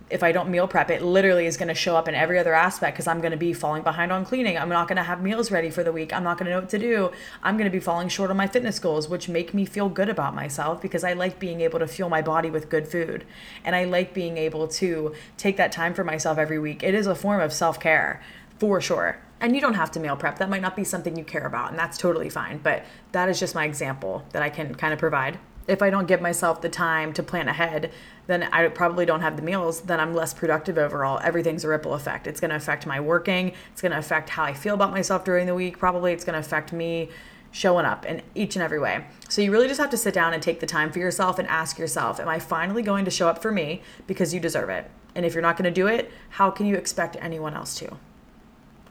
If 0.10 0.22
I 0.22 0.34
don't 0.34 0.50
meal 0.50 0.68
prep, 0.68 0.92
it 0.92 1.02
literally 1.02 1.48
is 1.48 1.58
going 1.58 1.70
to 1.70 1.74
show 1.74 1.96
up 1.96 2.08
in 2.08 2.14
every 2.14 2.38
other 2.38 2.54
aspect 2.54 2.96
because 2.96 3.08
I'm 3.08 3.22
going 3.22 3.32
to 3.32 3.38
be 3.38 3.54
falling 3.54 3.82
behind 3.82 4.12
on 4.12 4.26
cleaning. 4.26 4.58
I'm 4.58 4.70
not 4.70 4.88
going 4.88 4.98
to 4.98 5.04
have 5.04 5.24
meals 5.24 5.52
ready 5.52 5.72
for 5.72 5.84
the 5.84 5.92
week. 5.94 6.14
I'm 6.14 6.24
not 6.24 6.38
going 6.38 6.46
to 6.48 6.52
know 6.52 6.60
what 6.60 6.70
to 6.70 6.78
do. 6.78 7.12
I'm 7.42 7.56
going 7.58 7.72
to 7.72 7.76
be 7.76 7.80
falling 7.80 8.10
short 8.10 8.30
on 8.30 8.38
my 8.38 8.46
fitness 8.46 8.78
goals, 8.78 9.08
which 9.08 9.30
make 9.30 9.54
me 9.54 9.66
feel 9.66 9.88
good 9.90 10.10
about 10.10 10.36
myself 10.36 10.82
because 10.82 11.04
I 11.04 11.14
like 11.14 11.40
being 11.40 11.62
able 11.62 11.80
to 11.80 11.88
fuel 11.88 12.10
my 12.10 12.22
body 12.22 12.52
with 12.52 12.70
good 12.70 12.88
food. 12.88 13.26
And 13.64 13.74
I 13.76 13.86
like 13.86 14.14
being 14.14 14.38
able 14.38 14.68
to 14.68 15.16
take 15.38 15.56
that 15.58 15.72
time 15.72 15.94
for 15.94 16.04
myself 16.04 16.38
every 16.38 16.60
week. 16.60 16.84
It 16.84 16.94
is 16.94 17.08
a 17.08 17.16
form 17.16 17.40
of 17.40 17.54
self 17.54 17.80
care 17.80 18.22
for 18.60 18.80
sure 18.82 19.18
and 19.42 19.56
you 19.56 19.62
don't 19.62 19.74
have 19.74 19.92
to 19.92 20.00
meal 20.00 20.16
prep. 20.16 20.40
That 20.40 20.50
might 20.50 20.62
not 20.62 20.76
be 20.76 20.84
something 20.84 21.18
you 21.18 21.24
care 21.24 21.46
about, 21.46 21.70
and 21.70 21.80
that's 21.80 21.98
totally 21.98 22.30
fine. 22.30 22.60
But 22.60 22.86
that 23.12 23.30
is 23.30 23.40
just 23.40 23.56
my 23.56 23.66
example 23.66 24.26
that 24.32 24.42
I 24.42 24.50
can 24.50 24.76
kind 24.76 24.94
of 24.94 25.00
provide. 25.00 25.40
If 25.68 25.82
I 25.82 25.90
don't 25.90 26.08
give 26.08 26.22
myself 26.22 26.62
the 26.62 26.70
time 26.70 27.12
to 27.14 27.24
plan 27.24 27.48
ahead, 27.48 27.92
then 28.28 28.44
I 28.44 28.68
probably 28.68 29.06
don't 29.06 29.22
have 29.22 29.36
the 29.36 29.42
meals, 29.42 29.82
then 29.82 30.00
I'm 30.00 30.14
less 30.14 30.34
productive 30.34 30.78
overall. 30.78 31.20
Everything's 31.24 31.64
a 31.64 31.68
ripple 31.68 31.96
effect. 31.96 32.28
It's 32.28 32.40
to 32.40 32.56
affect 32.56 32.86
my 32.86 33.00
working, 33.00 33.54
it's 33.72 33.82
to 33.82 33.98
affect 33.98 34.30
how 34.30 34.44
I 34.44 34.54
feel 34.54 34.76
about 34.76 34.92
myself 34.92 35.24
during 35.24 35.48
the 35.48 35.56
week, 35.56 35.80
probably 35.80 36.14
it's 36.14 36.24
to 36.26 36.38
affect 36.38 36.72
me 36.72 37.10
showing 37.52 37.86
up 37.86 38.06
in 38.06 38.22
each 38.36 38.56
and 38.56 38.62
every 38.62 38.80
way. 38.80 39.06
So 39.30 39.42
you 39.42 39.52
really 39.52 39.68
just 39.68 39.80
have 39.80 39.90
to 39.92 39.98
sit 39.98 40.14
down 40.14 40.34
and 40.34 40.44
take 40.44 40.60
the 40.60 40.66
time 40.66 40.92
for 40.92 41.00
yourself 41.00 41.40
and 41.40 41.48
ask 41.48 41.80
yourself, 41.80 42.20
am 42.20 42.28
I 42.28 42.38
finally 42.38 42.84
going 42.84 43.06
to 43.06 43.12
show 43.12 43.28
up 43.28 43.42
for 43.42 43.52
me 43.52 43.82
because 44.08 44.34
you 44.34 44.40
deserve 44.40 44.70
it? 44.70 44.92
And 45.16 45.26
if 45.26 45.34
you're 45.34 45.42
not 45.42 45.58
going 45.58 45.64
to 45.64 45.72
do 45.72 45.88
it, 45.88 46.12
how 46.32 46.52
can 46.52 46.66
you 46.66 46.76
expect 46.76 47.16
anyone 47.22 47.54
else 47.54 47.74
to? 47.80 47.98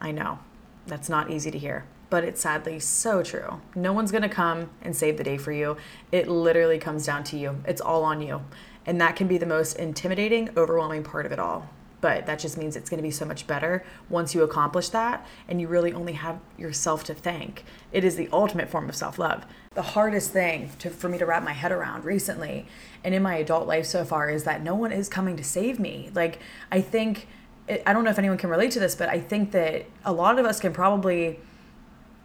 I 0.01 0.11
know 0.11 0.39
that's 0.87 1.09
not 1.09 1.31
easy 1.31 1.51
to 1.51 1.57
hear, 1.57 1.85
but 2.09 2.23
it's 2.23 2.41
sadly 2.41 2.79
so 2.79 3.23
true. 3.23 3.61
No 3.75 3.93
one's 3.93 4.11
gonna 4.11 4.29
come 4.29 4.69
and 4.81 4.95
save 4.95 5.17
the 5.17 5.23
day 5.23 5.37
for 5.37 5.51
you. 5.51 5.77
It 6.11 6.27
literally 6.27 6.77
comes 6.77 7.05
down 7.05 7.23
to 7.25 7.37
you, 7.37 7.61
it's 7.65 7.81
all 7.81 8.03
on 8.03 8.21
you. 8.21 8.41
And 8.85 9.01
that 9.01 9.15
can 9.15 9.27
be 9.27 9.37
the 9.39 9.47
most 9.47 9.77
intimidating, 9.77 10.49
overwhelming 10.55 11.03
part 11.03 11.25
of 11.25 11.31
it 11.31 11.39
all. 11.39 11.69
but 12.01 12.27
that 12.27 12.37
just 12.37 12.55
means 12.55 12.75
it's 12.75 12.89
to 12.91 13.01
be 13.01 13.09
so 13.09 13.25
much 13.25 13.47
better 13.47 13.83
once 14.09 14.35
you 14.35 14.43
accomplish 14.43 14.89
that 14.89 15.25
and 15.47 15.59
you 15.59 15.67
really 15.67 15.91
only 15.91 16.13
have 16.13 16.39
yourself 16.55 17.03
to 17.03 17.15
thank. 17.15 17.63
It 17.91 18.03
is 18.03 18.15
the 18.15 18.29
ultimate 18.31 18.69
form 18.69 18.87
of 18.89 18.95
self 18.95 19.17
love. 19.17 19.43
The 19.73 19.81
hardest 19.81 20.31
thing 20.31 20.69
to, 20.79 20.91
for 20.91 21.09
me 21.09 21.17
to 21.17 21.25
wrap 21.25 21.41
my 21.43 21.53
head 21.53 21.71
around 21.71 22.05
recently 22.05 22.67
and 23.03 23.15
in 23.15 23.23
my 23.23 23.37
adult 23.37 23.65
life 23.65 23.87
so 23.87 24.05
far 24.05 24.29
is 24.29 24.43
that 24.43 24.61
no 24.61 24.75
one 24.75 24.91
is 24.91 25.09
coming 25.09 25.35
to 25.37 25.43
save 25.43 25.79
me. 25.79 26.11
Like, 26.13 26.37
I 26.71 26.79
think, 26.81 27.27
I 27.67 27.93
don't 27.93 28.03
know 28.03 28.11
if 28.11 28.19
anyone 28.19 28.37
can 28.37 28.49
relate 28.49 28.71
to 28.71 28.79
this, 28.79 28.95
but 28.95 29.09
I 29.09 29.19
think 29.19 29.51
that 29.51 29.85
a 30.03 30.13
lot 30.13 30.37
of 30.37 30.45
us 30.45 30.59
can 30.59 30.71
probably 30.71 31.39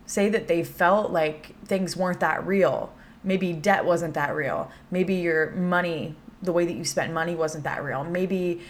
say 0.07 0.29
that 0.29 0.49
they 0.49 0.63
felt 0.63 1.13
like 1.13 1.55
things 1.65 1.97
weren't 1.97 2.21
that 2.21 2.47
real. 2.47 2.93
Maybe 3.23 3.53
debt 3.53 3.85
wasn't 3.85 4.15
that 4.15 4.35
real. 4.35 4.71
Maybe 4.91 5.15
your 5.15 5.51
money, 5.53 6.17
the 6.43 6.53
way 6.53 6.67
that 6.67 6.75
you 6.75 6.85
spent 6.85 7.13
money 7.13 7.35
wasn't 7.35 7.65
that 7.65 7.83
real. 7.83 8.05
Maybe 8.05 8.61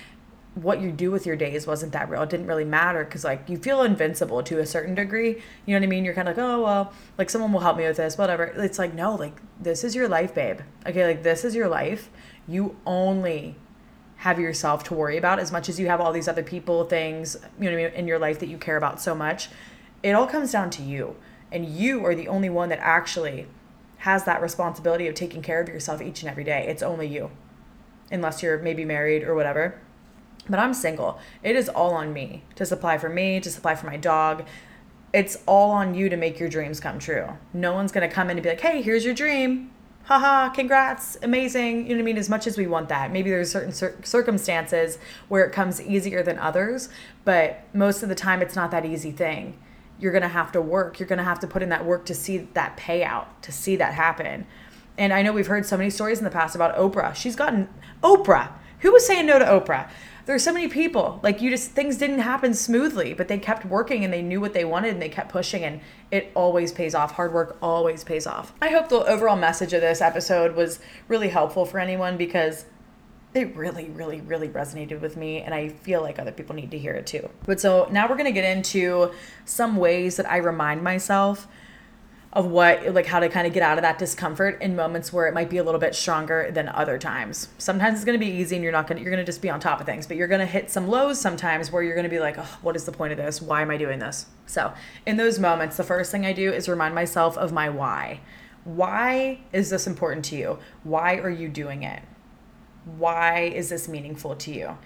what 0.54 0.80
you 0.80 0.90
do 0.90 1.10
with 1.10 1.26
your 1.26 1.36
days 1.36 1.66
wasn't 1.66 1.92
that 1.92 2.10
real. 2.10 2.22
It 2.22 2.30
didn't 2.30 2.46
really 2.46 2.64
matter 2.64 3.04
because 3.04 3.24
like 3.24 3.48
you 3.48 3.56
feel 3.56 3.82
invincible 3.82 4.42
to 4.42 4.58
a 4.58 4.66
certain 4.66 4.94
degree. 4.94 5.40
You 5.66 5.74
know 5.74 5.80
what 5.80 5.84
I 5.84 5.86
mean? 5.86 6.04
You're 6.04 6.14
kind 6.14 6.28
of 6.28 6.36
like, 6.36 6.44
oh 6.44 6.62
well, 6.62 6.92
like 7.18 7.30
someone 7.30 7.52
will 7.52 7.60
help 7.60 7.76
me 7.76 7.84
with 7.84 7.96
this, 7.96 8.18
whatever. 8.18 8.44
It's 8.44 8.78
like 8.78 8.94
no, 8.94 9.14
like 9.14 9.40
this 9.60 9.84
is 9.84 9.94
your 9.94 10.08
life, 10.08 10.34
babe. 10.34 10.60
Okay, 10.86 11.06
like 11.06 11.22
this 11.22 11.44
is 11.44 11.54
your 11.54 11.68
life. 11.68 12.10
You 12.48 12.76
only 12.84 13.56
have 14.20 14.38
yourself 14.38 14.84
to 14.84 14.94
worry 14.94 15.16
about 15.16 15.38
as 15.38 15.52
much 15.52 15.68
as 15.68 15.78
you 15.78 15.88
have 15.88 16.00
all 16.00 16.12
these 16.12 16.28
other 16.28 16.42
people, 16.42 16.84
things, 16.84 17.36
you 17.60 17.70
know 17.70 17.76
in 17.76 18.06
your 18.06 18.18
life 18.18 18.38
that 18.38 18.48
you 18.48 18.56
care 18.58 18.76
about 18.76 19.00
so 19.00 19.14
much. 19.14 19.48
It 20.02 20.12
all 20.12 20.26
comes 20.26 20.52
down 20.52 20.70
to 20.70 20.82
you. 20.82 21.16
And 21.52 21.66
you 21.66 22.06
are 22.06 22.14
the 22.14 22.28
only 22.28 22.48
one 22.48 22.68
that 22.68 22.78
actually 22.80 23.46
has 23.98 24.24
that 24.24 24.40
responsibility 24.40 25.08
of 25.08 25.14
taking 25.14 25.42
care 25.42 25.60
of 25.60 25.68
yourself 25.68 26.00
each 26.00 26.22
and 26.22 26.30
every 26.30 26.44
day. 26.44 26.66
It's 26.68 26.82
only 26.82 27.08
you. 27.08 27.30
Unless 28.10 28.42
you're 28.42 28.58
maybe 28.58 28.84
married 28.84 29.24
or 29.24 29.34
whatever 29.34 29.80
but 30.48 30.58
I'm 30.58 30.74
single. 30.74 31.18
It 31.42 31.56
is 31.56 31.68
all 31.68 31.94
on 31.94 32.12
me 32.12 32.42
to 32.56 32.64
supply 32.64 32.98
for 32.98 33.08
me, 33.08 33.40
to 33.40 33.50
supply 33.50 33.74
for 33.74 33.86
my 33.86 33.96
dog. 33.96 34.46
It's 35.12 35.38
all 35.46 35.70
on 35.70 35.94
you 35.94 36.08
to 36.08 36.16
make 36.16 36.38
your 36.38 36.48
dreams 36.48 36.80
come 36.80 36.98
true. 36.98 37.28
No 37.52 37.72
one's 37.72 37.92
going 37.92 38.08
to 38.08 38.14
come 38.14 38.30
in 38.30 38.36
and 38.36 38.42
be 38.42 38.50
like, 38.50 38.60
hey, 38.60 38.82
here's 38.82 39.04
your 39.04 39.14
dream. 39.14 39.70
Haha, 40.04 40.48
congrats, 40.48 41.16
amazing. 41.22 41.86
You 41.86 41.90
know 41.90 41.94
what 41.96 42.00
I 42.00 42.04
mean? 42.04 42.18
As 42.18 42.28
much 42.28 42.46
as 42.46 42.58
we 42.58 42.66
want 42.66 42.88
that, 42.88 43.12
maybe 43.12 43.30
there's 43.30 43.50
certain 43.50 43.72
cir- 43.72 43.96
circumstances 44.02 44.98
where 45.28 45.44
it 45.44 45.52
comes 45.52 45.80
easier 45.80 46.22
than 46.22 46.38
others, 46.38 46.88
but 47.24 47.62
most 47.72 48.02
of 48.02 48.08
the 48.08 48.14
time 48.16 48.42
it's 48.42 48.56
not 48.56 48.72
that 48.72 48.84
easy 48.84 49.12
thing. 49.12 49.56
You're 50.00 50.12
going 50.12 50.22
to 50.22 50.28
have 50.28 50.50
to 50.52 50.60
work. 50.60 50.98
You're 50.98 51.08
going 51.08 51.18
to 51.18 51.24
have 51.24 51.38
to 51.40 51.46
put 51.46 51.62
in 51.62 51.68
that 51.68 51.84
work 51.84 52.06
to 52.06 52.14
see 52.14 52.48
that 52.54 52.76
payout, 52.76 53.26
to 53.42 53.52
see 53.52 53.76
that 53.76 53.94
happen. 53.94 54.46
And 54.98 55.12
I 55.12 55.22
know 55.22 55.32
we've 55.32 55.46
heard 55.46 55.64
so 55.64 55.76
many 55.76 55.90
stories 55.90 56.18
in 56.18 56.24
the 56.24 56.30
past 56.30 56.54
about 56.54 56.76
Oprah. 56.76 57.14
She's 57.14 57.36
gotten 57.36 57.68
Oprah. 58.02 58.52
Who 58.80 58.92
was 58.92 59.06
saying 59.06 59.26
no 59.26 59.38
to 59.38 59.44
Oprah? 59.44 59.90
There's 60.30 60.44
so 60.44 60.52
many 60.52 60.68
people 60.68 61.18
like 61.24 61.40
you 61.40 61.50
just 61.50 61.72
things 61.72 61.96
didn't 61.96 62.20
happen 62.20 62.54
smoothly 62.54 63.12
but 63.12 63.26
they 63.26 63.36
kept 63.36 63.66
working 63.66 64.04
and 64.04 64.12
they 64.12 64.22
knew 64.22 64.40
what 64.40 64.52
they 64.52 64.64
wanted 64.64 64.92
and 64.92 65.02
they 65.02 65.08
kept 65.08 65.28
pushing 65.28 65.64
and 65.64 65.80
it 66.12 66.30
always 66.36 66.70
pays 66.70 66.94
off. 66.94 67.10
Hard 67.10 67.32
work 67.32 67.58
always 67.60 68.04
pays 68.04 68.28
off. 68.28 68.52
I 68.62 68.68
hope 68.68 68.88
the 68.88 69.04
overall 69.06 69.34
message 69.34 69.72
of 69.72 69.80
this 69.80 70.00
episode 70.00 70.54
was 70.54 70.78
really 71.08 71.30
helpful 71.30 71.64
for 71.64 71.80
anyone 71.80 72.16
because 72.16 72.66
it 73.34 73.56
really 73.56 73.86
really 73.90 74.20
really 74.20 74.48
resonated 74.48 75.00
with 75.00 75.16
me 75.16 75.40
and 75.40 75.52
i 75.52 75.68
feel 75.68 76.00
like 76.00 76.18
other 76.20 76.32
people 76.32 76.54
need 76.54 76.70
to 76.70 76.78
hear 76.78 76.92
it 76.92 77.08
too. 77.08 77.28
But 77.44 77.60
so 77.60 77.88
now 77.90 78.08
we're 78.08 78.14
to 78.16 78.30
get 78.30 78.44
into 78.44 79.10
some 79.46 79.78
ways 79.78 80.14
that 80.14 80.30
i 80.30 80.36
remind 80.36 80.84
myself 80.84 81.48
of 82.32 82.46
what 82.46 82.94
like 82.94 83.06
how 83.06 83.18
to 83.18 83.28
kind 83.28 83.46
of 83.46 83.52
get 83.52 83.62
out 83.62 83.76
of 83.76 83.82
that 83.82 83.98
discomfort 83.98 84.60
in 84.62 84.76
moments 84.76 85.12
where 85.12 85.26
it 85.26 85.34
might 85.34 85.50
be 85.50 85.56
a 85.56 85.64
little 85.64 85.80
bit 85.80 85.94
stronger 85.94 86.50
than 86.52 86.68
other 86.68 86.96
times. 86.96 87.48
Sometimes 87.58 87.96
it's 87.96 88.04
going 88.04 88.18
to 88.18 88.24
be 88.24 88.30
easy 88.30 88.54
and 88.54 88.62
you're 88.62 88.72
not 88.72 88.86
going 88.86 88.98
to 88.98 89.02
you're 89.02 89.10
going 89.10 89.24
to 89.24 89.30
just 89.30 89.42
be 89.42 89.50
on 89.50 89.58
top 89.58 89.80
of 89.80 89.86
things, 89.86 90.06
but 90.06 90.16
you're 90.16 90.28
going 90.28 90.40
to 90.40 90.46
hit 90.46 90.70
some 90.70 90.88
lows 90.88 91.20
sometimes 91.20 91.72
where 91.72 91.82
you're 91.82 91.94
going 91.94 92.04
to 92.04 92.10
be 92.10 92.20
like, 92.20 92.38
"Oh, 92.38 92.58
what 92.62 92.76
is 92.76 92.84
the 92.84 92.92
point 92.92 93.12
of 93.12 93.18
this? 93.18 93.42
Why 93.42 93.62
am 93.62 93.70
I 93.70 93.76
doing 93.76 93.98
this?" 93.98 94.26
So, 94.46 94.72
in 95.06 95.16
those 95.16 95.38
moments, 95.38 95.76
the 95.76 95.84
first 95.84 96.12
thing 96.12 96.24
I 96.24 96.32
do 96.32 96.52
is 96.52 96.68
remind 96.68 96.94
myself 96.94 97.36
of 97.36 97.52
my 97.52 97.68
why. 97.68 98.20
Why 98.62 99.40
is 99.52 99.70
this 99.70 99.86
important 99.86 100.24
to 100.26 100.36
you? 100.36 100.58
Why 100.84 101.16
are 101.16 101.30
you 101.30 101.48
doing 101.48 101.82
it? 101.82 102.02
Why 102.84 103.40
is 103.40 103.70
this 103.70 103.88
meaningful 103.88 104.36
to 104.36 104.52
you? 104.52 104.78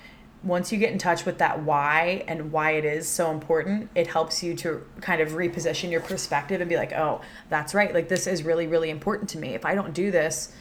Once 0.44 0.70
you 0.70 0.78
get 0.78 0.92
in 0.92 0.98
touch 0.98 1.24
with 1.24 1.38
that 1.38 1.62
why 1.62 2.22
and 2.28 2.52
why 2.52 2.72
it 2.72 2.84
is 2.84 3.08
so 3.08 3.30
important, 3.30 3.88
it 3.94 4.06
helps 4.06 4.42
you 4.42 4.54
to 4.54 4.84
kind 5.00 5.20
of 5.20 5.30
reposition 5.30 5.90
your 5.90 6.00
perspective 6.00 6.60
and 6.60 6.68
be 6.68 6.76
like, 6.76 6.92
oh, 6.92 7.20
that's 7.48 7.74
right. 7.74 7.94
Like, 7.94 8.08
this 8.08 8.26
is 8.26 8.42
really, 8.42 8.66
really 8.66 8.90
important 8.90 9.30
to 9.30 9.38
me. 9.38 9.54
If 9.54 9.64
I 9.64 9.74
don't 9.74 9.94
do 9.94 10.10
this, 10.10 10.52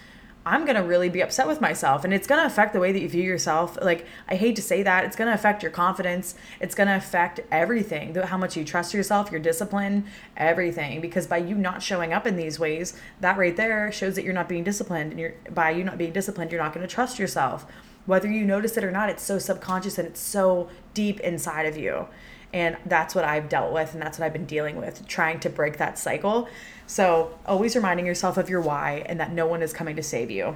I'm 0.45 0.65
going 0.65 0.75
to 0.75 0.83
really 0.83 1.09
be 1.09 1.21
upset 1.21 1.47
with 1.47 1.61
myself. 1.61 2.03
And 2.03 2.13
it's 2.13 2.27
going 2.27 2.41
to 2.41 2.45
affect 2.45 2.73
the 2.73 2.79
way 2.79 2.91
that 2.91 2.99
you 2.99 3.07
view 3.07 3.23
yourself. 3.23 3.77
Like, 3.81 4.05
I 4.27 4.35
hate 4.35 4.55
to 4.57 4.61
say 4.61 4.83
that. 4.83 5.05
It's 5.05 5.15
going 5.15 5.29
to 5.29 5.33
affect 5.33 5.63
your 5.63 5.71
confidence. 5.71 6.35
It's 6.59 6.75
going 6.75 6.87
to 6.87 6.95
affect 6.95 7.41
everything 7.51 8.13
how 8.15 8.37
much 8.37 8.57
you 8.57 8.65
trust 8.65 8.93
yourself, 8.93 9.31
your 9.31 9.39
discipline, 9.39 10.05
everything. 10.35 11.01
Because 11.01 11.27
by 11.27 11.37
you 11.37 11.55
not 11.55 11.81
showing 11.81 12.11
up 12.13 12.27
in 12.27 12.35
these 12.35 12.59
ways, 12.59 12.97
that 13.21 13.37
right 13.37 13.55
there 13.55 13.91
shows 13.91 14.15
that 14.15 14.23
you're 14.23 14.33
not 14.33 14.49
being 14.49 14.63
disciplined. 14.63 15.11
And 15.11 15.19
you're, 15.19 15.35
by 15.49 15.71
you 15.71 15.83
not 15.83 15.97
being 15.97 16.13
disciplined, 16.13 16.51
you're 16.51 16.61
not 16.61 16.73
going 16.73 16.85
to 16.85 16.93
trust 16.93 17.19
yourself 17.19 17.65
whether 18.05 18.29
you 18.29 18.45
notice 18.45 18.77
it 18.77 18.83
or 18.83 18.91
not, 18.91 19.09
it's 19.09 19.23
so 19.23 19.39
subconscious 19.39 19.97
and 19.97 20.07
it's 20.07 20.19
so 20.19 20.69
deep 20.93 21.19
inside 21.21 21.65
of 21.65 21.77
you. 21.77 22.07
And 22.51 22.77
that's 22.85 23.15
what 23.15 23.25
I've 23.25 23.49
dealt 23.49 23.73
with, 23.73 23.93
and 23.93 24.01
that's 24.01 24.19
what 24.19 24.25
I've 24.25 24.33
been 24.33 24.45
dealing 24.45 24.75
with, 24.75 25.07
trying 25.07 25.39
to 25.39 25.49
break 25.49 25.77
that 25.77 25.97
cycle. 25.97 26.47
So, 26.85 27.39
always 27.47 27.75
reminding 27.75 28.05
yourself 28.05 28.37
of 28.37 28.47
your 28.47 28.61
why 28.61 29.03
and 29.07 29.19
that 29.19 29.31
no 29.31 29.47
one 29.47 29.63
is 29.63 29.73
coming 29.73 29.95
to 29.95 30.03
save 30.03 30.29
you 30.29 30.55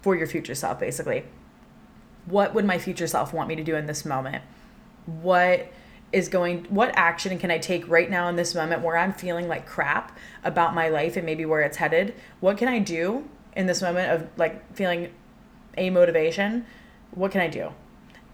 for 0.00 0.16
your 0.16 0.26
future 0.26 0.54
self, 0.54 0.80
basically. 0.80 1.24
What 2.24 2.54
would 2.54 2.64
my 2.64 2.78
future 2.78 3.06
self 3.06 3.34
want 3.34 3.48
me 3.48 3.56
to 3.56 3.64
do 3.64 3.76
in 3.76 3.86
this 3.86 4.06
moment? 4.06 4.42
What 5.04 5.70
is 6.10 6.30
going 6.30 6.64
what 6.70 6.90
action 6.96 7.38
can 7.38 7.50
I 7.50 7.58
take 7.58 7.86
right 7.86 8.08
now 8.08 8.28
in 8.28 8.36
this 8.36 8.54
moment 8.54 8.80
where 8.80 8.96
I'm 8.96 9.12
feeling 9.12 9.46
like 9.46 9.66
crap 9.66 10.16
about 10.42 10.74
my 10.74 10.88
life 10.88 11.18
and 11.18 11.26
maybe 11.26 11.44
where 11.44 11.60
it's 11.60 11.76
headed? 11.76 12.14
What 12.40 12.56
can 12.56 12.68
I 12.68 12.78
do 12.78 13.28
in 13.54 13.66
this 13.66 13.82
moment 13.82 14.12
of 14.12 14.28
like 14.38 14.74
feeling 14.74 15.12
a 15.78 15.90
motivation, 15.90 16.66
what 17.12 17.30
can 17.30 17.40
I 17.40 17.48
do? 17.48 17.70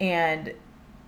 And 0.00 0.54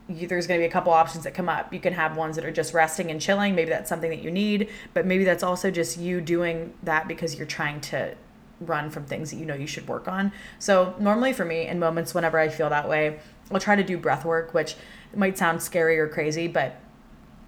you, 0.09 0.29
there's 0.29 0.47
going 0.47 0.61
to 0.61 0.63
be 0.63 0.69
a 0.69 0.73
couple 0.73 0.93
options 0.93 1.25
that 1.25 1.35
come 1.35 1.49
up. 1.49 1.73
You 1.73 1.81
can 1.81 1.93
have 1.93 2.17
ones 2.17 2.37
that 2.37 2.45
are 2.45 2.53
just 2.53 2.73
resting 2.73 3.11
and 3.11 3.21
chilling. 3.21 3.55
Maybe 3.55 3.71
that's 3.71 3.89
something 3.89 4.11
that 4.11 4.23
you 4.23 4.31
need, 4.31 4.71
but 4.95 5.07
maybe 5.07 5.25
that's 5.25 5.43
also 5.43 5.71
just 5.71 5.99
you 5.99 6.21
doing 6.21 6.75
that 6.85 7.09
because 7.09 7.35
you're 7.37 7.47
trying 7.47 7.81
to 7.83 8.15
run 8.61 8.89
from 8.89 9.05
things 9.05 9.31
that 9.31 9.37
you 9.37 9.45
know 9.45 9.55
you 9.55 9.67
should 9.67 9.87
work 9.89 10.09
on. 10.09 10.33
So, 10.59 10.95
normally 10.99 11.33
for 11.33 11.45
me, 11.45 11.67
in 11.67 11.79
moments 11.79 12.15
whenever 12.15 12.39
I 12.39 12.49
feel 12.49 12.71
that 12.71 12.89
way, 12.89 13.19
I'll 13.51 13.61
try 13.61 13.77
to 13.77 13.85
do 13.85 13.99
breath 13.99 14.25
work, 14.25 14.55
which 14.55 14.77
might 15.15 15.37
sound 15.37 15.63
scary 15.63 15.99
or 15.99 16.09
crazy, 16.09 16.49
but 16.49 16.81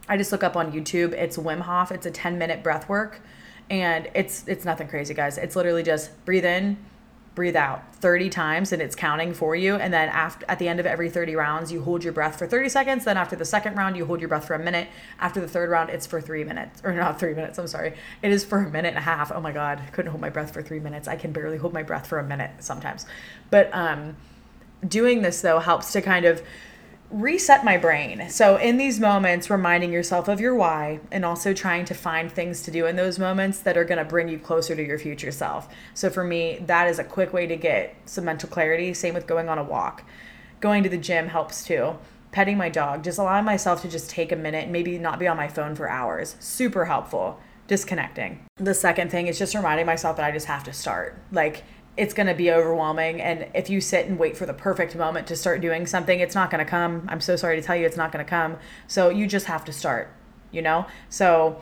I 0.08 0.16
just 0.16 0.32
look 0.32 0.42
up 0.42 0.56
on 0.56 0.72
YouTube. 0.72 1.12
It's 1.12 1.36
Wim 1.36 1.60
Hof. 1.60 1.92
It's 1.92 2.06
a 2.06 2.10
10 2.10 2.38
minute 2.38 2.62
breath 2.62 2.88
work, 2.88 3.20
and 3.70 4.08
it's 4.14 4.46
it's 4.46 4.64
nothing 4.64 4.88
crazy, 4.88 5.14
guys. 5.14 5.38
It's 5.38 5.56
literally 5.56 5.82
just 5.82 6.24
breathe 6.24 6.44
in, 6.44 6.76
breathe 7.38 7.54
out 7.54 7.94
30 7.94 8.30
times 8.30 8.72
and 8.72 8.82
it's 8.82 8.96
counting 8.96 9.32
for 9.32 9.54
you. 9.54 9.76
And 9.76 9.94
then 9.94 10.08
after 10.08 10.44
at 10.48 10.58
the 10.58 10.66
end 10.66 10.80
of 10.80 10.86
every 10.86 11.08
30 11.08 11.36
rounds 11.36 11.70
you 11.70 11.80
hold 11.80 12.02
your 12.02 12.12
breath 12.12 12.36
for 12.36 12.48
30 12.48 12.68
seconds. 12.68 13.04
Then 13.04 13.16
after 13.16 13.36
the 13.36 13.44
second 13.44 13.76
round 13.76 13.96
you 13.96 14.04
hold 14.04 14.18
your 14.20 14.28
breath 14.28 14.44
for 14.44 14.54
a 14.54 14.58
minute. 14.58 14.88
After 15.20 15.40
the 15.40 15.46
third 15.46 15.70
round 15.70 15.88
it's 15.88 16.04
for 16.04 16.20
3 16.20 16.42
minutes. 16.42 16.82
Or 16.82 16.92
not 16.92 17.20
3 17.20 17.34
minutes 17.34 17.56
I'm 17.56 17.68
sorry. 17.68 17.94
It 18.22 18.32
is 18.32 18.44
for 18.44 18.58
a 18.58 18.68
minute 18.68 18.88
and 18.88 18.98
a 18.98 19.02
half. 19.02 19.30
Oh 19.32 19.40
my 19.40 19.52
god 19.52 19.80
couldn't 19.92 20.10
hold 20.10 20.20
my 20.20 20.30
breath 20.30 20.52
for 20.52 20.62
3 20.62 20.80
minutes. 20.80 21.06
I 21.06 21.14
can 21.14 21.30
barely 21.30 21.58
hold 21.58 21.72
my 21.72 21.84
breath 21.84 22.08
for 22.08 22.18
a 22.18 22.24
minute 22.24 22.50
sometimes. 22.58 23.06
But 23.50 23.70
um 23.72 24.16
doing 24.86 25.22
this 25.22 25.40
though 25.40 25.60
helps 25.60 25.92
to 25.92 26.02
kind 26.02 26.24
of 26.24 26.42
reset 27.10 27.64
my 27.64 27.76
brain. 27.76 28.28
So, 28.28 28.56
in 28.56 28.76
these 28.76 29.00
moments, 29.00 29.48
reminding 29.48 29.92
yourself 29.92 30.28
of 30.28 30.40
your 30.40 30.54
why 30.54 31.00
and 31.10 31.24
also 31.24 31.54
trying 31.54 31.84
to 31.86 31.94
find 31.94 32.30
things 32.30 32.62
to 32.62 32.70
do 32.70 32.86
in 32.86 32.96
those 32.96 33.18
moments 33.18 33.60
that 33.60 33.76
are 33.76 33.84
going 33.84 33.98
to 33.98 34.04
bring 34.04 34.28
you 34.28 34.38
closer 34.38 34.76
to 34.76 34.84
your 34.84 34.98
future 34.98 35.32
self. 35.32 35.68
So, 35.94 36.10
for 36.10 36.24
me, 36.24 36.58
that 36.66 36.88
is 36.88 36.98
a 36.98 37.04
quick 37.04 37.32
way 37.32 37.46
to 37.46 37.56
get 37.56 37.94
some 38.04 38.24
mental 38.24 38.48
clarity. 38.48 38.92
Same 38.94 39.14
with 39.14 39.26
going 39.26 39.48
on 39.48 39.58
a 39.58 39.64
walk. 39.64 40.04
Going 40.60 40.82
to 40.82 40.88
the 40.88 40.98
gym 40.98 41.28
helps 41.28 41.64
too. 41.64 41.98
Petting 42.30 42.58
my 42.58 42.68
dog, 42.68 43.04
just 43.04 43.18
allowing 43.18 43.44
myself 43.44 43.80
to 43.82 43.88
just 43.88 44.10
take 44.10 44.32
a 44.32 44.36
minute, 44.36 44.68
maybe 44.68 44.98
not 44.98 45.18
be 45.18 45.26
on 45.26 45.36
my 45.36 45.48
phone 45.48 45.74
for 45.74 45.88
hours. 45.88 46.36
Super 46.40 46.84
helpful. 46.84 47.40
Disconnecting. 47.68 48.44
The 48.56 48.74
second 48.74 49.10
thing 49.10 49.28
is 49.28 49.38
just 49.38 49.54
reminding 49.54 49.86
myself 49.86 50.16
that 50.16 50.26
I 50.26 50.30
just 50.30 50.46
have 50.46 50.64
to 50.64 50.72
start. 50.72 51.18
Like, 51.32 51.64
it's 51.98 52.14
going 52.14 52.28
to 52.28 52.34
be 52.34 52.50
overwhelming. 52.52 53.20
And 53.20 53.48
if 53.54 53.68
you 53.68 53.80
sit 53.80 54.06
and 54.06 54.18
wait 54.18 54.36
for 54.36 54.46
the 54.46 54.54
perfect 54.54 54.94
moment 54.94 55.26
to 55.26 55.36
start 55.36 55.60
doing 55.60 55.84
something, 55.84 56.20
it's 56.20 56.34
not 56.34 56.48
going 56.48 56.64
to 56.64 56.70
come. 56.70 57.06
I'm 57.08 57.20
so 57.20 57.34
sorry 57.34 57.56
to 57.56 57.62
tell 57.62 57.74
you, 57.74 57.84
it's 57.84 57.96
not 57.96 58.12
going 58.12 58.24
to 58.24 58.28
come. 58.28 58.56
So 58.86 59.08
you 59.08 59.26
just 59.26 59.46
have 59.46 59.64
to 59.64 59.72
start, 59.72 60.08
you 60.52 60.62
know? 60.62 60.86
So 61.10 61.60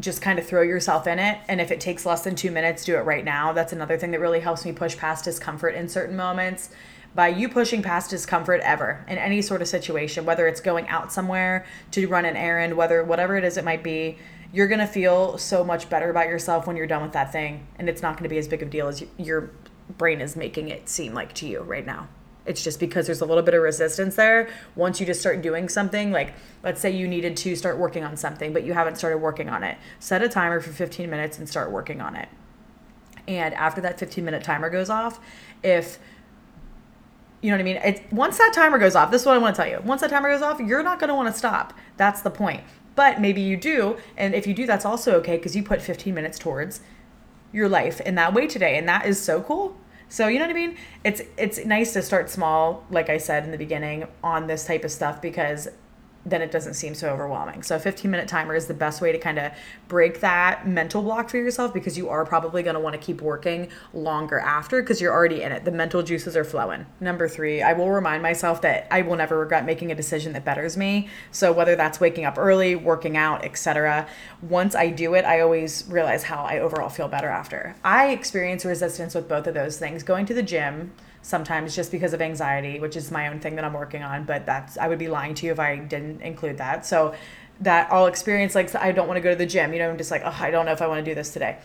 just 0.00 0.22
kind 0.22 0.38
of 0.38 0.46
throw 0.46 0.62
yourself 0.62 1.06
in 1.06 1.18
it. 1.18 1.38
And 1.46 1.60
if 1.60 1.70
it 1.70 1.78
takes 1.78 2.06
less 2.06 2.24
than 2.24 2.34
two 2.34 2.50
minutes, 2.50 2.86
do 2.86 2.96
it 2.96 3.00
right 3.00 3.22
now. 3.22 3.52
That's 3.52 3.74
another 3.74 3.98
thing 3.98 4.12
that 4.12 4.20
really 4.20 4.40
helps 4.40 4.64
me 4.64 4.72
push 4.72 4.96
past 4.96 5.26
discomfort 5.26 5.74
in 5.74 5.90
certain 5.90 6.16
moments. 6.16 6.70
By 7.14 7.28
you 7.28 7.50
pushing 7.50 7.82
past 7.82 8.08
discomfort 8.08 8.62
ever 8.62 9.04
in 9.08 9.18
any 9.18 9.42
sort 9.42 9.60
of 9.60 9.68
situation, 9.68 10.24
whether 10.24 10.46
it's 10.46 10.60
going 10.60 10.88
out 10.88 11.12
somewhere 11.12 11.66
to 11.90 12.06
run 12.06 12.24
an 12.24 12.36
errand, 12.36 12.76
whether 12.76 13.04
whatever 13.04 13.36
it 13.36 13.44
is 13.44 13.58
it 13.58 13.64
might 13.64 13.82
be, 13.82 14.16
you're 14.52 14.66
going 14.66 14.80
to 14.80 14.86
feel 14.86 15.38
so 15.38 15.64
much 15.64 15.88
better 15.88 16.10
about 16.10 16.26
yourself 16.26 16.66
when 16.66 16.76
you're 16.76 16.86
done 16.86 17.02
with 17.02 17.12
that 17.12 17.32
thing 17.32 17.66
and 17.76 17.88
it's 17.88 18.02
not 18.02 18.14
going 18.14 18.24
to 18.24 18.28
be 18.28 18.38
as 18.38 18.48
big 18.48 18.62
of 18.62 18.68
a 18.68 18.70
deal 18.70 18.88
as 18.88 19.00
you, 19.00 19.08
your 19.16 19.50
brain 19.96 20.20
is 20.20 20.36
making 20.36 20.68
it 20.68 20.88
seem 20.88 21.14
like 21.14 21.32
to 21.34 21.46
you 21.46 21.60
right 21.60 21.86
now 21.86 22.08
It's 22.46 22.62
just 22.62 22.80
because 22.80 23.06
there's 23.06 23.20
a 23.20 23.26
little 23.26 23.42
bit 23.42 23.54
of 23.54 23.62
resistance 23.62 24.16
there. 24.16 24.48
Once 24.74 25.00
you 25.00 25.06
just 25.06 25.20
start 25.20 25.42
doing 25.42 25.68
something, 25.68 26.10
like 26.10 26.34
let's 26.62 26.80
say 26.80 26.90
you 26.90 27.06
needed 27.06 27.36
to 27.38 27.54
start 27.54 27.78
working 27.78 28.04
on 28.04 28.16
something, 28.16 28.52
but 28.52 28.64
you 28.64 28.72
haven't 28.72 28.96
started 28.96 29.18
working 29.18 29.48
on 29.48 29.62
it, 29.62 29.78
set 29.98 30.22
a 30.22 30.28
timer 30.28 30.60
for 30.60 30.70
15 30.70 31.08
minutes 31.08 31.38
and 31.38 31.48
start 31.48 31.70
working 31.70 32.00
on 32.00 32.16
it. 32.16 32.28
And 33.28 33.54
after 33.54 33.80
that 33.82 33.98
15 33.98 34.24
minute 34.24 34.42
timer 34.42 34.70
goes 34.70 34.90
off, 34.90 35.20
if 35.62 35.98
you 37.42 37.50
know 37.50 37.56
what 37.56 37.60
I 37.60 37.64
mean? 37.64 37.76
It's, 37.76 38.12
once 38.12 38.36
that 38.38 38.52
timer 38.52 38.78
goes 38.78 38.94
off, 38.94 39.10
this 39.10 39.22
is 39.22 39.26
what 39.26 39.34
I 39.34 39.38
want 39.38 39.56
to 39.56 39.62
tell 39.62 39.70
you. 39.70 39.80
Once 39.84 40.02
that 40.02 40.10
timer 40.10 40.30
goes 40.30 40.42
off, 40.42 40.60
you're 40.60 40.82
not 40.82 40.98
going 40.98 41.08
to 41.08 41.14
want 41.14 41.32
to 41.32 41.38
stop. 41.38 41.72
That's 41.96 42.20
the 42.20 42.30
point. 42.30 42.62
But 42.94 43.20
maybe 43.20 43.40
you 43.40 43.56
do. 43.56 43.96
And 44.16 44.34
if 44.34 44.46
you 44.46 44.54
do, 44.54 44.66
that's 44.66 44.84
also 44.84 45.14
okay 45.18 45.36
because 45.36 45.54
you 45.54 45.62
put 45.62 45.80
15 45.80 46.14
minutes 46.14 46.38
towards 46.38 46.80
your 47.52 47.68
life 47.68 48.00
in 48.00 48.14
that 48.16 48.34
way 48.34 48.46
today. 48.46 48.78
And 48.78 48.88
that 48.88 49.06
is 49.06 49.20
so 49.20 49.42
cool. 49.42 49.76
So 50.08 50.26
you 50.26 50.38
know 50.38 50.46
what 50.46 50.50
I 50.50 50.54
mean? 50.54 50.76
It's 51.04 51.22
it's 51.36 51.64
nice 51.64 51.92
to 51.92 52.02
start 52.02 52.28
small, 52.28 52.84
like 52.90 53.08
I 53.08 53.18
said 53.18 53.44
in 53.44 53.52
the 53.52 53.58
beginning, 53.58 54.08
on 54.24 54.48
this 54.48 54.66
type 54.66 54.84
of 54.84 54.90
stuff 54.90 55.22
because 55.22 55.68
then 56.24 56.42
it 56.42 56.50
doesn't 56.50 56.74
seem 56.74 56.94
so 56.94 57.08
overwhelming. 57.08 57.62
So 57.62 57.76
a 57.76 57.78
15 57.78 58.10
minute 58.10 58.28
timer 58.28 58.54
is 58.54 58.66
the 58.66 58.74
best 58.74 59.00
way 59.00 59.12
to 59.12 59.18
kind 59.18 59.38
of 59.38 59.52
break 59.88 60.20
that 60.20 60.66
mental 60.66 61.02
block 61.02 61.30
for 61.30 61.38
yourself 61.38 61.72
because 61.72 61.96
you 61.96 62.08
are 62.08 62.24
probably 62.24 62.62
going 62.62 62.74
to 62.74 62.80
want 62.80 62.94
to 62.94 63.00
keep 63.00 63.22
working 63.22 63.68
longer 63.94 64.38
after 64.38 64.82
because 64.82 65.00
you're 65.00 65.12
already 65.12 65.42
in 65.42 65.52
it. 65.52 65.64
The 65.64 65.70
mental 65.70 66.02
juices 66.02 66.36
are 66.36 66.44
flowing. 66.44 66.86
Number 67.00 67.28
3, 67.28 67.62
I 67.62 67.72
will 67.72 67.90
remind 67.90 68.22
myself 68.22 68.60
that 68.62 68.86
I 68.90 69.02
will 69.02 69.16
never 69.16 69.38
regret 69.38 69.64
making 69.64 69.90
a 69.90 69.94
decision 69.94 70.32
that 70.34 70.44
betters 70.44 70.76
me. 70.76 71.08
So 71.30 71.52
whether 71.52 71.74
that's 71.74 72.00
waking 72.00 72.24
up 72.24 72.36
early, 72.38 72.74
working 72.74 73.16
out, 73.16 73.44
etc., 73.44 74.06
once 74.42 74.74
I 74.74 74.88
do 74.90 75.14
it, 75.14 75.24
I 75.24 75.40
always 75.40 75.84
realize 75.88 76.24
how 76.24 76.44
I 76.44 76.58
overall 76.58 76.88
feel 76.88 77.08
better 77.08 77.28
after. 77.28 77.76
I 77.84 78.08
experience 78.08 78.64
resistance 78.64 79.14
with 79.14 79.28
both 79.28 79.46
of 79.46 79.54
those 79.54 79.78
things. 79.78 80.02
Going 80.02 80.26
to 80.26 80.34
the 80.34 80.42
gym 80.42 80.92
sometimes 81.22 81.76
just 81.76 81.90
because 81.90 82.12
of 82.12 82.22
anxiety, 82.22 82.80
which 82.80 82.96
is 82.96 83.10
my 83.10 83.28
own 83.28 83.40
thing 83.40 83.56
that 83.56 83.64
I'm 83.64 83.74
working 83.74 84.02
on. 84.02 84.24
But 84.24 84.46
that's, 84.46 84.78
I 84.78 84.88
would 84.88 84.98
be 84.98 85.08
lying 85.08 85.34
to 85.34 85.46
you 85.46 85.52
if 85.52 85.60
I 85.60 85.76
didn't 85.76 86.22
include 86.22 86.58
that. 86.58 86.86
So 86.86 87.14
that 87.60 87.92
I'll 87.92 88.06
experience 88.06 88.54
like, 88.54 88.74
I 88.74 88.92
don't 88.92 89.06
want 89.06 89.18
to 89.18 89.20
go 89.20 89.30
to 89.30 89.36
the 89.36 89.46
gym, 89.46 89.72
you 89.72 89.78
know, 89.78 89.90
I'm 89.90 89.98
just 89.98 90.10
like, 90.10 90.22
oh, 90.24 90.36
I 90.40 90.50
don't 90.50 90.66
know 90.66 90.72
if 90.72 90.80
I 90.80 90.86
want 90.86 91.04
to 91.04 91.10
do 91.10 91.14
this 91.14 91.32
today. 91.32 91.58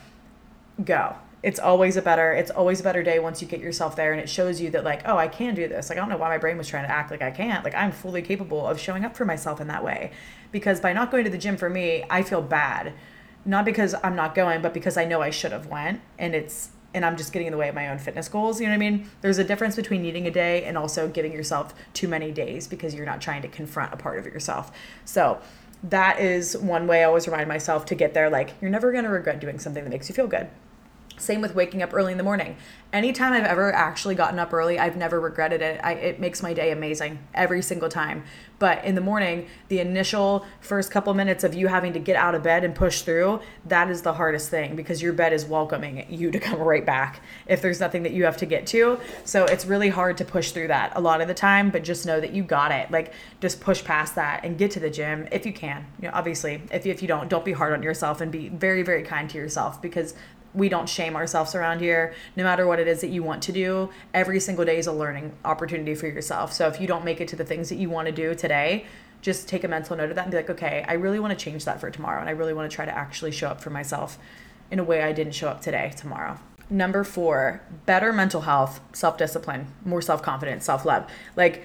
Go. 0.83 1.15
It's 1.41 1.59
always 1.59 1.95
a 1.95 2.01
better, 2.01 2.33
it's 2.33 2.51
always 2.51 2.79
a 2.79 2.83
better 2.83 3.03
day 3.03 3.19
once 3.19 3.41
you 3.41 3.47
get 3.47 3.59
yourself 3.59 3.95
there 3.95 4.11
and 4.11 4.19
it 4.19 4.27
shows 4.27 4.59
you 4.59 4.71
that 4.71 4.83
like, 4.83 5.03
oh, 5.05 5.15
I 5.15 5.27
can 5.27 5.53
do 5.55 5.67
this. 5.67 5.89
Like, 5.89 5.97
I 5.97 6.01
don't 6.01 6.09
know 6.09 6.17
why 6.17 6.29
my 6.29 6.37
brain 6.37 6.57
was 6.57 6.67
trying 6.67 6.85
to 6.85 6.91
act 6.91 7.11
like 7.11 7.21
I 7.21 7.31
can't. 7.31 7.63
Like, 7.63 7.75
I'm 7.75 7.91
fully 7.91 8.21
capable 8.21 8.67
of 8.67 8.79
showing 8.79 9.05
up 9.05 9.15
for 9.15 9.25
myself 9.25 9.61
in 9.61 9.67
that 9.67 9.83
way. 9.83 10.11
Because 10.51 10.79
by 10.79 10.91
not 10.91 11.11
going 11.11 11.23
to 11.23 11.29
the 11.29 11.37
gym 11.37 11.55
for 11.55 11.69
me, 11.69 12.03
I 12.09 12.23
feel 12.23 12.41
bad. 12.41 12.93
Not 13.45 13.63
because 13.63 13.93
I'm 14.03 14.15
not 14.15 14.33
going, 14.33 14.61
but 14.61 14.73
because 14.73 14.97
I 14.97 15.05
know 15.05 15.21
I 15.21 15.29
should 15.29 15.51
have 15.51 15.67
went. 15.67 16.01
And 16.17 16.33
it's 16.33 16.71
and 16.95 17.05
I'm 17.05 17.17
just 17.17 17.33
getting 17.33 17.47
in 17.47 17.51
the 17.51 17.57
way 17.57 17.67
of 17.67 17.75
my 17.75 17.89
own 17.89 17.99
fitness 17.99 18.27
goals. 18.29 18.59
You 18.59 18.67
know 18.67 18.71
what 18.71 18.85
I 18.85 18.89
mean? 18.89 19.09
There's 19.21 19.37
a 19.37 19.43
difference 19.43 19.75
between 19.75 20.01
needing 20.01 20.25
a 20.25 20.31
day 20.31 20.63
and 20.63 20.77
also 20.77 21.07
giving 21.09 21.33
yourself 21.33 21.75
too 21.93 22.07
many 22.07 22.31
days 22.31 22.67
because 22.67 22.95
you're 22.95 23.05
not 23.05 23.21
trying 23.21 23.41
to 23.41 23.49
confront 23.49 23.93
a 23.93 23.97
part 23.97 24.17
of 24.17 24.25
yourself. 24.25 24.71
So 25.03 25.39
that 25.83 26.19
is 26.19 26.57
one 26.57 26.87
way 26.87 27.01
I 27.01 27.03
always 27.03 27.27
remind 27.27 27.49
myself 27.49 27.85
to 27.87 27.95
get 27.95 28.13
there. 28.13 28.29
Like, 28.29 28.53
you're 28.61 28.71
never 28.71 28.91
going 28.91 29.03
to 29.03 29.09
regret 29.09 29.39
doing 29.41 29.59
something 29.59 29.83
that 29.83 29.89
makes 29.89 30.09
you 30.09 30.15
feel 30.15 30.27
good. 30.27 30.47
Same 31.17 31.41
with 31.41 31.55
waking 31.55 31.81
up 31.81 31.93
early 31.93 32.11
in 32.11 32.17
the 32.17 32.23
morning. 32.23 32.57
Anytime 32.91 33.33
I've 33.33 33.45
ever 33.45 33.73
actually 33.73 34.15
gotten 34.15 34.39
up 34.39 34.53
early, 34.53 34.77
I've 34.79 34.97
never 34.97 35.19
regretted 35.19 35.61
it. 35.61 35.79
I, 35.83 35.93
it 35.93 36.19
makes 36.19 36.41
my 36.41 36.53
day 36.53 36.71
amazing 36.71 37.19
every 37.33 37.61
single 37.61 37.89
time. 37.89 38.23
But 38.59 38.85
in 38.85 38.95
the 38.95 39.01
morning, 39.01 39.47
the 39.67 39.79
initial 39.79 40.45
first 40.61 40.91
couple 40.91 41.13
minutes 41.13 41.43
of 41.43 41.53
you 41.53 41.67
having 41.67 41.93
to 41.93 41.99
get 41.99 42.15
out 42.15 42.35
of 42.35 42.43
bed 42.43 42.63
and 42.63 42.73
push 42.73 43.01
through, 43.01 43.41
that 43.65 43.89
is 43.89 44.01
the 44.01 44.13
hardest 44.13 44.49
thing 44.49 44.75
because 44.75 45.01
your 45.01 45.11
bed 45.13 45.33
is 45.33 45.45
welcoming 45.45 46.05
you 46.09 46.31
to 46.31 46.39
come 46.39 46.59
right 46.61 46.85
back 46.85 47.21
if 47.47 47.61
there's 47.61 47.79
nothing 47.79 48.03
that 48.03 48.13
you 48.13 48.23
have 48.25 48.37
to 48.37 48.45
get 48.45 48.65
to. 48.67 48.99
So 49.25 49.45
it's 49.45 49.65
really 49.65 49.89
hard 49.89 50.17
to 50.17 50.25
push 50.25 50.51
through 50.51 50.67
that 50.67 50.93
a 50.95 51.01
lot 51.01 51.21
of 51.21 51.27
the 51.27 51.33
time, 51.33 51.69
but 51.69 51.83
just 51.83 52.05
know 52.05 52.19
that 52.21 52.33
you 52.33 52.43
got 52.43 52.71
it. 52.71 52.91
Like 52.91 53.13
just 53.41 53.59
push 53.59 53.83
past 53.83 54.15
that 54.15 54.43
and 54.43 54.57
get 54.57 54.71
to 54.71 54.79
the 54.79 54.89
gym 54.89 55.27
if 55.31 55.45
you 55.45 55.53
can. 55.53 55.85
You 56.01 56.07
know, 56.07 56.13
obviously, 56.13 56.61
if, 56.71 56.85
if 56.85 57.01
you 57.01 57.07
don't, 57.07 57.29
don't 57.29 57.45
be 57.45 57.53
hard 57.53 57.73
on 57.73 57.83
yourself 57.83 58.21
and 58.21 58.31
be 58.31 58.49
very, 58.49 58.83
very 58.83 59.03
kind 59.03 59.29
to 59.31 59.37
yourself 59.37 59.81
because 59.81 60.13
we 60.55 60.69
don't 60.69 60.87
shame 60.87 61.15
ourselves 61.15 61.53
around 61.53 61.79
here. 61.79 62.13
No 62.35 62.43
matter 62.43 62.65
what 62.65 62.79
it 62.79 62.87
is 62.87 63.01
that 63.01 63.09
you 63.09 63.23
want 63.23 63.43
to 63.43 63.51
do 63.51 63.89
every 64.13 64.39
single 64.39 64.65
day 64.65 64.77
is 64.77 64.87
a 64.87 64.93
learning 64.93 65.33
opportunity 65.43 65.95
for 65.95 66.07
yourself. 66.07 66.53
So 66.53 66.67
if 66.67 66.79
you 66.79 66.87
don't 66.87 67.03
make 67.03 67.21
it 67.21 67.27
to 67.29 67.35
the 67.35 67.45
things 67.45 67.69
that 67.69 67.75
you 67.75 67.89
want 67.89 68.07
to 68.07 68.11
do 68.11 68.33
today 68.33 68.85
just 69.21 69.47
take 69.47 69.63
a 69.63 69.67
mental 69.67 69.97
note 69.97 70.11
of 70.11 70.15
that 70.15 70.21
and 70.21 70.31
be 70.31 70.37
like 70.37 70.51
okay 70.51 70.85
i 70.87 70.93
really 70.93 71.19
want 71.19 71.35
to 71.35 71.43
change 71.43 71.65
that 71.65 71.79
for 71.79 71.89
tomorrow 71.89 72.19
and 72.19 72.29
i 72.29 72.31
really 72.31 72.53
want 72.53 72.69
to 72.69 72.75
try 72.75 72.85
to 72.85 72.95
actually 72.95 73.31
show 73.31 73.47
up 73.47 73.59
for 73.59 73.71
myself 73.71 74.19
in 74.69 74.77
a 74.77 74.83
way 74.83 75.01
i 75.01 75.11
didn't 75.11 75.33
show 75.33 75.47
up 75.49 75.61
today 75.61 75.91
tomorrow. 75.95 76.37
Number 76.69 77.03
four 77.03 77.61
better 77.85 78.11
mental 78.11 78.41
health 78.41 78.79
self-discipline 78.93 79.67
more 79.83 80.01
self-confidence 80.01 80.65
self-love. 80.65 81.09
Like 81.35 81.63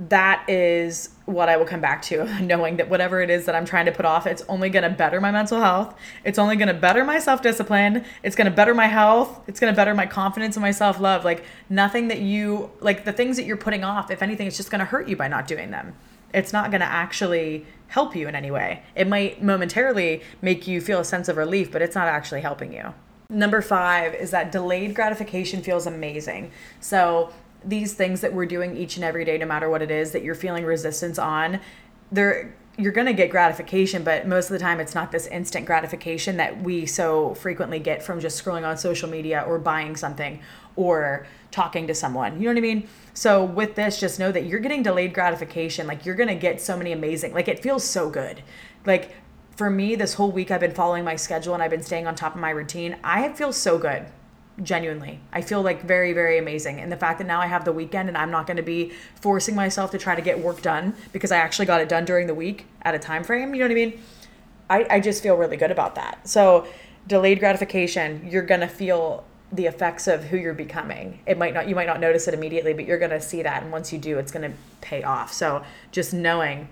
that 0.00 0.48
is 0.48 1.10
what 1.28 1.50
I 1.50 1.58
will 1.58 1.66
come 1.66 1.80
back 1.80 2.00
to, 2.02 2.24
knowing 2.42 2.78
that 2.78 2.88
whatever 2.88 3.20
it 3.20 3.28
is 3.28 3.44
that 3.44 3.54
I'm 3.54 3.66
trying 3.66 3.84
to 3.84 3.92
put 3.92 4.06
off, 4.06 4.26
it's 4.26 4.42
only 4.48 4.70
going 4.70 4.82
to 4.82 4.90
better 4.90 5.20
my 5.20 5.30
mental 5.30 5.60
health. 5.60 5.94
It's 6.24 6.38
only 6.38 6.56
going 6.56 6.68
to 6.68 6.74
better 6.74 7.04
my 7.04 7.18
self 7.18 7.42
discipline. 7.42 8.04
It's 8.22 8.34
going 8.34 8.46
to 8.46 8.54
better 8.54 8.74
my 8.74 8.86
health. 8.86 9.40
It's 9.46 9.60
going 9.60 9.72
to 9.72 9.76
better 9.76 9.94
my 9.94 10.06
confidence 10.06 10.56
and 10.56 10.62
my 10.62 10.70
self 10.70 10.98
love. 10.98 11.24
Like 11.24 11.44
nothing 11.68 12.08
that 12.08 12.20
you, 12.20 12.70
like 12.80 13.04
the 13.04 13.12
things 13.12 13.36
that 13.36 13.44
you're 13.44 13.58
putting 13.58 13.84
off, 13.84 14.10
if 14.10 14.22
anything, 14.22 14.46
it's 14.46 14.56
just 14.56 14.70
going 14.70 14.78
to 14.80 14.86
hurt 14.86 15.06
you 15.06 15.16
by 15.16 15.28
not 15.28 15.46
doing 15.46 15.70
them. 15.70 15.94
It's 16.32 16.52
not 16.52 16.70
going 16.70 16.80
to 16.80 16.86
actually 16.86 17.66
help 17.88 18.16
you 18.16 18.26
in 18.26 18.34
any 18.34 18.50
way. 18.50 18.82
It 18.94 19.06
might 19.06 19.42
momentarily 19.42 20.22
make 20.40 20.66
you 20.66 20.80
feel 20.80 21.00
a 21.00 21.04
sense 21.04 21.28
of 21.28 21.36
relief, 21.36 21.70
but 21.70 21.82
it's 21.82 21.94
not 21.94 22.08
actually 22.08 22.40
helping 22.40 22.72
you. 22.72 22.94
Number 23.30 23.60
five 23.60 24.14
is 24.14 24.30
that 24.30 24.50
delayed 24.50 24.94
gratification 24.94 25.62
feels 25.62 25.86
amazing. 25.86 26.50
So 26.80 27.30
these 27.64 27.94
things 27.94 28.20
that 28.20 28.32
we're 28.32 28.46
doing 28.46 28.76
each 28.76 28.96
and 28.96 29.04
every 29.04 29.24
day, 29.24 29.38
no 29.38 29.46
matter 29.46 29.68
what 29.68 29.82
it 29.82 29.90
is 29.90 30.12
that 30.12 30.22
you're 30.22 30.34
feeling 30.34 30.64
resistance 30.64 31.18
on, 31.18 31.60
they're 32.12 32.54
you're 32.78 32.92
going 32.92 33.08
to 33.08 33.12
get 33.12 33.28
gratification, 33.28 34.04
but 34.04 34.28
most 34.28 34.46
of 34.46 34.52
the 34.52 34.58
time 34.60 34.78
it's 34.78 34.94
not 34.94 35.10
this 35.10 35.26
instant 35.26 35.66
gratification 35.66 36.36
that 36.36 36.62
we 36.62 36.86
so 36.86 37.34
frequently 37.34 37.80
get 37.80 38.04
from 38.04 38.20
just 38.20 38.42
scrolling 38.42 38.64
on 38.64 38.78
social 38.78 39.10
media 39.10 39.44
or 39.48 39.58
buying 39.58 39.96
something 39.96 40.40
or 40.76 41.26
talking 41.50 41.88
to 41.88 41.94
someone. 41.94 42.34
You 42.34 42.42
know 42.42 42.50
what 42.50 42.58
I 42.58 42.60
mean? 42.60 42.88
So 43.14 43.44
with 43.44 43.74
this, 43.74 43.98
just 43.98 44.20
know 44.20 44.30
that 44.30 44.46
you're 44.46 44.60
getting 44.60 44.84
delayed 44.84 45.12
gratification. 45.12 45.88
Like 45.88 46.06
you're 46.06 46.14
going 46.14 46.28
to 46.28 46.36
get 46.36 46.60
so 46.60 46.76
many 46.76 46.92
amazing, 46.92 47.34
like 47.34 47.48
it 47.48 47.60
feels 47.60 47.82
so 47.82 48.08
good. 48.08 48.44
Like 48.86 49.16
for 49.56 49.68
me, 49.70 49.96
this 49.96 50.14
whole 50.14 50.30
week 50.30 50.52
I've 50.52 50.60
been 50.60 50.72
following 50.72 51.02
my 51.02 51.16
schedule 51.16 51.54
and 51.54 51.62
I've 51.62 51.72
been 51.72 51.82
staying 51.82 52.06
on 52.06 52.14
top 52.14 52.36
of 52.36 52.40
my 52.40 52.50
routine. 52.50 52.96
I 53.02 53.32
feel 53.32 53.52
so 53.52 53.76
good 53.76 54.06
genuinely. 54.62 55.20
I 55.32 55.40
feel 55.42 55.62
like 55.62 55.82
very 55.82 56.12
very 56.12 56.38
amazing. 56.38 56.80
And 56.80 56.90
the 56.90 56.96
fact 56.96 57.18
that 57.18 57.26
now 57.26 57.40
i 57.40 57.46
have 57.46 57.64
the 57.64 57.72
weekend 57.72 58.08
and 58.08 58.16
i'm 58.16 58.30
not 58.30 58.46
going 58.46 58.56
to 58.56 58.62
be 58.62 58.92
forcing 59.20 59.54
myself 59.54 59.90
to 59.92 59.98
try 59.98 60.14
to 60.14 60.22
get 60.22 60.38
work 60.38 60.62
done 60.62 60.94
because 61.12 61.32
i 61.32 61.36
actually 61.36 61.66
got 61.66 61.80
it 61.80 61.88
done 61.88 62.04
during 62.04 62.26
the 62.26 62.34
week 62.34 62.66
at 62.82 62.94
a 62.94 62.98
time 62.98 63.24
frame 63.24 63.54
you 63.54 63.60
know 63.60 63.66
what 63.66 63.72
i 63.72 63.74
mean? 63.74 64.00
I, 64.70 64.86
I 64.90 65.00
just 65.00 65.22
feel 65.22 65.34
really 65.36 65.56
good 65.56 65.70
about 65.70 65.94
that. 65.94 66.28
So 66.28 66.66
delayed 67.06 67.38
gratification 67.38 68.28
you're 68.30 68.42
going 68.42 68.60
to 68.60 68.68
feel 68.68 69.24
the 69.50 69.64
effects 69.64 70.06
of 70.06 70.24
who 70.24 70.36
you're 70.36 70.52
becoming. 70.52 71.20
It 71.26 71.38
might 71.38 71.54
not 71.54 71.68
you 71.68 71.74
might 71.74 71.86
not 71.86 72.00
notice 72.00 72.28
it 72.28 72.34
immediately 72.34 72.74
but 72.74 72.84
you're 72.84 72.98
going 72.98 73.10
to 73.10 73.20
see 73.20 73.42
that. 73.42 73.62
And 73.62 73.72
once 73.72 73.92
you 73.92 73.98
do 73.98 74.18
it's 74.18 74.32
going 74.32 74.50
to 74.50 74.56
pay 74.80 75.02
off. 75.02 75.32
So 75.32 75.64
just 75.90 76.12
knowing 76.12 76.68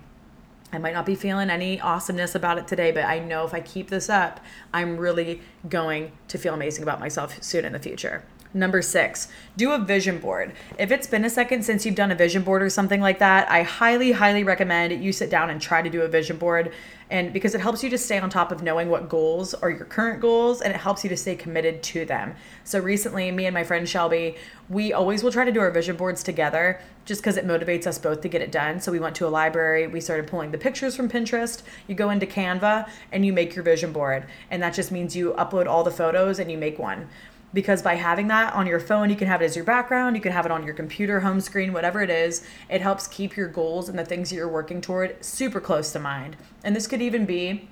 I 0.72 0.78
might 0.78 0.94
not 0.94 1.06
be 1.06 1.14
feeling 1.14 1.48
any 1.48 1.80
awesomeness 1.80 2.34
about 2.34 2.58
it 2.58 2.66
today, 2.66 2.90
but 2.90 3.04
I 3.04 3.18
know 3.18 3.44
if 3.44 3.54
I 3.54 3.60
keep 3.60 3.88
this 3.88 4.08
up, 4.08 4.40
I'm 4.74 4.96
really 4.96 5.40
going 5.68 6.12
to 6.28 6.38
feel 6.38 6.54
amazing 6.54 6.82
about 6.82 7.00
myself 7.00 7.42
soon 7.42 7.64
in 7.64 7.72
the 7.72 7.78
future. 7.78 8.24
Number 8.54 8.80
six, 8.82 9.28
do 9.56 9.72
a 9.72 9.78
vision 9.78 10.18
board. 10.18 10.52
If 10.78 10.90
it's 10.90 11.06
been 11.06 11.24
a 11.24 11.30
second 11.30 11.64
since 11.64 11.84
you've 11.84 11.94
done 11.94 12.10
a 12.10 12.14
vision 12.14 12.42
board 12.42 12.62
or 12.62 12.70
something 12.70 13.00
like 13.00 13.18
that, 13.18 13.50
I 13.50 13.62
highly, 13.62 14.12
highly 14.12 14.44
recommend 14.44 15.02
you 15.04 15.12
sit 15.12 15.30
down 15.30 15.50
and 15.50 15.60
try 15.60 15.82
to 15.82 15.90
do 15.90 16.02
a 16.02 16.08
vision 16.08 16.36
board. 16.36 16.72
And 17.08 17.32
because 17.32 17.54
it 17.54 17.60
helps 17.60 17.84
you 17.84 17.90
to 17.90 17.98
stay 17.98 18.18
on 18.18 18.30
top 18.30 18.50
of 18.50 18.62
knowing 18.62 18.88
what 18.88 19.08
goals 19.08 19.54
are 19.54 19.70
your 19.70 19.84
current 19.84 20.20
goals 20.20 20.60
and 20.60 20.72
it 20.72 20.76
helps 20.76 21.04
you 21.04 21.10
to 21.10 21.16
stay 21.16 21.36
committed 21.36 21.82
to 21.84 22.04
them. 22.04 22.34
So 22.64 22.80
recently, 22.80 23.30
me 23.30 23.46
and 23.46 23.54
my 23.54 23.62
friend 23.62 23.88
Shelby, 23.88 24.36
we 24.68 24.92
always 24.92 25.22
will 25.22 25.30
try 25.30 25.44
to 25.44 25.52
do 25.52 25.60
our 25.60 25.70
vision 25.70 25.96
boards 25.96 26.24
together 26.24 26.80
just 27.04 27.20
because 27.20 27.36
it 27.36 27.46
motivates 27.46 27.86
us 27.86 27.98
both 27.98 28.22
to 28.22 28.28
get 28.28 28.42
it 28.42 28.50
done. 28.50 28.80
So 28.80 28.90
we 28.90 28.98
went 28.98 29.14
to 29.16 29.26
a 29.26 29.28
library, 29.28 29.86
we 29.86 30.00
started 30.00 30.26
pulling 30.26 30.50
the 30.50 30.58
pictures 30.58 30.96
from 30.96 31.08
Pinterest. 31.08 31.62
You 31.86 31.94
go 31.94 32.10
into 32.10 32.26
Canva 32.26 32.88
and 33.12 33.24
you 33.24 33.32
make 33.32 33.54
your 33.54 33.62
vision 33.62 33.92
board. 33.92 34.26
And 34.50 34.60
that 34.62 34.74
just 34.74 34.90
means 34.90 35.14
you 35.14 35.32
upload 35.38 35.66
all 35.66 35.84
the 35.84 35.92
photos 35.92 36.40
and 36.40 36.50
you 36.50 36.58
make 36.58 36.78
one 36.78 37.08
because 37.54 37.82
by 37.82 37.94
having 37.94 38.28
that 38.28 38.52
on 38.54 38.66
your 38.66 38.80
phone, 38.80 39.08
you 39.08 39.16
can 39.16 39.28
have 39.28 39.40
it 39.40 39.46
as 39.46 39.56
your 39.56 39.64
background, 39.64 40.16
you 40.16 40.22
can 40.22 40.32
have 40.32 40.44
it 40.44 40.52
on 40.52 40.64
your 40.64 40.74
computer, 40.74 41.20
home 41.20 41.40
screen, 41.40 41.72
whatever 41.72 42.02
it 42.02 42.10
is. 42.10 42.46
It 42.68 42.80
helps 42.80 43.06
keep 43.06 43.36
your 43.36 43.48
goals 43.48 43.88
and 43.88 43.98
the 43.98 44.04
things 44.04 44.30
that 44.30 44.36
you're 44.36 44.48
working 44.48 44.80
toward 44.80 45.24
super 45.24 45.60
close 45.60 45.92
to 45.92 45.98
mind. 45.98 46.36
And 46.64 46.74
this 46.74 46.86
could 46.86 47.00
even 47.00 47.24
be 47.24 47.68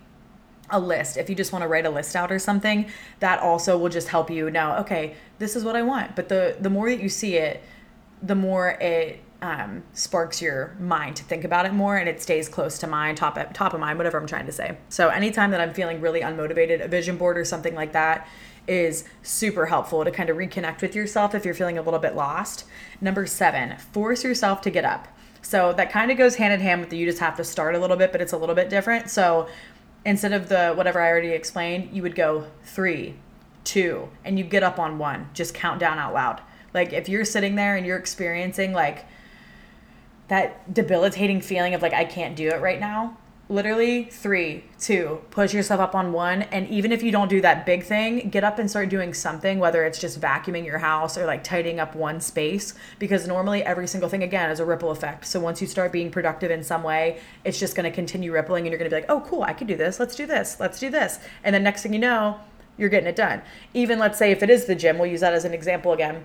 a 0.70 0.80
list. 0.80 1.16
If 1.16 1.28
you 1.28 1.36
just 1.36 1.52
want 1.52 1.62
to 1.62 1.68
write 1.68 1.86
a 1.86 1.90
list 1.90 2.16
out 2.16 2.32
or 2.32 2.38
something, 2.38 2.86
that 3.20 3.40
also 3.40 3.76
will 3.76 3.90
just 3.90 4.08
help 4.08 4.30
you 4.30 4.50
know, 4.50 4.76
okay, 4.76 5.16
this 5.38 5.56
is 5.56 5.64
what 5.64 5.76
I 5.76 5.82
want. 5.82 6.16
But 6.16 6.28
the 6.28 6.56
the 6.58 6.70
more 6.70 6.88
that 6.88 7.02
you 7.02 7.08
see 7.08 7.36
it, 7.36 7.62
the 8.22 8.34
more 8.34 8.70
it 8.70 9.20
um, 9.42 9.82
sparks 9.92 10.40
your 10.40 10.74
mind 10.80 11.16
to 11.16 11.24
think 11.24 11.44
about 11.44 11.66
it 11.66 11.74
more 11.74 11.98
and 11.98 12.08
it 12.08 12.22
stays 12.22 12.48
close 12.48 12.78
to 12.78 12.86
mind, 12.86 13.18
top 13.18 13.38
top 13.52 13.74
of 13.74 13.80
mind, 13.80 13.98
whatever 13.98 14.18
I'm 14.18 14.26
trying 14.26 14.46
to 14.46 14.52
say. 14.52 14.78
So 14.88 15.08
anytime 15.08 15.50
that 15.50 15.60
I'm 15.60 15.74
feeling 15.74 16.00
really 16.00 16.22
unmotivated, 16.22 16.82
a 16.82 16.88
vision 16.88 17.18
board 17.18 17.36
or 17.36 17.44
something 17.44 17.74
like 17.74 17.92
that 17.92 18.26
is 18.66 19.04
super 19.22 19.66
helpful 19.66 20.04
to 20.04 20.10
kind 20.10 20.30
of 20.30 20.36
reconnect 20.36 20.80
with 20.80 20.94
yourself 20.94 21.34
if 21.34 21.44
you're 21.44 21.54
feeling 21.54 21.78
a 21.78 21.82
little 21.82 22.00
bit 22.00 22.14
lost. 22.14 22.64
Number 23.00 23.26
seven, 23.26 23.76
force 23.78 24.24
yourself 24.24 24.60
to 24.62 24.70
get 24.70 24.84
up. 24.84 25.08
So 25.42 25.72
that 25.74 25.90
kind 25.90 26.10
of 26.10 26.16
goes 26.16 26.36
hand 26.36 26.54
in 26.54 26.60
hand 26.60 26.80
with 26.80 26.90
the 26.90 26.96
you 26.96 27.06
just 27.06 27.18
have 27.18 27.36
to 27.36 27.44
start 27.44 27.74
a 27.74 27.78
little 27.78 27.96
bit, 27.96 28.12
but 28.12 28.22
it's 28.22 28.32
a 28.32 28.38
little 28.38 28.54
bit 28.54 28.70
different. 28.70 29.10
So 29.10 29.48
instead 30.04 30.32
of 30.32 30.48
the 30.48 30.72
whatever 30.72 31.00
I 31.00 31.08
already 31.08 31.28
explained, 31.28 31.90
you 31.92 32.02
would 32.02 32.14
go 32.14 32.46
three, 32.64 33.14
two, 33.64 34.08
and 34.24 34.38
you 34.38 34.44
get 34.44 34.62
up 34.62 34.78
on 34.78 34.98
one. 34.98 35.28
Just 35.34 35.54
count 35.54 35.80
down 35.80 35.98
out 35.98 36.14
loud. 36.14 36.40
Like 36.72 36.92
if 36.92 37.08
you're 37.08 37.24
sitting 37.24 37.56
there 37.56 37.76
and 37.76 37.86
you're 37.86 37.98
experiencing 37.98 38.72
like 38.72 39.04
that 40.28 40.72
debilitating 40.72 41.40
feeling 41.40 41.74
of 41.74 41.82
like 41.82 41.92
I 41.92 42.04
can't 42.04 42.34
do 42.34 42.48
it 42.48 42.60
right 42.60 42.80
now, 42.80 43.16
literally 43.48 44.04
three, 44.04 44.64
two, 44.78 45.20
push 45.30 45.52
yourself 45.52 45.80
up 45.80 45.94
on 45.94 46.12
one. 46.12 46.42
And 46.42 46.66
even 46.68 46.92
if 46.92 47.02
you 47.02 47.12
don't 47.12 47.28
do 47.28 47.40
that 47.42 47.66
big 47.66 47.84
thing, 47.84 48.30
get 48.30 48.42
up 48.42 48.58
and 48.58 48.70
start 48.70 48.88
doing 48.88 49.12
something, 49.12 49.58
whether 49.58 49.84
it's 49.84 49.98
just 49.98 50.20
vacuuming 50.20 50.64
your 50.64 50.78
house 50.78 51.18
or 51.18 51.26
like 51.26 51.44
tidying 51.44 51.78
up 51.78 51.94
one 51.94 52.20
space, 52.20 52.74
because 52.98 53.28
normally 53.28 53.62
every 53.62 53.86
single 53.86 54.08
thing, 54.08 54.22
again, 54.22 54.50
is 54.50 54.60
a 54.60 54.64
ripple 54.64 54.90
effect. 54.90 55.26
So 55.26 55.40
once 55.40 55.60
you 55.60 55.66
start 55.66 55.92
being 55.92 56.10
productive 56.10 56.50
in 56.50 56.62
some 56.62 56.82
way, 56.82 57.20
it's 57.44 57.60
just 57.60 57.76
going 57.76 57.84
to 57.84 57.94
continue 57.94 58.32
rippling 58.32 58.64
and 58.64 58.72
you're 58.72 58.78
going 58.78 58.90
to 58.90 58.96
be 58.96 59.02
like, 59.02 59.10
oh, 59.10 59.20
cool, 59.20 59.42
I 59.42 59.52
could 59.52 59.66
do 59.66 59.76
this. 59.76 60.00
Let's 60.00 60.16
do 60.16 60.26
this. 60.26 60.58
Let's 60.58 60.80
do 60.80 60.88
this. 60.88 61.18
And 61.42 61.54
then 61.54 61.62
next 61.62 61.82
thing 61.82 61.92
you 61.92 61.98
know, 61.98 62.40
you're 62.78 62.88
getting 62.88 63.08
it 63.08 63.16
done. 63.16 63.42
Even 63.74 63.98
let's 63.98 64.18
say 64.18 64.30
if 64.30 64.42
it 64.42 64.50
is 64.50 64.64
the 64.64 64.74
gym, 64.74 64.98
we'll 64.98 65.10
use 65.10 65.20
that 65.20 65.34
as 65.34 65.44
an 65.44 65.52
example 65.54 65.92
again 65.92 66.24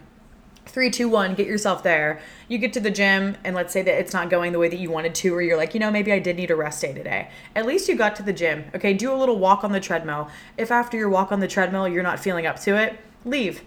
three, 0.70 0.90
two, 0.90 1.10
one, 1.10 1.36
get 1.36 1.48
yourself 1.48 1.84
there. 1.84 2.22
You 2.48 2.58
get 2.58 2.74
to 2.74 2.80
the 2.80 2.92
gym, 2.92 3.38
and 3.44 3.56
let's 3.56 3.74
say 3.74 3.82
that 3.82 4.00
it's 4.00 4.14
not 4.14 4.30
going 4.30 4.52
the 4.52 4.60
way 4.60 4.70
that 4.70 4.80
you 4.80 4.90
wanted 4.90 5.16
to, 5.16 5.34
or 5.34 5.42
you're 5.42 5.58
like, 5.58 5.74
you 5.74 5.80
know, 5.80 5.92
maybe 5.92 6.12
I 6.12 6.20
did 6.20 6.38
need 6.38 6.52
a 6.52 6.56
rest 6.56 6.82
day 6.82 6.94
today. 6.94 7.30
At 7.56 7.66
least 7.66 7.88
you 7.90 7.96
got 7.96 8.16
to 8.18 8.24
the 8.24 8.34
gym. 8.34 8.66
Okay, 8.76 8.94
do 8.94 9.12
a 9.12 9.16
little 9.16 9.38
walk 9.38 9.64
on 9.64 9.72
the 9.72 9.80
treadmill. 9.80 10.30
If 10.58 10.72
after 10.72 10.98
your 10.98 11.10
walk 11.10 11.32
on 11.32 11.40
the 11.40 11.48
treadmill 11.48 11.88
you're 11.88 12.04
not 12.04 12.20
feeling 12.20 12.46
up 12.46 12.60
to 12.62 12.76
it, 12.76 13.00
leave. 13.26 13.64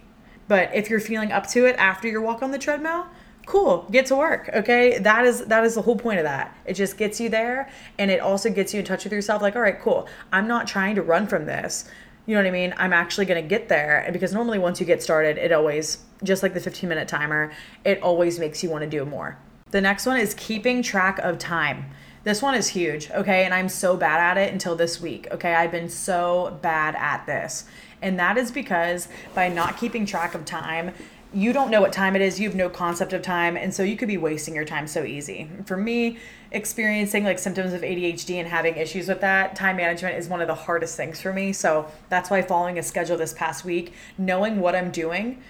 But 0.48 0.74
if 0.74 0.90
you're 0.90 1.00
feeling 1.00 1.32
up 1.32 1.46
to 1.48 1.66
it 1.66 1.76
after 1.76 2.08
your 2.08 2.20
walk 2.20 2.42
on 2.42 2.50
the 2.50 2.58
treadmill, 2.58 3.06
cool 3.46 3.88
get 3.90 4.06
to 4.06 4.14
work 4.14 4.48
okay 4.54 4.98
that 4.98 5.24
is 5.24 5.44
that 5.46 5.64
is 5.64 5.74
the 5.74 5.82
whole 5.82 5.96
point 5.96 6.18
of 6.18 6.24
that 6.24 6.56
it 6.64 6.74
just 6.74 6.96
gets 6.96 7.20
you 7.20 7.28
there 7.28 7.68
and 7.98 8.10
it 8.10 8.20
also 8.20 8.48
gets 8.48 8.72
you 8.72 8.78
in 8.78 8.86
touch 8.86 9.02
with 9.02 9.12
yourself 9.12 9.42
like 9.42 9.56
all 9.56 9.62
right 9.62 9.80
cool 9.80 10.06
i'm 10.32 10.46
not 10.46 10.66
trying 10.66 10.94
to 10.94 11.02
run 11.02 11.26
from 11.26 11.44
this 11.44 11.90
you 12.26 12.36
know 12.36 12.40
what 12.40 12.46
i 12.46 12.52
mean 12.52 12.72
i'm 12.76 12.92
actually 12.92 13.26
going 13.26 13.42
to 13.42 13.48
get 13.48 13.68
there 13.68 13.98
and 13.98 14.12
because 14.12 14.32
normally 14.32 14.60
once 14.60 14.78
you 14.78 14.86
get 14.86 15.02
started 15.02 15.38
it 15.38 15.50
always 15.50 15.98
just 16.22 16.42
like 16.42 16.54
the 16.54 16.60
15 16.60 16.88
minute 16.88 17.08
timer, 17.08 17.52
it 17.84 18.02
always 18.02 18.38
makes 18.38 18.62
you 18.62 18.70
want 18.70 18.82
to 18.82 18.90
do 18.90 19.04
more. 19.04 19.38
The 19.70 19.80
next 19.80 20.06
one 20.06 20.18
is 20.18 20.34
keeping 20.34 20.82
track 20.82 21.18
of 21.20 21.38
time. 21.38 21.86
This 22.24 22.40
one 22.40 22.54
is 22.54 22.68
huge, 22.68 23.10
okay? 23.10 23.44
And 23.44 23.52
I'm 23.52 23.68
so 23.68 23.96
bad 23.96 24.20
at 24.20 24.36
it 24.36 24.52
until 24.52 24.76
this 24.76 25.00
week, 25.00 25.26
okay? 25.32 25.54
I've 25.54 25.72
been 25.72 25.88
so 25.88 26.58
bad 26.62 26.94
at 26.94 27.26
this. 27.26 27.64
And 28.00 28.18
that 28.18 28.36
is 28.36 28.50
because 28.50 29.08
by 29.34 29.48
not 29.48 29.78
keeping 29.78 30.06
track 30.06 30.34
of 30.34 30.44
time, 30.44 30.92
you 31.34 31.52
don't 31.52 31.70
know 31.70 31.80
what 31.80 31.92
time 31.92 32.14
it 32.14 32.20
is, 32.20 32.38
you 32.38 32.46
have 32.46 32.56
no 32.56 32.68
concept 32.68 33.12
of 33.12 33.22
time, 33.22 33.56
and 33.56 33.72
so 33.72 33.82
you 33.82 33.96
could 33.96 34.08
be 34.08 34.18
wasting 34.18 34.54
your 34.54 34.66
time 34.66 34.86
so 34.86 35.02
easy. 35.02 35.48
For 35.64 35.78
me, 35.78 36.18
experiencing 36.50 37.24
like 37.24 37.38
symptoms 37.38 37.72
of 37.72 37.80
ADHD 37.80 38.34
and 38.34 38.46
having 38.46 38.76
issues 38.76 39.08
with 39.08 39.22
that, 39.22 39.56
time 39.56 39.76
management 39.76 40.18
is 40.18 40.28
one 40.28 40.42
of 40.42 40.46
the 40.46 40.54
hardest 40.54 40.96
things 40.96 41.20
for 41.20 41.32
me. 41.32 41.52
So 41.54 41.90
that's 42.10 42.28
why 42.28 42.42
following 42.42 42.78
a 42.78 42.82
schedule 42.82 43.16
this 43.16 43.32
past 43.32 43.64
week, 43.64 43.94
knowing 44.18 44.60
what 44.60 44.74
I'm 44.76 44.90
doing 44.90 45.42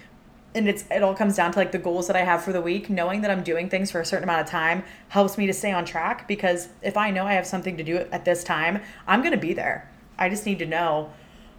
and 0.55 0.67
it's 0.67 0.85
it 0.91 1.03
all 1.03 1.15
comes 1.15 1.35
down 1.35 1.51
to 1.51 1.59
like 1.59 1.71
the 1.71 1.79
goals 1.79 2.07
that 2.07 2.15
I 2.15 2.21
have 2.21 2.43
for 2.43 2.53
the 2.53 2.61
week. 2.61 2.89
Knowing 2.89 3.21
that 3.21 3.31
I'm 3.31 3.43
doing 3.43 3.69
things 3.69 3.91
for 3.91 3.99
a 3.99 4.05
certain 4.05 4.23
amount 4.23 4.41
of 4.41 4.47
time 4.47 4.83
helps 5.09 5.37
me 5.37 5.47
to 5.47 5.53
stay 5.53 5.71
on 5.71 5.85
track 5.85 6.27
because 6.27 6.69
if 6.81 6.97
I 6.97 7.11
know 7.11 7.25
I 7.25 7.33
have 7.33 7.47
something 7.47 7.77
to 7.77 7.83
do 7.83 7.97
at 7.97 8.25
this 8.25 8.43
time, 8.43 8.81
I'm 9.07 9.21
going 9.21 9.33
to 9.33 9.37
be 9.37 9.53
there. 9.53 9.89
I 10.17 10.29
just 10.29 10.45
need 10.45 10.59
to 10.59 10.65
know 10.65 11.11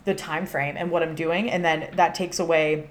the 0.04 0.14
time 0.14 0.46
frame 0.46 0.76
and 0.76 0.90
what 0.90 1.02
I'm 1.02 1.14
doing 1.14 1.50
and 1.50 1.64
then 1.64 1.90
that 1.96 2.14
takes 2.14 2.38
away 2.38 2.90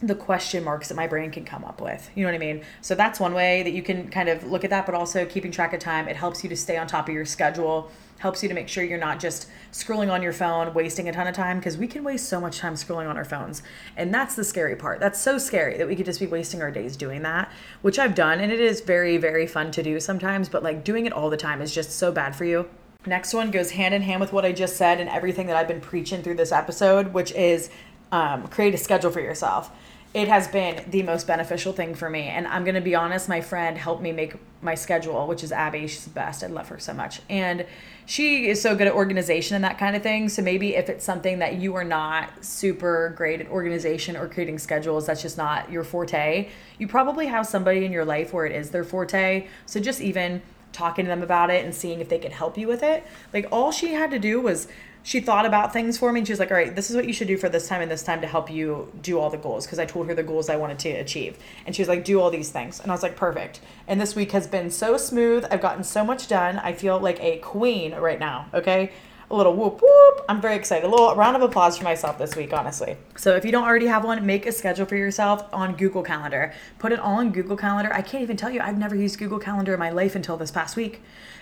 the 0.00 0.14
question 0.14 0.62
marks 0.62 0.88
that 0.88 0.94
my 0.94 1.06
brain 1.06 1.30
can 1.30 1.44
come 1.44 1.64
up 1.64 1.80
with. 1.80 2.08
You 2.14 2.22
know 2.22 2.30
what 2.30 2.36
I 2.36 2.38
mean? 2.38 2.64
So 2.80 2.94
that's 2.94 3.18
one 3.18 3.34
way 3.34 3.62
that 3.64 3.72
you 3.72 3.82
can 3.82 4.08
kind 4.10 4.28
of 4.28 4.44
look 4.44 4.62
at 4.62 4.70
that, 4.70 4.86
but 4.86 4.94
also 4.94 5.24
keeping 5.26 5.50
track 5.50 5.72
of 5.72 5.80
time. 5.80 6.06
It 6.06 6.16
helps 6.16 6.44
you 6.44 6.50
to 6.50 6.56
stay 6.56 6.76
on 6.76 6.86
top 6.86 7.08
of 7.08 7.14
your 7.14 7.24
schedule 7.24 7.90
helps 8.18 8.42
you 8.42 8.48
to 8.48 8.54
make 8.54 8.68
sure 8.68 8.84
you're 8.84 8.98
not 8.98 9.20
just 9.20 9.48
scrolling 9.72 10.12
on 10.12 10.22
your 10.22 10.32
phone, 10.32 10.74
wasting 10.74 11.08
a 11.08 11.12
ton 11.12 11.26
of 11.26 11.34
time 11.34 11.58
because 11.58 11.76
we 11.76 11.86
can 11.86 12.04
waste 12.04 12.28
so 12.28 12.40
much 12.40 12.58
time 12.58 12.74
scrolling 12.74 13.08
on 13.08 13.16
our 13.16 13.24
phones. 13.24 13.62
And 13.96 14.12
that's 14.12 14.34
the 14.34 14.44
scary 14.44 14.76
part. 14.76 15.00
That's 15.00 15.20
so 15.20 15.38
scary 15.38 15.76
that 15.78 15.86
we 15.86 15.96
could 15.96 16.06
just 16.06 16.20
be 16.20 16.26
wasting 16.26 16.62
our 16.62 16.70
days 16.70 16.96
doing 16.96 17.22
that, 17.22 17.50
which 17.82 17.98
I've 17.98 18.14
done 18.14 18.40
and 18.40 18.52
it 18.52 18.60
is 18.60 18.80
very 18.80 19.16
very 19.16 19.46
fun 19.46 19.70
to 19.72 19.82
do 19.82 20.00
sometimes, 20.00 20.48
but 20.48 20.62
like 20.62 20.84
doing 20.84 21.06
it 21.06 21.12
all 21.12 21.30
the 21.30 21.36
time 21.36 21.60
is 21.60 21.74
just 21.74 21.92
so 21.92 22.12
bad 22.12 22.34
for 22.34 22.44
you. 22.44 22.68
Next 23.06 23.32
one 23.32 23.50
goes 23.50 23.70
hand 23.70 23.94
in 23.94 24.02
hand 24.02 24.20
with 24.20 24.32
what 24.32 24.44
I 24.44 24.52
just 24.52 24.76
said 24.76 25.00
and 25.00 25.08
everything 25.08 25.46
that 25.46 25.56
I've 25.56 25.68
been 25.68 25.80
preaching 25.80 26.22
through 26.22 26.34
this 26.34 26.52
episode, 26.52 27.14
which 27.14 27.32
is 27.32 27.70
um, 28.10 28.48
create 28.48 28.74
a 28.74 28.78
schedule 28.78 29.10
for 29.10 29.20
yourself 29.20 29.70
it 30.14 30.26
has 30.26 30.48
been 30.48 30.82
the 30.90 31.02
most 31.02 31.26
beneficial 31.26 31.72
thing 31.72 31.94
for 31.94 32.08
me. 32.08 32.22
And 32.22 32.46
I'm 32.46 32.64
going 32.64 32.74
to 32.74 32.80
be 32.80 32.94
honest, 32.94 33.28
my 33.28 33.42
friend 33.42 33.76
helped 33.76 34.02
me 34.02 34.10
make 34.10 34.36
my 34.62 34.74
schedule, 34.74 35.26
which 35.26 35.44
is 35.44 35.52
Abby. 35.52 35.86
She's 35.86 36.04
the 36.04 36.10
best. 36.10 36.42
I 36.42 36.46
love 36.46 36.68
her 36.68 36.78
so 36.78 36.94
much. 36.94 37.20
And 37.28 37.66
she 38.06 38.48
is 38.48 38.60
so 38.60 38.74
good 38.74 38.86
at 38.86 38.94
organization 38.94 39.54
and 39.54 39.64
that 39.64 39.78
kind 39.78 39.94
of 39.94 40.02
thing. 40.02 40.30
So 40.30 40.40
maybe 40.40 40.76
if 40.76 40.88
it's 40.88 41.04
something 41.04 41.40
that 41.40 41.56
you 41.56 41.74
are 41.74 41.84
not 41.84 42.42
super 42.42 43.12
great 43.16 43.42
at 43.42 43.48
organization 43.48 44.16
or 44.16 44.28
creating 44.28 44.58
schedules, 44.58 45.06
that's 45.06 45.20
just 45.20 45.36
not 45.36 45.70
your 45.70 45.84
forte, 45.84 46.48
you 46.78 46.88
probably 46.88 47.26
have 47.26 47.46
somebody 47.46 47.84
in 47.84 47.92
your 47.92 48.06
life 48.06 48.32
where 48.32 48.46
it 48.46 48.52
is 48.52 48.70
their 48.70 48.84
forte. 48.84 49.46
So 49.66 49.78
just 49.78 50.00
even 50.00 50.40
talking 50.72 51.04
to 51.04 51.08
them 51.08 51.22
about 51.22 51.50
it 51.50 51.64
and 51.64 51.74
seeing 51.74 52.00
if 52.00 52.08
they 52.08 52.18
could 52.18 52.32
help 52.32 52.56
you 52.56 52.66
with 52.66 52.82
it. 52.82 53.04
Like 53.32 53.46
all 53.52 53.72
she 53.72 53.92
had 53.92 54.10
to 54.12 54.18
do 54.18 54.40
was 54.40 54.68
she 55.08 55.20
thought 55.20 55.46
about 55.46 55.72
things 55.72 55.96
for 55.96 56.12
me 56.12 56.20
and 56.20 56.26
she 56.26 56.34
was 56.34 56.38
like, 56.38 56.50
all 56.50 56.56
right, 56.58 56.76
this 56.76 56.90
is 56.90 56.96
what 56.96 57.06
you 57.06 57.14
should 57.14 57.28
do 57.28 57.38
for 57.38 57.48
this 57.48 57.66
time 57.66 57.80
and 57.80 57.90
this 57.90 58.02
time 58.02 58.20
to 58.20 58.26
help 58.26 58.50
you 58.50 58.92
do 59.00 59.18
all 59.18 59.30
the 59.30 59.38
goals. 59.38 59.64
Because 59.64 59.78
I 59.78 59.86
told 59.86 60.06
her 60.06 60.14
the 60.14 60.22
goals 60.22 60.50
I 60.50 60.56
wanted 60.56 60.78
to 60.80 60.90
achieve. 60.90 61.38
And 61.64 61.74
she 61.74 61.80
was 61.80 61.88
like, 61.88 62.04
do 62.04 62.20
all 62.20 62.28
these 62.30 62.50
things. 62.50 62.78
And 62.78 62.90
I 62.90 62.94
was 62.94 63.02
like, 63.02 63.16
perfect. 63.16 63.62
And 63.86 63.98
this 63.98 64.14
week 64.14 64.32
has 64.32 64.46
been 64.46 64.70
so 64.70 64.98
smooth. 64.98 65.46
I've 65.50 65.62
gotten 65.62 65.82
so 65.82 66.04
much 66.04 66.28
done. 66.28 66.58
I 66.58 66.74
feel 66.74 67.00
like 67.00 67.18
a 67.22 67.38
queen 67.38 67.94
right 67.94 68.20
now. 68.20 68.50
Okay. 68.52 68.92
A 69.30 69.34
little 69.34 69.56
whoop 69.56 69.80
whoop. 69.80 70.26
I'm 70.28 70.42
very 70.42 70.56
excited. 70.56 70.86
A 70.86 70.90
little 70.90 71.16
round 71.16 71.36
of 71.36 71.42
applause 71.42 71.78
for 71.78 71.84
myself 71.84 72.18
this 72.18 72.36
week, 72.36 72.52
honestly. 72.52 72.98
So 73.16 73.34
if 73.34 73.46
you 73.46 73.50
don't 73.50 73.64
already 73.64 73.86
have 73.86 74.04
one, 74.04 74.26
make 74.26 74.44
a 74.44 74.52
schedule 74.52 74.84
for 74.84 74.96
yourself 74.96 75.42
on 75.54 75.74
Google 75.76 76.02
Calendar. 76.02 76.52
Put 76.78 76.92
it 76.92 76.98
all 76.98 77.20
in 77.20 77.32
Google 77.32 77.56
Calendar. 77.56 77.90
I 77.94 78.02
can't 78.02 78.22
even 78.22 78.36
tell 78.36 78.50
you, 78.50 78.60
I've 78.60 78.76
never 78.76 78.94
used 78.94 79.18
Google 79.18 79.38
Calendar 79.38 79.72
in 79.72 79.78
my 79.78 79.88
life 79.88 80.14
until 80.14 80.36
this 80.36 80.50
past 80.50 80.76
week. 80.76 81.00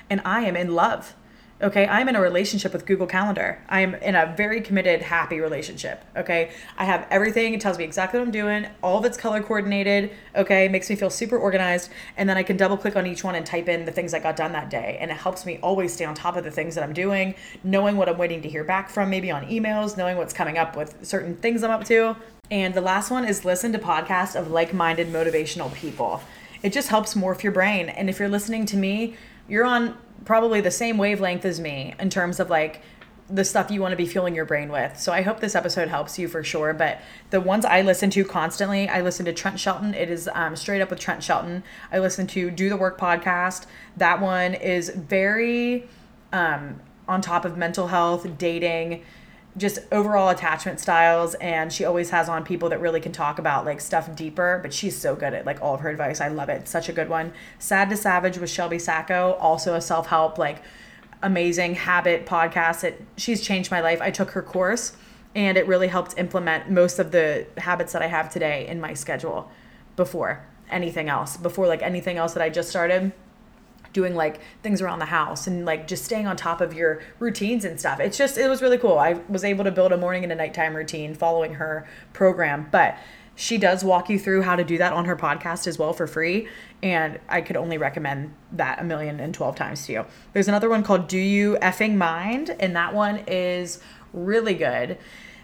And 0.08 0.22
I 0.24 0.42
am 0.42 0.54
in 0.54 0.72
love 0.72 1.16
Okay, 1.62 1.86
I'm 1.86 2.06
in 2.10 2.16
a 2.16 2.20
relationship 2.20 2.74
with 2.74 2.84
Google 2.84 3.06
Calendar. 3.06 3.58
I'm 3.70 3.94
in 3.94 4.14
a 4.14 4.34
very 4.36 4.60
committed, 4.60 5.00
happy 5.00 5.40
relationship. 5.40 6.04
Okay, 6.14 6.50
I 6.76 6.84
have 6.84 7.06
everything. 7.10 7.54
It 7.54 7.62
tells 7.62 7.78
me 7.78 7.84
exactly 7.84 8.20
what 8.20 8.26
I'm 8.26 8.30
doing. 8.32 8.66
All 8.82 8.98
of 8.98 9.06
it's 9.06 9.16
color 9.16 9.42
coordinated. 9.42 10.10
Okay, 10.34 10.68
makes 10.68 10.90
me 10.90 10.96
feel 10.96 11.08
super 11.08 11.38
organized. 11.38 11.90
And 12.18 12.28
then 12.28 12.36
I 12.36 12.42
can 12.42 12.58
double 12.58 12.76
click 12.76 12.94
on 12.94 13.06
each 13.06 13.24
one 13.24 13.36
and 13.36 13.46
type 13.46 13.70
in 13.70 13.86
the 13.86 13.92
things 13.92 14.12
I 14.12 14.18
got 14.18 14.36
done 14.36 14.52
that 14.52 14.68
day. 14.68 14.98
And 15.00 15.10
it 15.10 15.16
helps 15.16 15.46
me 15.46 15.58
always 15.62 15.94
stay 15.94 16.04
on 16.04 16.14
top 16.14 16.36
of 16.36 16.44
the 16.44 16.50
things 16.50 16.74
that 16.74 16.84
I'm 16.84 16.92
doing, 16.92 17.34
knowing 17.64 17.96
what 17.96 18.10
I'm 18.10 18.18
waiting 18.18 18.42
to 18.42 18.50
hear 18.50 18.62
back 18.62 18.90
from, 18.90 19.08
maybe 19.08 19.30
on 19.30 19.46
emails, 19.46 19.96
knowing 19.96 20.18
what's 20.18 20.34
coming 20.34 20.58
up 20.58 20.76
with 20.76 21.06
certain 21.06 21.36
things 21.36 21.62
I'm 21.64 21.70
up 21.70 21.84
to. 21.84 22.16
And 22.50 22.74
the 22.74 22.82
last 22.82 23.10
one 23.10 23.24
is 23.24 23.46
listen 23.46 23.72
to 23.72 23.78
podcasts 23.78 24.38
of 24.38 24.50
like 24.50 24.74
minded 24.74 25.08
motivational 25.08 25.72
people. 25.72 26.20
It 26.62 26.74
just 26.74 26.88
helps 26.88 27.14
morph 27.14 27.42
your 27.42 27.52
brain. 27.52 27.88
And 27.88 28.10
if 28.10 28.18
you're 28.18 28.28
listening 28.28 28.66
to 28.66 28.76
me, 28.76 29.16
you're 29.48 29.64
on 29.64 29.96
probably 30.26 30.60
the 30.60 30.70
same 30.70 30.98
wavelength 30.98 31.44
as 31.46 31.58
me 31.58 31.94
in 31.98 32.10
terms 32.10 32.38
of 32.38 32.50
like 32.50 32.82
the 33.28 33.44
stuff 33.44 33.70
you 33.70 33.80
want 33.80 33.92
to 33.92 33.96
be 33.96 34.06
fueling 34.06 34.34
your 34.34 34.44
brain 34.44 34.70
with. 34.70 34.98
So 35.00 35.12
I 35.12 35.22
hope 35.22 35.40
this 35.40 35.54
episode 35.54 35.88
helps 35.88 36.18
you 36.18 36.28
for 36.28 36.44
sure. 36.44 36.72
But 36.72 37.00
the 37.30 37.40
ones 37.40 37.64
I 37.64 37.82
listen 37.82 38.10
to 38.10 38.24
constantly, 38.24 38.88
I 38.88 39.00
listen 39.00 39.24
to 39.26 39.32
Trent 39.32 39.58
Shelton. 39.58 39.94
It 39.94 40.10
is 40.10 40.28
um, 40.32 40.54
straight 40.54 40.80
up 40.80 40.90
with 40.90 41.00
Trent 41.00 41.22
Shelton. 41.22 41.64
I 41.90 41.98
listen 41.98 42.26
to 42.28 42.50
Do 42.50 42.68
the 42.68 42.76
Work 42.76 43.00
podcast. 43.00 43.66
That 43.96 44.20
one 44.20 44.54
is 44.54 44.90
very 44.90 45.88
um, 46.32 46.80
on 47.08 47.20
top 47.20 47.44
of 47.44 47.56
mental 47.56 47.88
health, 47.88 48.38
dating, 48.38 49.02
just 49.56 49.78
overall 49.90 50.28
attachment 50.28 50.78
styles 50.80 51.34
and 51.36 51.72
she 51.72 51.84
always 51.84 52.10
has 52.10 52.28
on 52.28 52.44
people 52.44 52.68
that 52.68 52.80
really 52.80 53.00
can 53.00 53.12
talk 53.12 53.38
about 53.38 53.64
like 53.64 53.80
stuff 53.80 54.14
deeper 54.14 54.60
but 54.62 54.72
she's 54.72 54.96
so 54.96 55.16
good 55.16 55.32
at 55.32 55.46
like 55.46 55.60
all 55.62 55.74
of 55.74 55.80
her 55.80 55.88
advice. 55.88 56.20
I 56.20 56.28
love 56.28 56.48
it. 56.48 56.68
Such 56.68 56.88
a 56.88 56.92
good 56.92 57.08
one. 57.08 57.32
Sad 57.58 57.88
to 57.90 57.96
savage 57.96 58.38
with 58.38 58.50
shelby 58.50 58.78
sacco 58.78 59.32
also 59.40 59.74
a 59.74 59.80
self-help 59.80 60.38
like 60.38 60.62
amazing 61.22 61.74
habit 61.74 62.26
podcast 62.26 62.80
that 62.80 63.00
she's 63.16 63.40
changed 63.40 63.70
my 63.70 63.80
life. 63.80 64.00
I 64.02 64.10
took 64.10 64.30
her 64.32 64.42
course 64.42 64.92
and 65.36 65.58
it 65.58 65.68
really 65.68 65.88
helped 65.88 66.18
implement 66.18 66.70
most 66.70 66.98
of 66.98 67.12
the 67.12 67.46
habits 67.58 67.92
that 67.92 68.02
i 68.02 68.06
have 68.08 68.32
today 68.32 68.66
in 68.66 68.80
my 68.80 68.94
schedule 68.94 69.48
before 69.94 70.44
anything 70.70 71.08
else 71.08 71.36
before 71.36 71.68
like 71.68 71.82
anything 71.82 72.16
else 72.16 72.32
that 72.32 72.42
i 72.42 72.48
just 72.48 72.68
started 72.68 73.12
doing 73.96 74.14
like 74.14 74.40
things 74.62 74.82
around 74.82 74.98
the 74.98 75.06
house 75.06 75.46
and 75.46 75.64
like 75.64 75.88
just 75.88 76.04
staying 76.04 76.26
on 76.26 76.36
top 76.36 76.60
of 76.60 76.74
your 76.74 77.00
routines 77.18 77.64
and 77.64 77.80
stuff. 77.80 77.98
It's 77.98 78.18
just, 78.18 78.36
it 78.36 78.46
was 78.46 78.60
really 78.60 78.76
cool. 78.76 78.98
I 78.98 79.14
was 79.30 79.42
able 79.42 79.64
to 79.64 79.70
build 79.70 79.90
a 79.90 79.96
morning 79.96 80.22
and 80.22 80.30
a 80.30 80.34
nighttime 80.34 80.76
routine 80.76 81.14
following 81.14 81.54
her 81.54 81.88
program. 82.12 82.68
But 82.70 82.98
she 83.36 83.56
does 83.56 83.82
walk 83.82 84.10
you 84.10 84.18
through 84.18 84.42
how 84.42 84.54
to 84.54 84.64
do 84.64 84.76
that 84.76 84.92
on 84.92 85.06
her 85.06 85.16
podcast 85.16 85.66
as 85.66 85.78
well 85.78 85.94
for 85.94 86.06
free. 86.06 86.46
And 86.82 87.18
I 87.26 87.40
could 87.40 87.56
only 87.56 87.78
recommend 87.78 88.34
that 88.52 88.82
a 88.82 88.84
million 88.84 89.18
and 89.18 89.32
12 89.32 89.56
times 89.56 89.86
to 89.86 89.92
you. 89.92 90.04
There's 90.34 90.48
another 90.48 90.68
one 90.68 90.82
called 90.82 91.08
Do 91.08 91.18
You 91.18 91.56
Effing 91.62 91.96
Mind? 91.96 92.54
And 92.60 92.76
that 92.76 92.92
one 92.92 93.22
is 93.26 93.80
really 94.12 94.54
good 94.54 94.98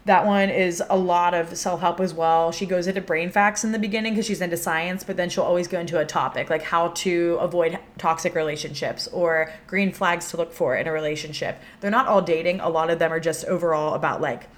That 0.05 0.27
one 0.27 0.51
is 0.51 0.83
a 0.91 0.97
lot 0.97 1.33
of 1.33 1.57
self 1.57 1.81
help 1.81 2.01
as 2.01 2.13
well. 2.13 2.51
She 2.51 2.67
goes 2.67 2.89
into 2.89 3.01
brain 3.01 3.31
facts 3.31 3.63
in 3.63 3.71
the 3.71 3.79
beginning 3.79 4.15
because 4.15 4.27
she's 4.27 4.41
into 4.41 4.57
science, 4.57 5.05
but 5.05 5.17
then 5.17 5.31
she'll 5.31 5.45
always 5.45 5.69
go 5.69 5.79
into 5.79 5.99
a 5.99 6.05
topic 6.05 6.51
like 6.51 6.63
how 6.63 6.89
to 6.89 7.39
avoid 7.41 7.79
toxic 7.99 8.35
relationships 8.35 9.07
or 9.09 9.53
green 9.69 9.93
flags 9.93 10.31
to 10.31 10.37
look 10.37 10.53
for 10.53 10.75
in 10.77 10.89
a 10.89 10.93
relationship. 10.93 11.61
They're 11.81 11.91
not 11.91 12.09
all 12.09 12.21
dating, 12.21 12.61
a 12.61 12.69
lot 12.69 12.91
of 12.91 12.99
them 12.99 13.13
are 13.13 13.21
just 13.21 13.45
overall 13.45 13.95
about 13.95 14.21
like 14.21 14.49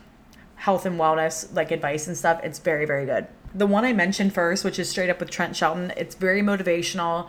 health 0.56 0.86
and 0.86 0.98
wellness, 0.98 1.54
like 1.54 1.70
advice 1.70 2.06
and 2.06 2.16
stuff. 2.16 2.40
It's 2.42 2.58
very, 2.58 2.86
very 2.86 3.04
good. 3.04 3.26
The 3.54 3.66
one 3.66 3.84
I 3.84 3.92
mentioned 3.92 4.32
first, 4.32 4.64
which 4.64 4.78
is 4.78 4.88
straight 4.88 5.10
up 5.10 5.20
with 5.20 5.30
Trent 5.30 5.54
Shelton, 5.54 5.92
it's 5.96 6.14
very 6.14 6.40
motivational 6.40 7.28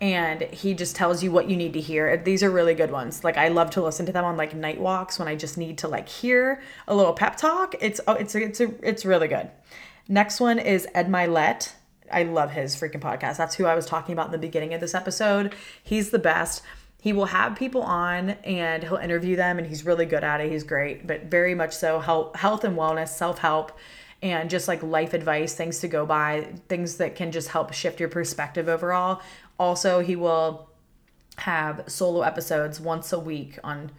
and 0.00 0.42
he 0.42 0.74
just 0.74 0.96
tells 0.96 1.22
you 1.22 1.30
what 1.30 1.48
you 1.48 1.56
need 1.56 1.72
to 1.74 1.80
hear. 1.80 2.16
These 2.16 2.42
are 2.42 2.50
really 2.50 2.74
good 2.74 2.90
ones. 2.90 3.24
Like 3.24 3.36
I 3.36 3.48
love 3.48 3.70
to 3.70 3.82
listen 3.82 4.06
to 4.06 4.12
them 4.12 4.24
on 4.24 4.36
like 4.36 4.54
night 4.54 4.80
walks 4.80 5.18
when 5.18 5.28
I 5.28 5.36
just 5.36 5.56
need 5.56 5.78
to 5.78 5.88
like 5.88 6.08
hear 6.08 6.62
a 6.86 6.94
little 6.94 7.12
pep 7.12 7.36
talk. 7.36 7.74
It's 7.80 8.00
oh, 8.06 8.14
it's 8.14 8.34
it's 8.34 8.60
a, 8.60 8.72
it's 8.82 9.04
really 9.04 9.28
good. 9.28 9.50
Next 10.08 10.40
one 10.40 10.58
is 10.58 10.86
Ed 10.94 11.08
Mylett. 11.08 11.72
I 12.12 12.24
love 12.24 12.50
his 12.50 12.76
freaking 12.76 13.00
podcast. 13.00 13.36
That's 13.36 13.54
who 13.54 13.64
I 13.64 13.74
was 13.74 13.86
talking 13.86 14.12
about 14.12 14.26
in 14.26 14.32
the 14.32 14.38
beginning 14.38 14.74
of 14.74 14.80
this 14.80 14.94
episode. 14.94 15.54
He's 15.82 16.10
the 16.10 16.18
best. 16.18 16.62
He 17.00 17.12
will 17.12 17.26
have 17.26 17.56
people 17.56 17.82
on 17.82 18.30
and 18.44 18.82
he'll 18.82 18.96
interview 18.96 19.36
them 19.36 19.58
and 19.58 19.66
he's 19.66 19.84
really 19.84 20.06
good 20.06 20.24
at 20.24 20.40
it. 20.40 20.50
He's 20.50 20.64
great, 20.64 21.06
but 21.06 21.24
very 21.24 21.54
much 21.54 21.74
so 21.74 21.98
health, 21.98 22.36
health 22.36 22.64
and 22.64 22.76
wellness, 22.76 23.08
self-help 23.08 23.72
and 24.24 24.48
just 24.48 24.66
like 24.66 24.82
life 24.82 25.12
advice, 25.12 25.54
things 25.54 25.80
to 25.80 25.86
go 25.86 26.06
by, 26.06 26.48
things 26.68 26.96
that 26.96 27.14
can 27.14 27.30
just 27.30 27.48
help 27.48 27.74
shift 27.74 28.00
your 28.00 28.08
perspective 28.08 28.70
overall. 28.70 29.20
Also, 29.58 30.00
he 30.00 30.16
will 30.16 30.70
have 31.36 31.84
solo 31.86 32.22
episodes 32.22 32.80
once 32.80 33.12
a 33.12 33.18
week 33.18 33.58
on 33.62 33.92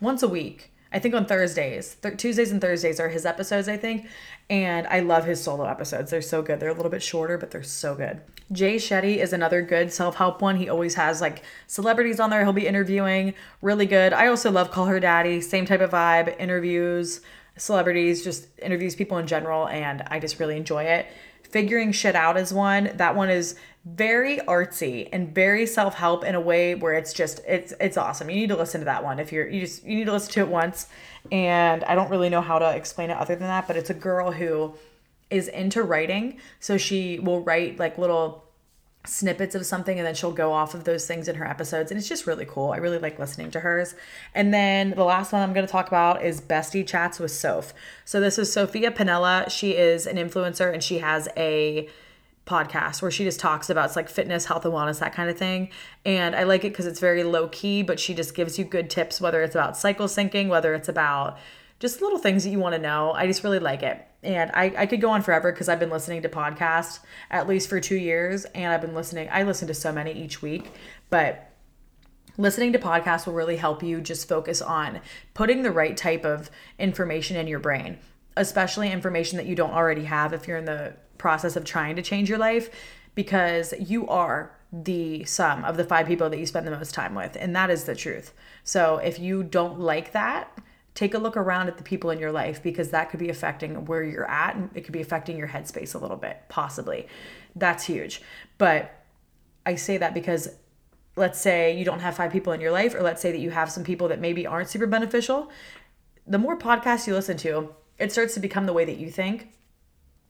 once 0.00 0.22
a 0.22 0.28
week. 0.28 0.70
I 0.92 0.98
think 0.98 1.14
on 1.14 1.24
Thursdays. 1.24 1.94
Th- 2.02 2.16
Tuesdays 2.16 2.50
and 2.50 2.60
Thursdays 2.60 3.00
are 3.00 3.08
his 3.08 3.24
episodes, 3.24 3.68
I 3.68 3.76
think. 3.76 4.08
And 4.50 4.86
I 4.88 5.00
love 5.00 5.24
his 5.24 5.40
solo 5.40 5.64
episodes. 5.64 6.10
They're 6.10 6.20
so 6.20 6.42
good. 6.42 6.58
They're 6.58 6.70
a 6.70 6.74
little 6.74 6.90
bit 6.90 7.02
shorter, 7.02 7.38
but 7.38 7.52
they're 7.52 7.62
so 7.62 7.94
good. 7.94 8.20
Jay 8.52 8.76
Shetty 8.76 9.16
is 9.18 9.32
another 9.32 9.62
good 9.62 9.92
self 9.92 10.16
help 10.16 10.42
one. 10.42 10.56
He 10.56 10.68
always 10.68 10.96
has 10.96 11.22
like 11.22 11.42
celebrities 11.68 12.20
on 12.20 12.28
there 12.28 12.42
he'll 12.44 12.52
be 12.52 12.66
interviewing. 12.66 13.32
Really 13.62 13.86
good. 13.86 14.12
I 14.12 14.26
also 14.26 14.50
love 14.50 14.72
Call 14.72 14.86
Her 14.86 15.00
Daddy. 15.00 15.40
Same 15.40 15.64
type 15.64 15.80
of 15.80 15.92
vibe. 15.92 16.38
Interviews 16.38 17.22
celebrities, 17.56 18.24
just 18.24 18.46
interviews 18.60 18.94
people 18.94 19.18
in 19.18 19.26
general. 19.26 19.68
And 19.68 20.02
I 20.08 20.18
just 20.18 20.38
really 20.40 20.56
enjoy 20.56 20.84
it. 20.84 21.06
Figuring 21.42 21.92
Shit 21.92 22.14
Out 22.14 22.36
is 22.36 22.52
one. 22.52 22.92
That 22.94 23.16
one 23.16 23.28
is 23.28 23.56
very 23.84 24.38
artsy 24.40 25.08
and 25.12 25.34
very 25.34 25.66
self-help 25.66 26.24
in 26.24 26.34
a 26.34 26.40
way 26.40 26.74
where 26.74 26.92
it's 26.94 27.12
just 27.12 27.40
it's 27.46 27.72
it's 27.80 27.96
awesome. 27.96 28.28
You 28.30 28.36
need 28.36 28.50
to 28.50 28.56
listen 28.56 28.82
to 28.82 28.84
that 28.84 29.02
one 29.02 29.18
if 29.18 29.32
you're 29.32 29.48
you 29.48 29.60
just 29.60 29.84
you 29.84 29.96
need 29.96 30.04
to 30.04 30.12
listen 30.12 30.32
to 30.34 30.40
it 30.40 30.48
once. 30.48 30.86
And 31.32 31.82
I 31.84 31.94
don't 31.94 32.10
really 32.10 32.28
know 32.28 32.42
how 32.42 32.58
to 32.58 32.76
explain 32.76 33.10
it 33.10 33.16
other 33.16 33.34
than 33.34 33.48
that, 33.48 33.66
but 33.66 33.76
it's 33.76 33.90
a 33.90 33.94
girl 33.94 34.30
who 34.32 34.74
is 35.30 35.48
into 35.48 35.82
writing, 35.82 36.38
so 36.58 36.76
she 36.76 37.18
will 37.20 37.40
write 37.42 37.78
like 37.78 37.98
little 37.98 38.44
snippets 39.06 39.54
of 39.54 39.64
something 39.64 39.98
and 39.98 40.06
then 40.06 40.14
she'll 40.14 40.30
go 40.32 40.52
off 40.52 40.74
of 40.74 40.84
those 40.84 41.06
things 41.06 41.26
in 41.26 41.34
her 41.36 41.46
episodes 41.46 41.90
and 41.90 41.98
it's 41.98 42.08
just 42.08 42.26
really 42.26 42.44
cool. 42.44 42.72
I 42.72 42.76
really 42.76 42.98
like 42.98 43.18
listening 43.18 43.50
to 43.52 43.60
hers. 43.60 43.94
And 44.34 44.52
then 44.52 44.90
the 44.90 45.04
last 45.04 45.32
one 45.32 45.42
I'm 45.42 45.54
going 45.54 45.66
to 45.66 45.72
talk 45.72 45.88
about 45.88 46.22
is 46.22 46.40
Bestie 46.40 46.86
Chats 46.86 47.18
with 47.18 47.30
Soph. 47.30 47.72
So 48.04 48.20
this 48.20 48.38
is 48.38 48.52
Sophia 48.52 48.90
Panella. 48.90 49.50
She 49.50 49.72
is 49.72 50.06
an 50.06 50.16
influencer 50.16 50.72
and 50.72 50.82
she 50.82 50.98
has 50.98 51.28
a 51.36 51.88
podcast 52.44 53.00
where 53.00 53.10
she 53.10 53.24
just 53.24 53.40
talks 53.40 53.70
about 53.70 53.86
it's 53.86 53.96
like 53.96 54.08
fitness, 54.08 54.44
health 54.44 54.64
and 54.64 54.74
wellness, 54.74 54.98
that 54.98 55.14
kind 55.14 55.30
of 55.30 55.38
thing. 55.38 55.70
And 56.04 56.36
I 56.36 56.42
like 56.42 56.64
it 56.64 56.70
because 56.70 56.86
it's 56.86 57.00
very 57.00 57.22
low 57.22 57.48
key, 57.48 57.82
but 57.82 57.98
she 57.98 58.12
just 58.12 58.34
gives 58.34 58.58
you 58.58 58.64
good 58.64 58.90
tips, 58.90 59.20
whether 59.20 59.42
it's 59.42 59.54
about 59.54 59.78
cycle 59.78 60.08
syncing, 60.08 60.48
whether 60.48 60.74
it's 60.74 60.88
about 60.88 61.38
just 61.80 62.02
little 62.02 62.18
things 62.18 62.44
that 62.44 62.50
you 62.50 62.60
want 62.60 62.74
to 62.74 62.80
know. 62.80 63.12
I 63.12 63.26
just 63.26 63.42
really 63.42 63.58
like 63.58 63.82
it. 63.82 64.06
And 64.22 64.50
I, 64.52 64.72
I 64.76 64.86
could 64.86 65.00
go 65.00 65.10
on 65.10 65.22
forever 65.22 65.50
because 65.50 65.68
I've 65.68 65.80
been 65.80 65.90
listening 65.90 66.22
to 66.22 66.28
podcasts 66.28 67.00
at 67.30 67.48
least 67.48 67.68
for 67.68 67.80
two 67.80 67.96
years. 67.96 68.44
And 68.44 68.72
I've 68.72 68.82
been 68.82 68.94
listening, 68.94 69.28
I 69.32 69.42
listen 69.42 69.66
to 69.68 69.74
so 69.74 69.90
many 69.90 70.12
each 70.12 70.42
week, 70.42 70.70
but 71.08 71.50
listening 72.36 72.74
to 72.74 72.78
podcasts 72.78 73.26
will 73.26 73.32
really 73.32 73.56
help 73.56 73.82
you 73.82 74.00
just 74.02 74.28
focus 74.28 74.60
on 74.60 75.00
putting 75.32 75.62
the 75.62 75.70
right 75.70 75.96
type 75.96 76.24
of 76.24 76.50
information 76.78 77.36
in 77.38 77.46
your 77.46 77.58
brain, 77.58 77.98
especially 78.36 78.92
information 78.92 79.38
that 79.38 79.46
you 79.46 79.56
don't 79.56 79.72
already 79.72 80.04
have 80.04 80.34
if 80.34 80.46
you're 80.46 80.58
in 80.58 80.66
the 80.66 80.94
process 81.16 81.56
of 81.56 81.64
trying 81.64 81.96
to 81.96 82.02
change 82.02 82.28
your 82.28 82.38
life 82.38 82.70
because 83.14 83.72
you 83.78 84.06
are 84.08 84.54
the 84.72 85.24
sum 85.24 85.64
of 85.64 85.76
the 85.76 85.84
five 85.84 86.06
people 86.06 86.30
that 86.30 86.38
you 86.38 86.46
spend 86.46 86.66
the 86.66 86.70
most 86.70 86.94
time 86.94 87.14
with. 87.14 87.36
And 87.40 87.56
that 87.56 87.70
is 87.70 87.84
the 87.84 87.96
truth. 87.96 88.32
So 88.64 88.98
if 88.98 89.18
you 89.18 89.42
don't 89.42 89.80
like 89.80 90.12
that, 90.12 90.56
take 91.00 91.14
a 91.14 91.18
look 91.18 91.34
around 91.34 91.66
at 91.66 91.78
the 91.78 91.82
people 91.82 92.10
in 92.10 92.18
your 92.18 92.30
life 92.30 92.62
because 92.62 92.90
that 92.90 93.08
could 93.08 93.18
be 93.18 93.30
affecting 93.30 93.86
where 93.86 94.04
you're 94.04 94.30
at 94.30 94.54
and 94.54 94.68
it 94.74 94.82
could 94.82 94.92
be 94.92 95.00
affecting 95.00 95.38
your 95.38 95.48
headspace 95.48 95.94
a 95.94 95.98
little 95.98 96.18
bit, 96.18 96.42
possibly. 96.50 97.06
That's 97.56 97.86
huge. 97.86 98.20
But 98.58 99.02
I 99.64 99.76
say 99.76 99.96
that 99.96 100.12
because 100.12 100.50
let's 101.16 101.40
say 101.40 101.74
you 101.74 101.86
don't 101.86 102.00
have 102.00 102.16
five 102.16 102.30
people 102.30 102.52
in 102.52 102.60
your 102.60 102.70
life, 102.70 102.94
or 102.94 103.02
let's 103.02 103.22
say 103.22 103.32
that 103.32 103.38
you 103.38 103.48
have 103.48 103.72
some 103.72 103.82
people 103.82 104.08
that 104.08 104.20
maybe 104.20 104.46
aren't 104.46 104.68
super 104.68 104.86
beneficial. 104.86 105.50
The 106.26 106.36
more 106.36 106.58
podcasts 106.58 107.06
you 107.06 107.14
listen 107.14 107.38
to, 107.38 107.74
it 107.98 108.12
starts 108.12 108.34
to 108.34 108.40
become 108.40 108.66
the 108.66 108.74
way 108.74 108.84
that 108.84 108.98
you 108.98 109.10
think 109.10 109.54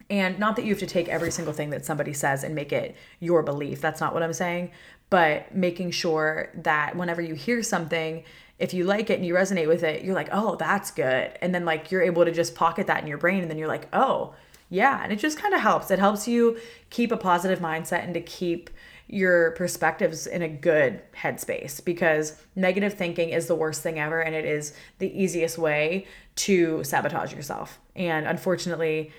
and 0.08 0.38
not 0.38 0.54
that 0.54 0.64
you 0.64 0.70
have 0.70 0.78
to 0.78 0.86
take 0.86 1.08
every 1.08 1.32
single 1.32 1.52
thing 1.52 1.70
that 1.70 1.84
somebody 1.84 2.12
says 2.12 2.44
and 2.44 2.54
make 2.54 2.72
it 2.72 2.94
your 3.18 3.42
belief. 3.42 3.80
That's 3.80 4.00
not 4.00 4.14
what 4.14 4.22
I'm 4.22 4.32
saying. 4.32 4.70
But 5.08 5.52
making 5.52 5.90
sure 5.90 6.50
that 6.54 6.94
whenever 6.94 7.20
you 7.20 7.34
hear 7.34 7.64
something, 7.64 8.22
if 8.60 8.74
you 8.74 8.84
like 8.84 9.08
it 9.08 9.14
and 9.14 9.26
you 9.26 9.34
resonate 9.34 9.66
with 9.66 9.82
it, 9.82 10.04
you're 10.04 10.14
like, 10.14 10.28
oh, 10.30 10.54
that's 10.56 10.90
good. 10.90 11.32
And 11.40 11.54
then 11.54 11.64
like 11.64 11.90
you're 11.90 12.02
able 12.02 12.26
to 12.26 12.30
just 12.30 12.54
pocket 12.54 12.86
that 12.88 13.00
in 13.00 13.08
your 13.08 13.18
brain. 13.18 13.40
And 13.40 13.50
then 13.50 13.56
you're 13.58 13.66
like, 13.66 13.88
oh, 13.94 14.34
yeah. 14.68 15.02
And 15.02 15.12
it 15.12 15.18
just 15.18 15.38
kind 15.38 15.54
of 15.54 15.60
helps. 15.60 15.90
It 15.90 15.98
helps 15.98 16.28
you 16.28 16.58
keep 16.90 17.10
a 17.10 17.16
positive 17.16 17.58
mindset 17.58 18.04
and 18.04 18.12
to 18.14 18.20
keep 18.20 18.70
your 19.08 19.52
perspectives 19.52 20.26
in 20.26 20.42
a 20.42 20.48
good 20.48 21.02
headspace 21.14 21.84
because 21.84 22.40
negative 22.54 22.94
thinking 22.94 23.30
is 23.30 23.46
the 23.46 23.54
worst 23.56 23.82
thing 23.82 23.98
ever 23.98 24.20
and 24.20 24.36
it 24.36 24.44
is 24.44 24.72
the 24.98 25.10
easiest 25.20 25.58
way 25.58 26.06
to 26.36 26.84
sabotage 26.84 27.32
yourself. 27.32 27.80
And 27.96 28.26
unfortunately, 28.26 29.10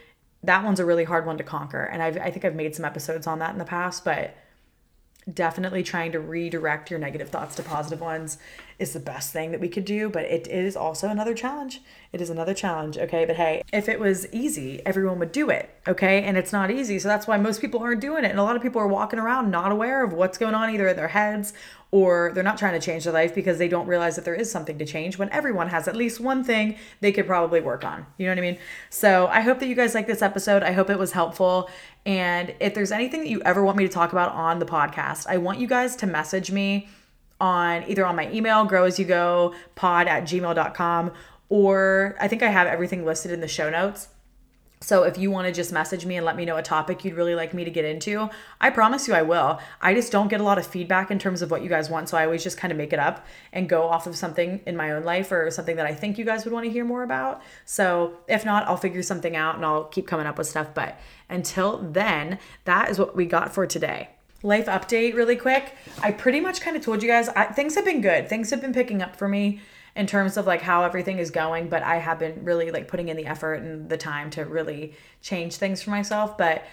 that 0.44 0.64
one's 0.64 0.80
a 0.80 0.86
really 0.86 1.04
hard 1.04 1.26
one 1.26 1.38
to 1.40 1.44
conquer. 1.44 1.84
And 1.84 2.02
I've, 2.02 2.18
I 2.18 2.32
think 2.32 2.46
I've 2.46 2.56
made 2.56 2.76
some 2.76 2.86
episodes 2.86 3.28
on 3.28 3.40
that 3.40 3.52
in 3.52 3.58
the 3.58 3.66
past, 3.66 4.06
but 4.06 4.36
definitely 5.32 5.84
trying 5.84 6.12
to 6.12 6.20
redirect 6.20 6.90
your 6.90 7.00
negative 7.00 7.30
thoughts 7.30 7.56
to 7.56 7.64
positive 7.64 8.02
ones 8.02 8.38
is 8.80 8.94
the 8.94 9.00
best 9.00 9.32
thing 9.32 9.52
that 9.52 9.60
we 9.60 9.70
could 9.70 9.86
do, 9.86 10.10
but 10.10 10.24
it 10.24 10.48
is 10.48 10.76
also 10.76 11.08
another 11.08 11.36
challenge. 11.36 11.82
It 12.12 12.20
is 12.20 12.32
another 12.32 12.56
challenge, 12.56 12.98
okay? 12.98 13.26
But 13.26 13.36
hey, 13.36 13.62
if 13.72 13.88
it 13.88 14.00
was 14.00 14.28
easy, 14.34 14.84
everyone 14.86 15.20
would 15.20 15.32
do 15.32 15.52
it, 15.52 15.70
okay? 15.88 16.24
And 16.24 16.36
it's 16.36 16.52
not 16.52 16.72
easy, 16.72 16.98
so 16.98 17.08
that's 17.08 17.28
why 17.28 17.38
most 17.38 17.62
people 17.62 17.80
aren't 17.82 18.02
doing 18.02 18.26
it. 18.26 18.32
And 18.32 18.40
a 18.40 18.44
lot 18.44 18.56
of 18.56 18.64
people 18.64 18.82
are 18.82 18.88
walking 18.88 19.20
around 19.20 19.52
not 19.52 19.72
aware 19.72 20.04
of 20.04 20.14
what's 20.14 20.40
going 20.40 20.56
on 20.56 20.72
either 20.72 20.88
in 20.88 20.96
their 20.96 21.10
heads 21.10 21.54
or 21.92 22.32
they're 22.34 22.44
not 22.44 22.58
trying 22.58 22.74
to 22.74 22.84
change 22.84 23.04
their 23.04 23.14
life 23.14 23.36
because 23.36 23.58
they 23.58 23.68
don't 23.68 23.86
realize 23.86 24.16
that 24.16 24.24
there 24.24 24.34
is 24.34 24.50
something 24.50 24.78
to 24.78 24.86
change 24.86 25.18
when 25.18 25.30
everyone 25.30 25.68
has 25.68 25.90
at 25.90 25.96
least 25.96 26.22
one 26.22 26.42
thing 26.44 26.78
they 27.02 27.12
could 27.12 27.28
probably 27.28 27.60
work 27.60 27.84
on. 27.84 28.06
You 28.18 28.26
know 28.26 28.32
what 28.32 28.38
I 28.38 28.42
mean? 28.42 28.58
So 28.90 29.28
I 29.28 29.42
hope 29.42 29.60
that 29.60 29.68
you 29.68 29.76
guys 29.76 29.94
like 29.94 30.08
this 30.08 30.22
episode. 30.22 30.64
I 30.64 30.72
hope 30.72 30.90
it 30.90 30.98
was 30.98 31.12
helpful. 31.12 31.70
And 32.06 32.56
if 32.60 32.74
there's 32.74 32.92
anything 32.92 33.20
that 33.22 33.30
you 33.30 33.42
ever 33.42 33.64
want 33.64 33.78
me 33.78 33.86
to 33.86 33.94
talk 33.94 34.12
about 34.12 34.32
on 34.32 34.60
the 34.60 34.66
podcast, 34.66 35.28
I 35.28 35.38
want 35.38 35.60
you 35.60 35.68
guys 35.68 35.96
to 35.98 36.08
message 36.08 36.52
me 36.52 36.88
on 37.40 37.84
either 37.88 38.06
on 38.06 38.16
my 38.16 38.32
email, 38.32 38.66
grow 38.66 38.86
as 38.86 39.00
you 39.00 39.06
go 39.06 39.54
pod 39.76 40.08
at 40.08 40.24
gmail.com, 40.24 41.12
or 41.50 42.16
I 42.20 42.28
think 42.28 42.44
I 42.44 42.50
have 42.50 42.68
everything 42.68 43.06
listed 43.06 43.32
in 43.32 43.42
the 43.42 43.48
show 43.48 43.70
notes. 43.70 44.08
So 44.84 45.04
if 45.04 45.16
you 45.16 45.30
want 45.30 45.46
to 45.46 45.54
just 45.54 45.72
message 45.72 46.08
me 46.08 46.18
and 46.18 46.26
let 46.26 46.36
me 46.36 46.44
know 46.44 46.58
a 46.58 46.64
topic 46.64 47.06
you'd 47.06 47.14
really 47.14 47.36
like 47.36 47.54
me 47.54 47.64
to 47.64 47.70
get 47.70 47.86
into, 47.86 48.30
I 48.60 48.72
promise 48.72 49.08
you 49.08 49.14
I 49.14 49.22
will. 49.22 49.60
I 49.80 49.94
just 49.94 50.12
don't 50.12 50.28
get 50.28 50.42
a 50.42 50.44
lot 50.44 50.58
of 50.58 50.66
feedback 50.66 51.12
in 51.12 51.20
terms 51.20 51.44
of 51.44 51.52
what 51.52 51.62
you 51.62 51.70
guys 51.70 51.88
want, 51.88 52.10
so 52.10 52.18
I 52.18 52.26
always 52.26 52.44
just 52.44 52.58
kind 52.58 52.72
of 52.72 52.78
make 52.78 52.92
it 52.92 52.98
up 52.98 53.26
and 53.54 53.70
go 53.70 53.84
off 53.84 54.08
of 54.08 54.16
something 54.16 54.60
in 54.66 54.76
my 54.76 54.92
own 54.92 55.04
life 55.04 55.32
or 55.32 55.52
something 55.52 55.76
that 55.76 55.86
I 55.86 55.94
think 55.94 56.18
you 56.18 56.26
guys 56.26 56.46
would 56.46 56.54
want 56.54 56.66
to 56.66 56.72
hear 56.72 56.84
more 56.84 57.04
about. 57.04 57.44
So 57.64 58.18
if 58.28 58.44
not, 58.44 58.68
I'll 58.68 58.76
figure 58.76 59.04
something 59.04 59.36
out 59.36 59.56
and 59.56 59.64
I'll 59.64 59.84
keep 59.84 60.08
coming 60.08 60.26
up 60.26 60.40
with 60.40 60.48
stuff, 60.48 60.74
but 60.74 61.00
until 61.30 61.78
then, 61.78 62.40
that 62.66 62.90
is 62.90 62.98
what 62.98 63.16
we 63.16 63.26
got 63.26 63.54
for 63.54 63.68
today 63.68 64.10
life 64.44 64.66
update 64.66 65.14
really 65.14 65.36
quick. 65.36 65.76
I 66.02 66.12
pretty 66.12 66.40
much 66.40 66.62
kind 66.62 66.76
of 66.76 66.84
told 66.84 67.04
you 67.04 67.10
guys 67.10 67.30
I, 67.30 67.46
things 67.46 67.76
have 67.76 67.86
been 67.86 68.02
good. 68.02 68.28
Things 68.28 68.50
have 68.50 68.60
been 68.60 68.74
picking 68.74 69.02
up 69.02 69.16
for 69.16 69.28
me 69.28 69.62
in 69.96 70.08
terms 70.08 70.38
of 70.38 70.48
like 70.48 70.62
how 70.62 70.84
everything 70.84 71.18
is 71.18 71.32
going, 71.32 71.68
but 71.70 71.84
I 71.84 71.98
have 71.98 72.20
been 72.20 72.44
really 72.44 72.72
like 72.72 72.88
putting 72.88 73.10
in 73.10 73.18
the 73.18 73.26
effort 73.26 73.56
and 73.56 73.90
the 73.90 73.98
time 73.98 74.30
to 74.32 74.46
really 74.46 74.94
change 75.22 75.58
things 75.58 75.82
for 75.82 75.90
myself, 75.90 76.38
but 76.38 76.64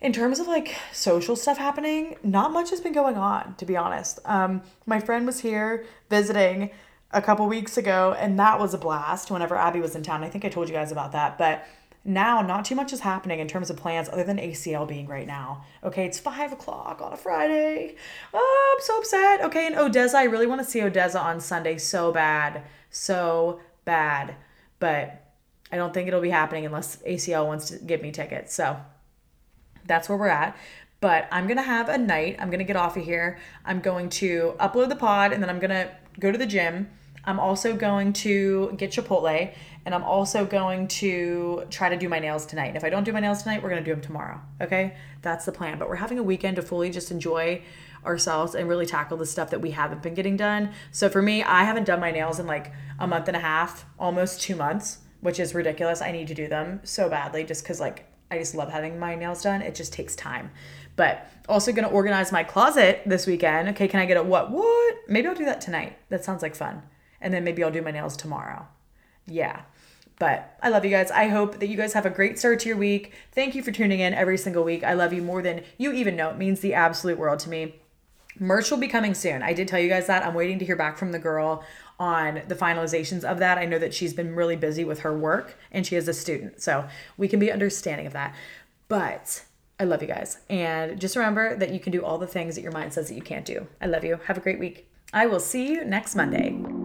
in 0.00 0.12
terms 0.12 0.38
of 0.38 0.46
like 0.46 0.76
social 0.92 1.34
stuff 1.34 1.58
happening, 1.58 2.16
not 2.22 2.52
much 2.52 2.70
has 2.70 2.80
been 2.80 2.92
going 2.92 3.16
on, 3.16 3.54
to 3.56 3.64
be 3.64 3.76
honest. 3.76 4.20
Um, 4.24 4.62
my 4.86 5.00
friend 5.00 5.26
was 5.26 5.40
here 5.40 5.86
visiting 6.10 6.70
a 7.10 7.22
couple 7.22 7.46
weeks 7.46 7.76
ago, 7.76 8.14
and 8.18 8.38
that 8.38 8.58
was 8.58 8.74
a 8.74 8.78
blast 8.78 9.30
whenever 9.30 9.56
Abby 9.56 9.80
was 9.80 9.96
in 9.96 10.02
town. 10.02 10.22
I 10.22 10.28
think 10.28 10.44
I 10.44 10.48
told 10.48 10.68
you 10.68 10.74
guys 10.74 10.92
about 10.92 11.12
that, 11.12 11.38
but 11.38 11.64
now 12.04 12.42
not 12.42 12.64
too 12.64 12.74
much 12.74 12.92
is 12.92 13.00
happening 13.00 13.40
in 13.40 13.48
terms 13.48 13.70
of 13.70 13.76
plans 13.76 14.08
other 14.08 14.24
than 14.24 14.36
ACL 14.36 14.86
being 14.86 15.06
right 15.06 15.26
now. 15.26 15.64
Okay, 15.82 16.04
it's 16.04 16.18
five 16.18 16.52
o'clock 16.52 17.00
on 17.00 17.12
a 17.12 17.16
Friday. 17.16 17.96
Oh, 18.32 18.74
I'm 18.76 18.84
so 18.84 18.98
upset. 18.98 19.40
Okay, 19.42 19.66
and 19.66 19.74
ODESZA, 19.74 20.14
I 20.14 20.24
really 20.24 20.46
want 20.46 20.60
to 20.62 20.66
see 20.66 20.80
ODESZA 20.80 21.20
on 21.20 21.40
Sunday 21.40 21.78
so 21.78 22.12
bad. 22.12 22.62
So 22.90 23.60
bad. 23.84 24.36
But 24.78 25.22
I 25.72 25.76
don't 25.76 25.94
think 25.94 26.08
it'll 26.08 26.20
be 26.20 26.30
happening 26.30 26.66
unless 26.66 26.96
ACL 26.98 27.46
wants 27.46 27.70
to 27.70 27.78
give 27.78 28.02
me 28.02 28.12
tickets. 28.12 28.54
So 28.54 28.76
that's 29.86 30.08
where 30.08 30.18
we're 30.18 30.28
at. 30.28 30.56
But 31.00 31.26
I'm 31.32 31.46
gonna 31.46 31.62
have 31.62 31.88
a 31.88 31.98
night. 31.98 32.36
I'm 32.38 32.50
gonna 32.50 32.64
get 32.64 32.76
off 32.76 32.96
of 32.96 33.04
here. 33.04 33.38
I'm 33.64 33.80
going 33.80 34.10
to 34.10 34.54
upload 34.60 34.90
the 34.90 34.96
pod 34.96 35.32
and 35.32 35.42
then 35.42 35.48
I'm 35.48 35.58
gonna 35.58 35.90
go 36.20 36.30
to 36.30 36.38
the 36.38 36.46
gym. 36.46 36.90
I'm 37.26 37.40
also 37.40 37.74
going 37.74 38.12
to 38.14 38.74
get 38.76 38.90
Chipotle 38.90 39.54
and 39.84 39.94
I'm 39.94 40.04
also 40.04 40.46
going 40.46 40.88
to 40.88 41.64
try 41.70 41.88
to 41.88 41.96
do 41.96 42.08
my 42.08 42.18
nails 42.18 42.46
tonight. 42.46 42.68
And 42.68 42.76
if 42.76 42.84
I 42.84 42.90
don't 42.90 43.04
do 43.04 43.12
my 43.12 43.20
nails 43.20 43.42
tonight, 43.42 43.62
we're 43.62 43.68
gonna 43.68 43.84
do 43.84 43.92
them 43.92 44.00
tomorrow. 44.00 44.40
Okay? 44.60 44.96
That's 45.22 45.44
the 45.44 45.52
plan. 45.52 45.78
But 45.78 45.88
we're 45.88 45.96
having 45.96 46.18
a 46.18 46.22
weekend 46.22 46.56
to 46.56 46.62
fully 46.62 46.90
just 46.90 47.10
enjoy 47.10 47.62
ourselves 48.04 48.54
and 48.54 48.68
really 48.68 48.86
tackle 48.86 49.16
the 49.16 49.26
stuff 49.26 49.50
that 49.50 49.60
we 49.60 49.72
haven't 49.72 50.02
been 50.02 50.14
getting 50.14 50.36
done. 50.36 50.70
So 50.90 51.08
for 51.08 51.22
me, 51.22 51.42
I 51.42 51.64
haven't 51.64 51.84
done 51.84 52.00
my 52.00 52.10
nails 52.10 52.38
in 52.38 52.46
like 52.46 52.72
a 52.98 53.06
month 53.06 53.28
and 53.28 53.36
a 53.36 53.40
half, 53.40 53.84
almost 53.98 54.40
two 54.40 54.56
months, 54.56 54.98
which 55.20 55.38
is 55.38 55.54
ridiculous. 55.54 56.00
I 56.00 56.12
need 56.12 56.28
to 56.28 56.34
do 56.34 56.48
them 56.48 56.80
so 56.84 57.08
badly 57.08 57.44
just 57.44 57.62
because 57.62 57.80
like 57.80 58.06
I 58.30 58.38
just 58.38 58.54
love 58.54 58.70
having 58.70 58.98
my 58.98 59.14
nails 59.14 59.42
done. 59.42 59.62
It 59.62 59.74
just 59.74 59.92
takes 59.92 60.16
time. 60.16 60.50
But 60.96 61.28
also 61.48 61.72
gonna 61.72 61.88
organize 61.88 62.32
my 62.32 62.44
closet 62.44 63.02
this 63.04 63.26
weekend. 63.26 63.68
Okay, 63.70 63.88
can 63.88 64.00
I 64.00 64.06
get 64.06 64.16
a 64.16 64.22
what? 64.22 64.50
What? 64.50 64.96
Maybe 65.08 65.28
I'll 65.28 65.34
do 65.34 65.44
that 65.44 65.60
tonight. 65.60 65.98
That 66.08 66.24
sounds 66.24 66.42
like 66.42 66.54
fun. 66.54 66.82
And 67.20 67.34
then 67.34 67.44
maybe 67.44 67.62
I'll 67.64 67.70
do 67.70 67.82
my 67.82 67.90
nails 67.90 68.16
tomorrow. 68.16 68.66
Yeah. 69.26 69.62
But 70.18 70.56
I 70.62 70.68
love 70.68 70.84
you 70.84 70.90
guys. 70.90 71.10
I 71.10 71.28
hope 71.28 71.58
that 71.58 71.68
you 71.68 71.76
guys 71.76 71.92
have 71.92 72.06
a 72.06 72.10
great 72.10 72.38
start 72.38 72.60
to 72.60 72.68
your 72.68 72.78
week. 72.78 73.12
Thank 73.32 73.54
you 73.54 73.62
for 73.62 73.72
tuning 73.72 74.00
in 74.00 74.14
every 74.14 74.38
single 74.38 74.62
week. 74.62 74.84
I 74.84 74.94
love 74.94 75.12
you 75.12 75.22
more 75.22 75.42
than 75.42 75.62
you 75.76 75.92
even 75.92 76.16
know. 76.16 76.30
It 76.30 76.38
means 76.38 76.60
the 76.60 76.74
absolute 76.74 77.18
world 77.18 77.40
to 77.40 77.50
me. 77.50 77.74
Merch 78.38 78.70
will 78.70 78.78
be 78.78 78.88
coming 78.88 79.14
soon. 79.14 79.42
I 79.42 79.52
did 79.52 79.68
tell 79.68 79.80
you 79.80 79.88
guys 79.88 80.06
that. 80.06 80.24
I'm 80.24 80.34
waiting 80.34 80.58
to 80.58 80.64
hear 80.64 80.76
back 80.76 80.98
from 80.98 81.12
the 81.12 81.18
girl 81.18 81.64
on 81.98 82.42
the 82.48 82.54
finalizations 82.54 83.24
of 83.24 83.38
that. 83.38 83.58
I 83.58 83.64
know 83.64 83.78
that 83.78 83.94
she's 83.94 84.14
been 84.14 84.34
really 84.34 84.56
busy 84.56 84.84
with 84.84 85.00
her 85.00 85.16
work 85.16 85.56
and 85.70 85.86
she 85.86 85.96
is 85.96 86.08
a 86.08 86.12
student. 86.14 86.60
So 86.60 86.88
we 87.16 87.28
can 87.28 87.38
be 87.38 87.52
understanding 87.52 88.06
of 88.06 88.12
that. 88.12 88.34
But 88.88 89.44
I 89.78 89.84
love 89.84 90.02
you 90.02 90.08
guys. 90.08 90.38
And 90.50 91.00
just 91.00 91.16
remember 91.16 91.56
that 91.56 91.72
you 91.72 91.80
can 91.80 91.92
do 91.92 92.04
all 92.04 92.18
the 92.18 92.26
things 92.26 92.56
that 92.56 92.62
your 92.62 92.72
mind 92.72 92.92
says 92.92 93.08
that 93.08 93.14
you 93.14 93.22
can't 93.22 93.44
do. 93.44 93.66
I 93.80 93.86
love 93.86 94.04
you. 94.04 94.18
Have 94.26 94.36
a 94.36 94.40
great 94.40 94.58
week. 94.58 94.88
I 95.12 95.26
will 95.26 95.40
see 95.40 95.68
you 95.70 95.84
next 95.84 96.16
Monday. 96.16 96.83